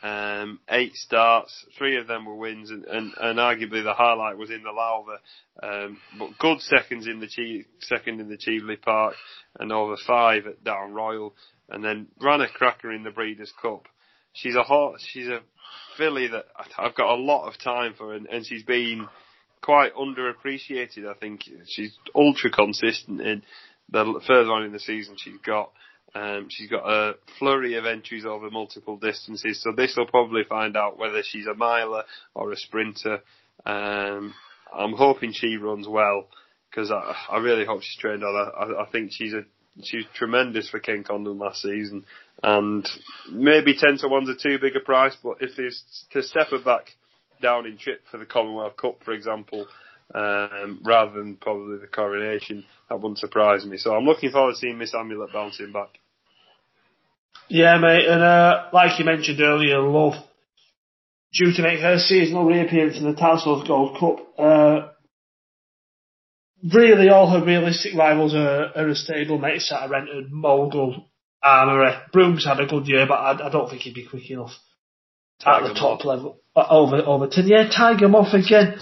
Um, 0.00 0.60
eight 0.70 0.94
starts, 0.94 1.66
three 1.76 1.96
of 1.96 2.06
them 2.06 2.24
were 2.24 2.36
wins, 2.36 2.70
and, 2.70 2.84
and, 2.84 3.12
and 3.20 3.38
arguably 3.38 3.82
the 3.82 3.94
highlight 3.94 4.38
was 4.38 4.50
in 4.50 4.62
the 4.62 4.70
Lowther. 4.70 5.18
Um, 5.60 5.98
but 6.18 6.38
good 6.38 6.60
seconds 6.60 7.08
in 7.08 7.18
the 7.18 7.26
che- 7.26 7.66
second 7.80 8.20
in 8.20 8.28
the 8.28 8.36
Cheveley 8.36 8.76
Park, 8.76 9.14
and 9.58 9.72
over 9.72 9.96
five 10.06 10.46
at 10.46 10.62
Down 10.62 10.94
Royal, 10.94 11.34
and 11.68 11.82
then 11.82 12.06
ran 12.20 12.40
a 12.40 12.48
cracker 12.48 12.92
in 12.92 13.02
the 13.02 13.10
Breeders' 13.10 13.52
Cup. 13.60 13.86
She's 14.34 14.54
a 14.54 14.62
hot, 14.62 15.00
she's 15.00 15.26
a 15.26 15.40
filly 15.96 16.28
that 16.28 16.44
I've 16.78 16.94
got 16.94 17.14
a 17.14 17.20
lot 17.20 17.48
of 17.48 17.58
time 17.58 17.94
for, 17.98 18.14
and, 18.14 18.26
and 18.28 18.46
she's 18.46 18.62
been 18.62 19.08
quite 19.60 19.94
underappreciated. 19.94 21.06
I 21.08 21.14
think 21.14 21.42
she's 21.66 21.96
ultra 22.14 22.50
consistent 22.50 23.20
in 23.20 23.42
the 23.90 24.20
further 24.26 24.52
on 24.52 24.64
in 24.64 24.72
the 24.72 24.78
season 24.78 25.16
she's 25.18 25.40
got. 25.44 25.72
Um, 26.14 26.46
she's 26.48 26.70
got 26.70 26.88
a 26.88 27.14
flurry 27.38 27.74
of 27.74 27.84
entries 27.84 28.24
over 28.24 28.50
multiple 28.50 28.96
distances, 28.96 29.62
so 29.62 29.72
this 29.72 29.94
will 29.96 30.06
probably 30.06 30.44
find 30.44 30.76
out 30.76 30.98
whether 30.98 31.22
she's 31.22 31.46
a 31.46 31.54
miler 31.54 32.04
or 32.34 32.52
a 32.52 32.56
sprinter. 32.56 33.20
Um, 33.66 34.34
I'm 34.72 34.92
hoping 34.92 35.32
she 35.32 35.56
runs 35.56 35.86
well 35.86 36.28
because 36.70 36.90
I, 36.90 37.14
I 37.30 37.38
really 37.38 37.64
hope 37.64 37.82
she's 37.82 38.00
trained 38.00 38.24
on. 38.24 38.34
I, 38.34 38.82
I 38.82 38.86
think 38.90 39.10
she's 39.12 39.34
a 39.34 39.44
she's 39.82 40.04
tremendous 40.14 40.68
for 40.68 40.80
Ken 40.80 41.04
Condon 41.04 41.38
last 41.38 41.62
season, 41.62 42.04
and 42.42 42.88
maybe 43.30 43.76
ten 43.76 43.98
to 43.98 44.08
one's 44.08 44.28
a 44.28 44.34
too 44.34 44.58
big 44.58 44.76
a 44.76 44.80
price. 44.80 45.16
But 45.22 45.36
if 45.40 45.56
there's 45.56 45.82
to 46.12 46.22
step 46.22 46.48
her 46.50 46.58
back 46.58 46.90
down 47.40 47.66
in 47.66 47.78
trip 47.78 48.02
for 48.10 48.18
the 48.18 48.26
Commonwealth 48.26 48.76
Cup, 48.76 49.04
for 49.04 49.12
example, 49.12 49.66
um, 50.14 50.80
rather 50.84 51.12
than 51.12 51.36
probably 51.36 51.78
the 51.78 51.86
coronation. 51.86 52.64
That 52.88 53.00
wouldn't 53.00 53.18
surprise 53.18 53.64
me. 53.66 53.76
So 53.76 53.94
I'm 53.94 54.04
looking 54.04 54.30
forward 54.30 54.52
to 54.52 54.58
seeing 54.58 54.78
Miss 54.78 54.94
Amulet 54.94 55.32
bouncing 55.32 55.72
back. 55.72 55.98
Yeah, 57.48 57.78
mate, 57.78 58.06
and 58.06 58.22
uh, 58.22 58.68
like 58.72 58.98
you 58.98 59.04
mentioned 59.04 59.40
earlier, 59.40 59.80
Love 59.80 60.14
due 61.32 61.52
to 61.52 61.62
make 61.62 61.80
her 61.80 61.98
seasonal 61.98 62.44
reappearance 62.44 62.98
in 62.98 63.04
the 63.04 63.18
Tassos 63.18 63.66
Gold 63.66 63.98
Cup. 63.98 64.38
Uh, 64.38 64.88
really, 66.72 67.08
all 67.08 67.30
her 67.30 67.44
realistic 67.44 67.94
rivals 67.94 68.34
are, 68.34 68.70
are 68.74 68.88
a 68.88 68.94
stable 68.94 69.38
mate 69.38 69.60
sat 69.60 69.86
a 69.86 69.88
rented 69.88 70.30
Mogul, 70.30 71.06
Armory. 71.42 71.92
Brooms 72.12 72.44
had 72.44 72.60
a 72.60 72.66
good 72.66 72.86
year, 72.88 73.06
but 73.06 73.14
I, 73.14 73.46
I 73.46 73.50
don't 73.50 73.68
think 73.68 73.82
he'd 73.82 73.94
be 73.94 74.06
quick 74.06 74.30
enough 74.30 74.52
Tiger 75.40 75.66
at 75.66 75.74
the 75.74 75.74
top 75.74 76.04
Moth. 76.04 76.04
level. 76.04 76.40
Uh, 76.56 76.66
over 76.70 76.96
over 76.96 77.28
ten. 77.28 77.46
Yeah, 77.46 77.68
Tiger 77.68 78.08
Moth 78.08 78.34
again. 78.34 78.78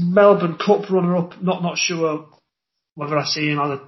Melbourne 0.00 0.56
Cup 0.56 0.90
runner 0.90 1.16
up. 1.16 1.42
Not 1.42 1.62
not 1.62 1.78
sure 1.78 2.26
whether 2.94 3.18
I 3.18 3.24
see 3.24 3.48
him 3.48 3.60
as 3.60 3.78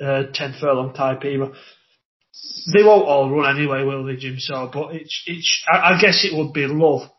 a 0.00 0.04
uh, 0.04 0.22
ten 0.32 0.54
furlong 0.60 0.94
type 0.94 1.24
either. 1.24 1.52
They 2.72 2.84
won't 2.84 3.08
all 3.08 3.30
run 3.30 3.56
anyway, 3.56 3.82
will 3.82 4.04
they, 4.04 4.16
Jim? 4.16 4.36
So, 4.38 4.70
but 4.72 4.94
it's 4.94 5.22
it's. 5.26 5.64
I, 5.70 5.94
I 5.94 6.00
guess 6.00 6.24
it 6.24 6.36
would 6.36 6.52
be 6.52 6.66
love. 6.66 7.10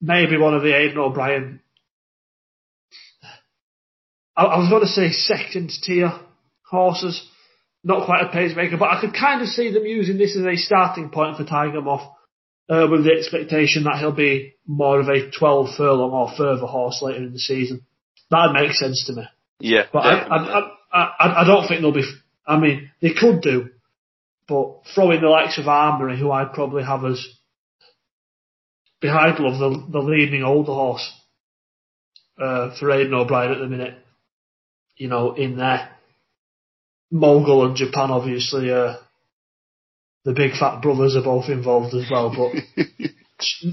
Maybe 0.00 0.36
one 0.36 0.54
of 0.54 0.62
the 0.62 0.76
Aidan 0.76 0.98
O'Brien. 0.98 1.60
I, 4.36 4.44
I 4.44 4.58
was 4.58 4.68
going 4.68 4.82
to 4.82 4.88
say 4.88 5.10
second 5.12 5.70
tier 5.82 6.12
horses, 6.68 7.26
not 7.84 8.06
quite 8.06 8.24
a 8.24 8.28
pacemaker, 8.28 8.76
but 8.76 8.90
I 8.90 9.00
could 9.00 9.14
kind 9.14 9.40
of 9.40 9.48
see 9.48 9.72
them 9.72 9.86
using 9.86 10.18
this 10.18 10.36
as 10.36 10.44
a 10.44 10.56
starting 10.56 11.10
point 11.10 11.36
for 11.36 11.44
Tiger 11.44 11.80
Moth 11.80 12.15
uh, 12.68 12.86
with 12.90 13.04
the 13.04 13.12
expectation 13.12 13.84
that 13.84 13.98
he'll 13.98 14.12
be 14.12 14.54
more 14.66 15.00
of 15.00 15.08
a 15.08 15.30
12 15.30 15.76
furlong 15.76 16.10
or 16.10 16.36
further 16.36 16.66
horse 16.66 17.00
later 17.02 17.18
in 17.18 17.32
the 17.32 17.38
season. 17.38 17.82
That 18.30 18.52
makes 18.52 18.78
sense 18.78 19.04
to 19.06 19.12
me. 19.12 19.22
Yeah. 19.60 19.84
But 19.92 20.00
I, 20.00 20.12
I, 20.12 20.70
I, 20.92 21.42
I, 21.42 21.44
don't 21.46 21.68
think 21.68 21.80
they'll 21.80 21.92
be, 21.92 22.10
I 22.46 22.58
mean, 22.58 22.90
they 23.00 23.12
could 23.12 23.40
do, 23.40 23.68
but 24.48 24.80
throwing 24.94 25.20
the 25.20 25.28
likes 25.28 25.58
of 25.58 25.68
Armory, 25.68 26.18
who 26.18 26.30
I'd 26.30 26.52
probably 26.52 26.82
have 26.82 27.04
as 27.04 27.26
behind 29.00 29.38
Love, 29.38 29.58
the, 29.58 29.92
the 29.92 29.98
leading 30.04 30.42
older 30.42 30.72
horse, 30.72 31.12
uh, 32.40 32.76
for 32.78 32.90
Aidan 32.90 33.14
O'Brien 33.14 33.52
at 33.52 33.58
the 33.58 33.66
minute, 33.66 33.94
you 34.96 35.08
know, 35.08 35.34
in 35.34 35.56
there. 35.56 35.90
Mogul 37.10 37.66
and 37.66 37.76
Japan 37.76 38.10
obviously, 38.10 38.70
uh, 38.72 38.96
the 40.26 40.32
big 40.32 40.58
fat 40.58 40.82
brothers 40.82 41.16
are 41.16 41.22
both 41.22 41.48
involved 41.48 41.94
as 41.94 42.10
well. 42.10 42.34
But 42.34 42.84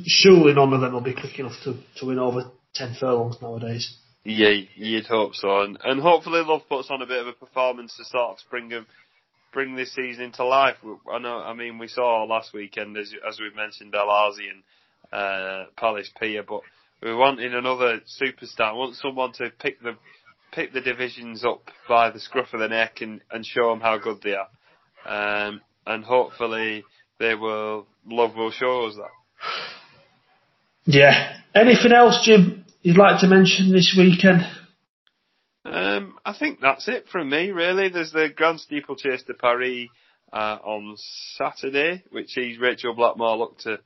surely 0.06 0.54
none 0.54 0.72
of 0.72 0.82
them 0.82 0.94
will 0.94 1.02
be 1.02 1.16
quick 1.16 1.40
enough 1.40 1.60
to, 1.64 1.74
to 1.98 2.06
win 2.06 2.20
over 2.20 2.52
ten 2.76 2.96
furlongs 2.98 3.42
nowadays. 3.42 3.98
Yeah, 4.24 4.54
you'd 4.76 5.08
hope 5.08 5.34
so, 5.34 5.62
and 5.64 5.78
and 5.84 6.00
hopefully 6.00 6.44
Love 6.46 6.62
puts 6.70 6.90
on 6.92 7.02
a 7.02 7.08
bit 7.08 7.20
of 7.20 7.28
a 7.28 7.34
performance 7.34 7.98
to 7.98 8.06
sort 8.06 8.38
of 8.38 8.38
bring 8.50 8.70
them, 8.70 8.86
bring 9.52 9.76
this 9.76 9.94
season 9.94 10.26
into 10.26 10.46
life. 10.46 10.78
I 11.12 11.18
know, 11.18 11.40
I 11.40 11.54
mean, 11.54 11.80
we 11.80 11.88
saw 11.88 12.24
last 12.24 12.54
weekend 12.54 12.96
as 12.98 13.12
as 13.28 13.40
we've 13.40 13.56
mentioned, 13.56 13.96
Al 13.96 14.08
Aasy 14.08 14.48
and 14.50 14.64
uh, 15.12 15.66
Palace 15.76 16.12
Pier, 16.20 16.44
but 16.48 16.62
we 17.02 17.14
wanted 17.16 17.54
another 17.54 18.00
superstar. 18.22 18.74
We 18.74 18.80
want 18.80 18.96
someone 18.96 19.34
to 19.34 19.50
pick 19.60 19.82
the 19.82 19.98
pick 20.54 20.72
the 20.72 20.82
divisions 20.82 21.44
up 21.44 21.64
by 21.90 22.12
the 22.12 22.20
scruff 22.20 22.54
of 22.54 22.60
the 22.60 22.70
neck 22.70 23.02
and 23.02 23.22
and 23.32 23.44
show 23.44 23.72
them 23.72 23.82
how 23.82 23.98
good 23.98 24.22
they 24.22 24.36
are, 24.36 25.48
um, 25.48 25.62
and 25.86 26.04
hopefully 26.04 26.84
they 27.20 27.36
will. 27.36 27.88
Love 28.06 28.36
will 28.36 28.52
show 28.52 28.88
us 28.88 28.96
that. 28.96 29.10
Yeah. 30.86 31.38
Anything 31.56 31.94
else, 31.94 32.20
Jim? 32.26 32.66
You'd 32.82 32.98
like 32.98 33.22
to 33.22 33.28
mention 33.28 33.72
this 33.72 33.96
weekend? 33.98 34.42
Um, 35.66 36.18
I 36.26 36.36
think 36.38 36.60
that's 36.60 36.90
it 36.90 37.08
from 37.10 37.30
me, 37.30 37.52
really. 37.52 37.88
There's 37.88 38.12
the 38.12 38.30
Grand 38.36 38.60
Steeplechase 38.60 39.24
de 39.24 39.34
Paris 39.34 39.88
uh, 40.34 40.58
on 40.64 40.98
Saturday, 41.38 42.04
which 42.12 42.30
sees 42.32 42.60
Rachel 42.60 42.94
Blackmore 42.94 43.38
look 43.38 43.60
to 43.60 43.80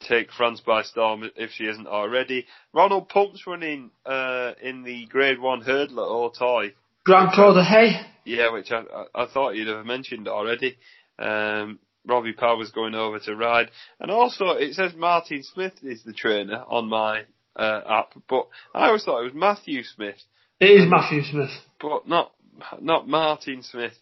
take 0.00 0.30
France 0.30 0.60
by 0.60 0.82
storm 0.82 1.28
if 1.36 1.50
she 1.52 1.64
isn't 1.64 1.86
already. 1.86 2.46
Ronald 2.74 3.08
Pump's 3.08 3.46
running 3.46 3.90
uh, 4.04 4.52
in 4.62 4.82
the 4.82 5.06
Grade 5.06 5.40
1 5.40 5.62
hurdle 5.62 6.00
at 6.00 6.08
Auteuil. 6.08 6.72
Grande 7.04 7.32
Course 7.34 7.54
de 7.54 7.64
Haies? 7.64 8.04
Yeah, 8.24 8.52
which 8.52 8.70
I, 8.70 8.82
I 9.14 9.26
thought 9.26 9.56
you'd 9.56 9.68
have 9.68 9.86
mentioned 9.86 10.28
already. 10.28 10.76
Um, 11.18 11.78
Robbie 12.06 12.32
Power's 12.32 12.70
going 12.70 12.94
over 12.94 13.18
to 13.20 13.36
ride. 13.36 13.70
And 14.00 14.10
also, 14.10 14.50
it 14.50 14.74
says 14.74 14.92
Martin 14.96 15.42
Smith 15.42 15.74
is 15.82 16.02
the 16.02 16.12
trainer 16.12 16.64
on 16.66 16.88
my 16.88 17.22
uh, 17.54 17.80
app, 17.88 18.14
but 18.28 18.48
I 18.74 18.86
always 18.86 19.04
thought 19.04 19.20
it 19.20 19.24
was 19.24 19.34
Matthew 19.34 19.82
Smith. 19.82 20.16
It 20.60 20.70
is 20.70 20.88
Matthew 20.88 21.22
Smith. 21.22 21.50
But 21.80 22.08
not, 22.08 22.32
not 22.80 23.08
Martin 23.08 23.62
Smith, 23.62 23.92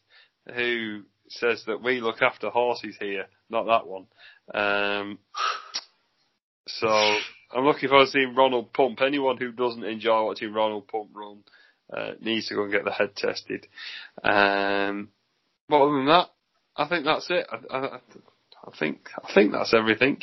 who 0.55 1.03
says 1.29 1.65
that 1.67 1.83
we 1.83 2.01
look 2.01 2.23
after 2.23 2.51
horses 2.51 2.97
here, 3.01 3.27
not 3.51 3.65
that 3.65 3.87
one. 3.87 4.07
Um, 4.55 5.19
so, 6.69 6.89
I'm 6.89 7.65
looking 7.65 7.89
forward 7.89 8.07
to 8.07 8.11
seeing 8.11 8.35
Ronald 8.35 8.73
Pump. 8.73 9.01
Anyone 9.01 9.37
who 9.37 9.53
doesn't 9.53 9.85
enjoy 9.85 10.25
watching 10.25 10.53
Ronald 10.53 10.89
Pump 10.89 11.11
run, 11.15 11.39
uh, 11.93 12.13
needs 12.21 12.49
to 12.49 12.55
go 12.55 12.65
and 12.65 12.73
get 12.73 12.85
the 12.85 12.93
head 12.93 13.17
tested. 13.17 13.67
Um, 14.23 15.09
but 15.69 15.83
other 15.83 15.97
than 15.97 16.07
that, 16.07 16.29
I 16.77 16.89
think 16.89 17.05
that's 17.05 17.27
it. 17.31 17.47
I, 17.51 17.77
I, 17.77 18.01
I 18.67 18.77
think 18.79 19.09
I 19.23 19.33
think 19.33 19.53
that's 19.53 19.75
everything. 19.75 20.21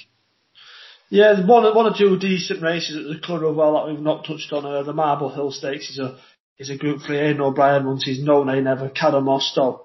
Yeah, 1.10 1.46
one 1.46 1.64
one 1.76 1.86
or 1.86 1.98
two 1.98 2.18
decent 2.18 2.62
races 2.62 2.96
at 2.98 3.04
the 3.04 3.36
as 3.36 3.56
well 3.56 3.74
that 3.74 3.88
we've 3.88 4.00
not 4.00 4.26
touched 4.26 4.52
on. 4.52 4.66
Uh, 4.66 4.84
the 4.84 4.94
Marble 4.94 5.30
Hill 5.30 5.52
Stakes 5.52 5.90
is 5.90 6.00
a 6.00 6.18
is 6.58 6.70
a 6.70 6.78
Group 6.78 7.02
Three. 7.02 7.20
Aidan 7.20 7.42
O'Brien 7.42 7.86
runs 7.86 8.06
his 8.06 8.24
no 8.24 8.44
name 8.44 8.68
ever 8.68 8.90
Cadamosto, 8.90 9.82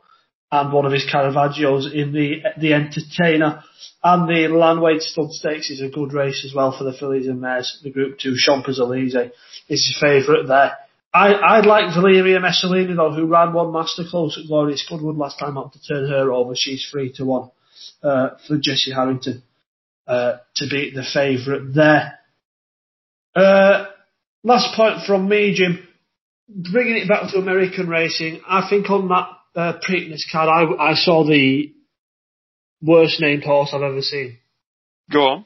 and 0.50 0.72
one 0.72 0.86
of 0.86 0.92
his 0.92 1.06
Caravaggios 1.06 1.92
in 1.92 2.12
the 2.12 2.42
the 2.58 2.74
Entertainer. 2.74 3.62
And 4.02 4.28
the 4.28 4.48
Lanwade 4.48 5.02
Stud 5.02 5.32
Stakes 5.32 5.70
is 5.70 5.80
a 5.80 5.88
good 5.88 6.12
race 6.12 6.44
as 6.44 6.54
well 6.54 6.76
for 6.76 6.84
the 6.84 6.92
fillies 6.92 7.26
and 7.26 7.40
mares. 7.40 7.80
The 7.82 7.90
Group 7.90 8.18
Two, 8.18 8.34
Champs 8.36 8.78
Elysees 8.78 9.14
is 9.68 9.86
his 9.86 9.98
favourite 10.00 10.46
there. 10.46 10.76
I, 11.12 11.34
I'd 11.34 11.66
like 11.66 11.94
Valeria 11.94 12.38
Messalina 12.38 12.94
though, 12.94 13.12
who 13.12 13.26
ran 13.26 13.52
one 13.52 13.72
master 13.72 14.02
close 14.08 14.38
at 14.38 14.46
Glorious 14.46 14.86
Goodwood 14.88 15.16
last 15.16 15.38
time 15.38 15.56
out 15.56 15.72
to 15.72 15.82
turn 15.82 16.08
her 16.08 16.32
over. 16.32 16.54
She's 16.54 16.86
three 16.90 17.12
to 17.14 17.24
one, 17.24 17.50
uh, 18.02 18.30
for 18.46 18.58
Jessie 18.58 18.92
Harrington, 18.92 19.42
uh, 20.06 20.36
to 20.56 20.68
be 20.68 20.92
the 20.94 21.02
favourite 21.02 21.74
there. 21.74 22.18
Uh, 23.34 23.86
last 24.42 24.76
point 24.76 25.06
from 25.06 25.28
me, 25.28 25.54
Jim. 25.54 25.84
Bringing 26.50 26.96
it 26.96 27.08
back 27.08 27.30
to 27.30 27.38
American 27.38 27.88
racing, 27.88 28.40
I 28.48 28.66
think 28.70 28.88
on 28.88 29.08
that, 29.08 29.28
uh, 29.54 29.78
Preakness 29.86 30.22
card, 30.32 30.48
I, 30.48 30.90
I 30.90 30.94
saw 30.94 31.22
the 31.24 31.74
worst 32.80 33.20
named 33.20 33.44
horse 33.44 33.70
I've 33.74 33.82
ever 33.82 34.00
seen. 34.00 34.38
Go 35.12 35.20
on. 35.20 35.44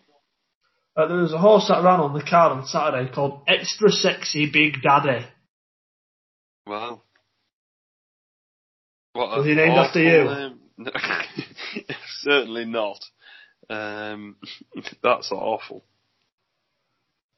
Uh, 0.97 1.07
there 1.07 1.17
was 1.19 1.33
a 1.33 1.39
horse 1.39 1.69
that 1.69 1.83
ran 1.83 2.01
on 2.01 2.15
the 2.15 2.23
card 2.23 2.53
on 2.53 2.67
Saturday 2.67 3.11
called 3.13 3.43
Extra 3.49 3.91
Sexy 3.91 4.51
Big 4.53 4.83
Daddy. 4.83 5.25
Wow. 6.67 7.03
What 9.13 9.37
Was 9.37 9.47
he 9.47 9.55
named 9.55 9.73
after 9.73 10.03
you? 10.03 10.29
Um, 10.29 10.61
certainly 12.21 12.65
not. 12.65 12.99
Um, 13.69 14.37
that's 15.03 15.31
awful. 15.33 15.85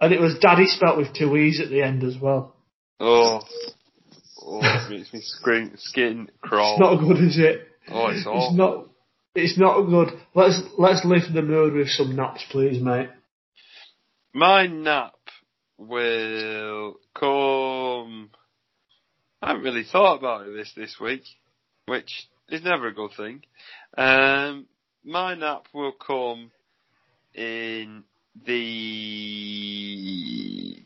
And 0.00 0.12
it 0.12 0.20
was 0.20 0.38
Daddy 0.40 0.66
spelt 0.66 0.98
with 0.98 1.14
two 1.14 1.36
E's 1.36 1.60
at 1.60 1.70
the 1.70 1.82
end 1.82 2.04
as 2.04 2.16
well. 2.20 2.54
Oh, 3.00 3.40
oh 4.42 4.60
it 4.62 4.90
makes 4.90 5.12
me 5.12 5.20
scream, 5.22 5.72
skin 5.76 6.30
crawl. 6.40 6.72
It's 6.72 6.80
not 6.80 6.96
good, 7.00 7.24
is 7.24 7.38
it? 7.38 7.68
Oh, 7.88 8.06
it's 8.08 8.26
awful. 8.26 8.48
It's 8.48 8.56
not. 8.56 8.88
It's 9.36 9.58
not 9.58 9.82
good. 9.86 10.10
Let's 10.34 10.60
let's 10.78 11.04
lift 11.04 11.32
the 11.32 11.42
mood 11.42 11.74
with 11.74 11.88
some 11.88 12.14
naps, 12.14 12.44
please, 12.50 12.80
mate. 12.80 13.08
My 14.32 14.66
nap 14.66 15.14
will 15.78 16.94
come. 17.18 18.30
I 19.44 19.48
haven't 19.48 19.64
really 19.64 19.84
thought 19.84 20.16
about 20.16 20.46
it 20.46 20.54
this 20.54 20.72
this 20.74 20.96
week, 20.98 21.24
which 21.84 22.30
is 22.48 22.62
never 22.62 22.86
a 22.86 22.94
good 22.94 23.10
thing. 23.14 23.42
Um, 23.94 24.64
my 25.04 25.34
nap 25.34 25.66
will 25.74 25.92
come 25.92 26.50
in 27.34 28.04
the 28.46 28.52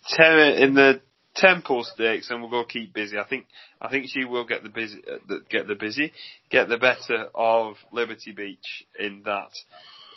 te- 0.09 0.63
in 0.63 0.75
the 0.75 1.01
Temple 1.37 1.85
Stakes, 1.85 2.31
and 2.31 2.41
we'll 2.41 2.51
go 2.51 2.65
keep 2.65 2.93
busy. 2.93 3.17
I 3.17 3.29
think 3.29 3.47
I 3.81 3.91
think 3.91 4.07
she 4.09 4.25
will 4.25 4.45
get 4.45 4.65
the 4.65 4.71
busy 4.71 5.03
uh, 5.09 5.37
get 5.49 5.69
the 5.69 5.77
busy 5.77 6.13
get 6.51 6.69
the 6.69 6.79
better 6.79 7.29
of 7.37 7.77
Liberty 7.93 8.33
Beach 8.33 8.85
in 8.99 9.23
that. 9.25 9.53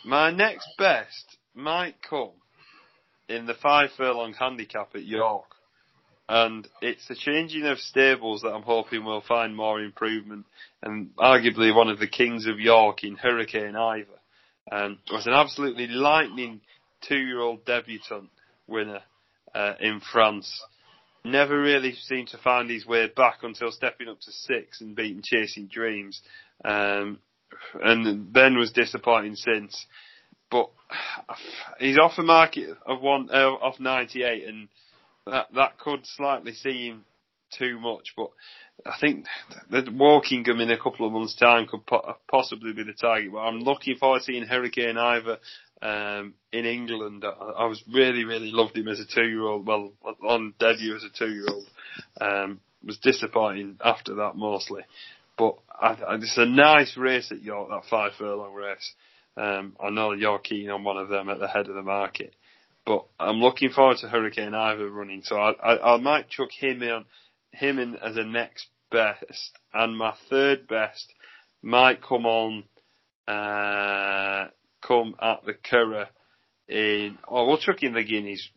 My 0.04 0.32
next 0.32 0.68
best 0.80 1.38
might 1.54 2.02
come 2.02 2.32
in 3.30 3.46
the 3.46 3.54
five 3.54 3.92
furlong 3.96 4.34
handicap 4.34 4.96
at 4.96 5.04
York. 5.04 5.46
And 6.34 6.66
it's 6.82 7.06
the 7.10 7.16
changing 7.16 7.66
of 7.66 7.78
stables 7.78 8.44
that 8.44 8.54
I'm 8.54 8.62
hoping 8.62 9.04
will 9.04 9.20
find 9.20 9.54
more 9.54 9.82
improvement. 9.82 10.46
And 10.82 11.14
arguably 11.18 11.76
one 11.76 11.90
of 11.90 12.00
the 12.00 12.08
kings 12.08 12.48
of 12.48 12.58
York 12.58 13.04
in 13.04 13.18
Hurricane 13.18 13.76
Ivor 13.76 14.08
um, 14.72 15.00
was 15.12 15.28
an 15.28 15.34
absolutely 15.34 15.88
lightning 15.88 16.62
two-year-old 17.02 17.66
debutant 17.66 18.30
winner 18.66 19.02
uh, 19.54 19.74
in 19.82 20.00
France. 20.00 20.50
Never 21.26 21.62
really 21.62 21.96
seemed 21.96 22.30
to 22.30 22.38
find 22.38 22.70
his 22.70 22.86
way 22.86 23.08
back 23.14 23.40
until 23.44 23.70
stepping 23.70 24.08
up 24.08 24.22
to 24.22 24.32
six 24.32 24.80
and 24.80 24.96
beating 24.96 25.24
Chasing 25.26 25.68
Dreams. 25.68 26.22
Um, 26.64 27.20
and 27.84 28.34
then 28.34 28.58
was 28.58 28.72
disappointing 28.72 29.36
since. 29.36 29.86
But 30.50 30.70
he's 31.78 32.00
off 32.00 32.18
a 32.18 32.24
market 32.24 32.78
of 32.86 33.02
one 33.02 33.28
uh, 33.30 33.50
off 33.50 33.82
98 33.82 34.48
and 34.48 34.70
that 35.28 35.48
that 35.54 35.78
could 35.78 36.06
slightly 36.06 36.54
seem 36.54 37.06
too 37.58 37.80
much, 37.80 38.14
but 38.16 38.30
I 38.86 38.96
think 39.00 39.26
that 39.70 39.86
Wokingham 39.86 40.62
in 40.62 40.72
a 40.72 40.78
couple 40.78 41.06
of 41.06 41.14
months' 41.14 41.36
time 41.36 41.68
could 41.68 41.86
po- 41.86 42.18
possibly 42.30 42.74
be 42.74 42.84
the 42.84 42.94
target. 42.94 43.32
But 43.32 43.40
I'm 43.40 43.60
looking 43.60 43.98
forward 43.98 44.20
to 44.20 44.26
seeing 44.26 44.44
Hurricane 44.44 44.98
Ivor 44.98 45.38
um, 45.82 46.34
in 46.52 46.66
England. 46.66 47.24
I, 47.26 47.30
I, 47.30 47.66
was 47.66 47.84
really, 47.92 48.24
really 48.24 48.52
loved 48.52 48.78
him 48.78 48.88
as 48.88 49.00
a 49.00 49.06
two-year-old. 49.06 49.68
Well, 49.68 49.94
on 50.28 50.54
debut 50.60 50.96
as 50.96 51.04
a 51.04 51.10
two-year-old, 51.10 51.68
um, 52.20 52.60
was 52.84 52.98
disappointing 52.98 53.78
after 53.84 54.16
that 54.16 54.36
mostly. 54.36 54.84
But 55.38 55.58
I, 55.70 55.94
I, 56.08 56.16
it's 56.16 56.38
a 56.38 56.46
nice 56.46 56.98
race 56.98 57.32
at 57.32 57.42
York, 57.42 57.70
that 57.70 57.90
five 57.90 58.14
furlong 58.18 58.54
race. 58.54 58.94
Um, 59.38 59.76
I 59.80 59.90
know 59.90 60.12
you're 60.12 60.40
keen 60.40 60.70
on 60.70 60.84
one 60.84 60.98
of 60.98 61.10
them 61.10 61.30
at 61.30 61.40
the 61.40 61.48
head 61.48 61.68
of 61.68 61.76
the 61.76 61.82
market. 61.82 62.34
But 62.86 63.06
I'm 63.20 63.38
looking 63.38 63.70
forward 63.70 63.98
to 63.98 64.08
Hurricane 64.08 64.54
Ivor 64.54 64.90
running, 64.90 65.22
so 65.24 65.38
I, 65.38 65.52
I, 65.52 65.94
I 65.94 65.98
might 65.98 66.30
chuck 66.30 66.50
him 66.52 66.82
in, 66.82 67.06
him 67.52 67.80
in 67.80 67.96
as 67.96 68.18
a 68.18 68.24
next 68.24 68.68
best, 68.92 69.58
and 69.74 69.98
my 69.98 70.14
third 70.30 70.68
best 70.68 71.14
might 71.62 72.02
come 72.02 72.26
on, 72.26 72.64
uh, 73.28 74.48
come 74.86 75.16
at 75.22 75.46
the 75.46 75.54
Curragh 75.54 76.08
in, 76.68 77.18
oh, 77.28 77.48
we'll 77.48 77.58
chuck 77.58 77.84
in 77.84 77.94
the 77.94 78.04
Guineas, 78.04 78.50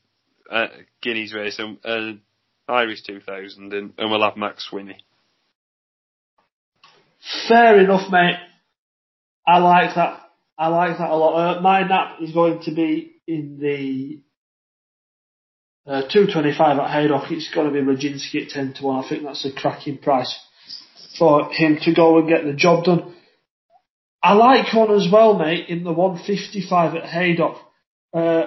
uh, 0.51 0.69
Guineas 1.03 1.35
race 1.35 1.59
and, 1.59 1.79
uh, 1.85 2.13
Irish 2.67 3.03
2000, 3.03 3.73
and, 3.73 3.93
and 3.99 4.11
we'll 4.11 4.23
have 4.23 4.39
Mac 4.39 4.57
Swiney. 4.57 4.97
Fair 7.49 7.79
enough, 7.81 8.11
mate. 8.11 8.37
I 9.47 9.59
like 9.59 9.95
that. 9.95 10.21
I 10.57 10.69
like 10.69 10.97
that 10.99 11.11
a 11.11 11.17
lot. 11.17 11.35
Uh, 11.35 11.61
my 11.61 11.83
nap 11.83 12.19
is 12.23 12.33
going 12.33 12.63
to 12.63 12.75
be 12.75 13.14
in 13.27 13.59
the 13.61 14.23
uh, 15.91 16.03
225 16.03 16.79
at 16.79 16.91
Haydock. 16.91 17.31
It's 17.31 17.53
got 17.55 17.65
to 17.65 17.71
be 17.71 17.81
Rajinsky 17.81 18.45
at 18.45 18.51
10 18.51 18.75
to 18.75 18.85
1. 18.85 19.05
I 19.05 19.09
think 19.09 19.23
that's 19.23 19.45
a 19.45 19.53
cracking 19.53 19.99
price 19.99 20.39
for 21.19 21.53
him 21.53 21.79
to 21.83 21.95
go 21.95 22.19
and 22.19 22.29
get 22.29 22.45
the 22.45 22.53
job 22.53 22.85
done. 22.85 23.15
I 24.23 24.33
like 24.33 24.73
one 24.73 24.91
as 24.91 25.07
well, 25.13 25.39
mate, 25.39 25.69
in 25.69 25.85
the 25.85 25.93
155 25.93 26.95
at 26.95 27.05
Haydock. 27.05 27.57
Uh, 28.13 28.45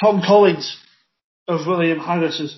Tom 0.00 0.22
Collins 0.24 0.76
of 1.48 1.66
William 1.66 1.98
has 1.98 2.56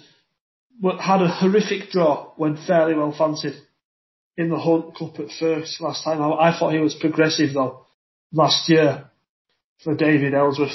had 1.00 1.22
a 1.22 1.28
horrific 1.28 1.90
draw 1.90 2.32
when 2.36 2.58
fairly 2.66 2.94
well 2.94 3.14
fancied 3.16 3.54
in 4.36 4.50
the 4.50 4.58
Hunt 4.58 4.96
Cup 4.96 5.18
at 5.18 5.30
first 5.38 5.80
last 5.80 6.04
time. 6.04 6.20
I, 6.20 6.50
I 6.50 6.58
thought 6.58 6.74
he 6.74 6.80
was 6.80 6.94
progressive 6.94 7.54
though 7.54 7.86
last 8.32 8.68
year 8.68 9.10
for 9.82 9.94
David 9.94 10.34
Elsworth, 10.34 10.72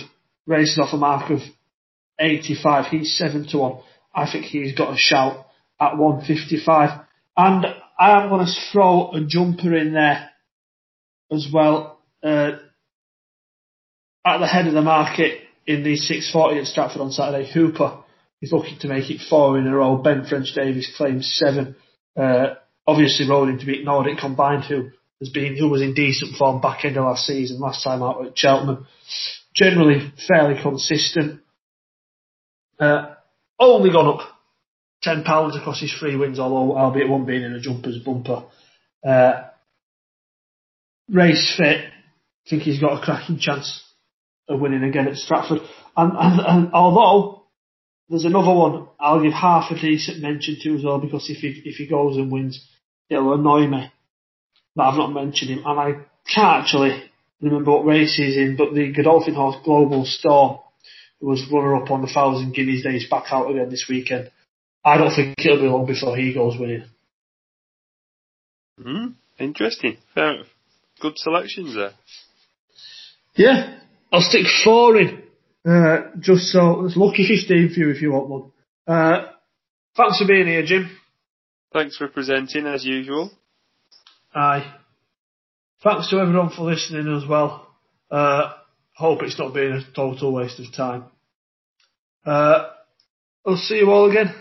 racing 0.49 0.83
off 0.83 0.93
a 0.93 0.97
mark 0.97 1.29
of 1.29 1.39
85. 2.19 2.87
He's 2.87 3.15
7 3.17 3.47
to 3.49 3.57
1. 3.57 3.79
I 4.13 4.29
think 4.29 4.45
he's 4.45 4.75
got 4.75 4.93
a 4.93 4.97
shout 4.97 5.45
at 5.79 5.97
155. 5.97 7.05
And 7.37 7.65
I 7.97 8.21
am 8.21 8.29
going 8.29 8.45
to 8.45 8.51
throw 8.71 9.11
a 9.11 9.23
jumper 9.25 9.75
in 9.75 9.93
there 9.93 10.29
as 11.31 11.47
well. 11.53 12.01
Uh, 12.21 12.51
at 14.25 14.39
the 14.39 14.47
head 14.47 14.67
of 14.67 14.73
the 14.73 14.81
market 14.81 15.39
in 15.65 15.83
the 15.83 15.95
640 15.95 16.59
at 16.59 16.65
Stratford 16.65 17.01
on 17.01 17.11
Saturday, 17.11 17.49
Hooper 17.49 18.03
is 18.41 18.51
looking 18.51 18.79
to 18.79 18.87
make 18.87 19.09
it 19.09 19.21
four 19.29 19.57
in 19.57 19.67
a 19.67 19.75
row. 19.75 19.97
Ben 19.97 20.25
French 20.25 20.53
Davis 20.53 20.91
claims 20.97 21.33
seven. 21.37 21.75
Uh, 22.17 22.55
obviously 22.85 23.29
rolling 23.29 23.59
to 23.59 23.65
beat 23.65 23.85
Nordic 23.85 24.17
Combined, 24.17 24.63
who 24.63 24.89
has 25.19 25.29
been, 25.29 25.55
who 25.55 25.69
was 25.69 25.81
in 25.81 25.93
decent 25.93 26.35
form 26.37 26.59
back 26.59 26.83
end 26.83 26.97
of 26.97 27.05
last 27.05 27.25
season, 27.25 27.59
last 27.59 27.83
time 27.83 28.01
out 28.01 28.25
at 28.25 28.37
Cheltenham. 28.37 28.87
Generally 29.55 30.13
fairly 30.27 30.61
consistent. 30.61 31.41
Uh, 32.79 33.15
only 33.59 33.91
gone 33.91 34.19
up 34.19 34.27
ten 35.01 35.23
pounds 35.23 35.55
across 35.55 35.81
his 35.81 35.93
three 35.93 36.15
wins, 36.15 36.39
although 36.39 36.77
albeit 36.77 37.09
one 37.09 37.25
being 37.25 37.43
in 37.43 37.53
a 37.53 37.59
jumpers 37.59 37.99
bumper. 37.99 38.45
Uh, 39.05 39.43
race 41.09 41.55
fit, 41.57 41.85
I 41.85 42.49
think 42.49 42.63
he's 42.63 42.79
got 42.79 43.01
a 43.01 43.05
cracking 43.05 43.39
chance 43.39 43.83
of 44.47 44.59
winning 44.59 44.83
again 44.83 45.07
at 45.07 45.15
Stratford. 45.15 45.61
And, 45.95 46.13
and, 46.17 46.39
and 46.39 46.73
although 46.73 47.43
there's 48.09 48.25
another 48.25 48.53
one 48.53 48.87
I'll 48.99 49.21
give 49.21 49.33
half 49.33 49.71
a 49.71 49.75
decent 49.79 50.21
mention 50.21 50.57
to 50.61 50.75
as 50.75 50.83
well 50.83 50.99
because 50.99 51.29
if 51.29 51.37
he 51.37 51.61
if 51.65 51.75
he 51.75 51.87
goes 51.87 52.17
and 52.17 52.31
wins, 52.31 52.67
it'll 53.09 53.33
annoy 53.33 53.67
me 53.67 53.91
that 54.75 54.83
I've 54.83 54.97
not 54.97 55.13
mentioned 55.13 55.51
him. 55.51 55.63
And 55.65 55.79
I 55.79 55.91
can't 56.33 56.63
actually 56.63 57.08
remember 57.41 57.71
what 57.71 57.85
race 57.85 58.15
he's 58.15 58.37
in, 58.37 58.55
but 58.57 58.73
the 58.73 58.91
Godolphin 58.91 59.35
Horse 59.35 59.57
Global 59.63 60.05
Storm 60.05 60.59
was 61.21 61.45
runner 61.51 61.75
up 61.75 61.91
on 61.91 62.01
the 62.01 62.07
Thousand 62.07 62.53
Guineas 62.53 62.83
Days 62.83 63.07
back 63.09 63.25
out 63.31 63.49
again 63.49 63.69
this 63.69 63.85
weekend. 63.89 64.31
I 64.83 64.97
don't 64.97 65.13
think 65.13 65.35
it'll 65.39 65.57
be 65.57 65.67
long 65.67 65.85
before 65.85 66.15
he 66.15 66.33
goes 66.33 66.57
winning. 66.57 66.85
Hmm, 68.81 69.07
interesting. 69.37 69.97
Fair. 70.15 70.43
Good 71.01 71.17
selections 71.17 71.75
there. 71.75 71.91
Yeah, 73.35 73.79
I'll 74.11 74.21
stick 74.21 74.45
four 74.63 74.97
in. 74.97 75.23
Uh, 75.67 76.11
just 76.19 76.47
so 76.47 76.85
it's 76.85 76.95
lucky 76.95 77.27
fifteen 77.27 77.69
for 77.73 77.79
you 77.79 77.89
if 77.89 78.01
you 78.01 78.11
want 78.11 78.29
one. 78.29 78.51
Uh, 78.87 79.27
thanks 79.95 80.19
for 80.19 80.27
being 80.27 80.47
here, 80.47 80.65
Jim. 80.65 80.89
Thanks 81.73 81.97
for 81.97 82.07
presenting 82.07 82.65
as 82.65 82.85
usual. 82.85 83.31
Aye. 84.33 84.78
Thanks 85.81 86.09
to 86.09 86.19
everyone 86.19 86.49
for 86.49 86.63
listening 86.63 87.15
as 87.15 87.27
well. 87.27 87.67
Uh, 88.11 88.53
hope 88.93 89.23
it's 89.23 89.39
not 89.39 89.53
been 89.53 89.71
a 89.71 89.95
total 89.95 90.33
waste 90.33 90.59
of 90.59 90.73
time. 90.73 91.05
Uh, 92.25 92.69
I'll 93.45 93.55
see 93.55 93.77
you 93.77 93.89
all 93.89 94.09
again 94.09 94.35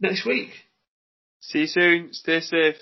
next 0.00 0.26
week. 0.26 0.50
See 1.40 1.60
you 1.60 1.66
soon. 1.68 2.12
Stay 2.12 2.40
safe. 2.40 2.76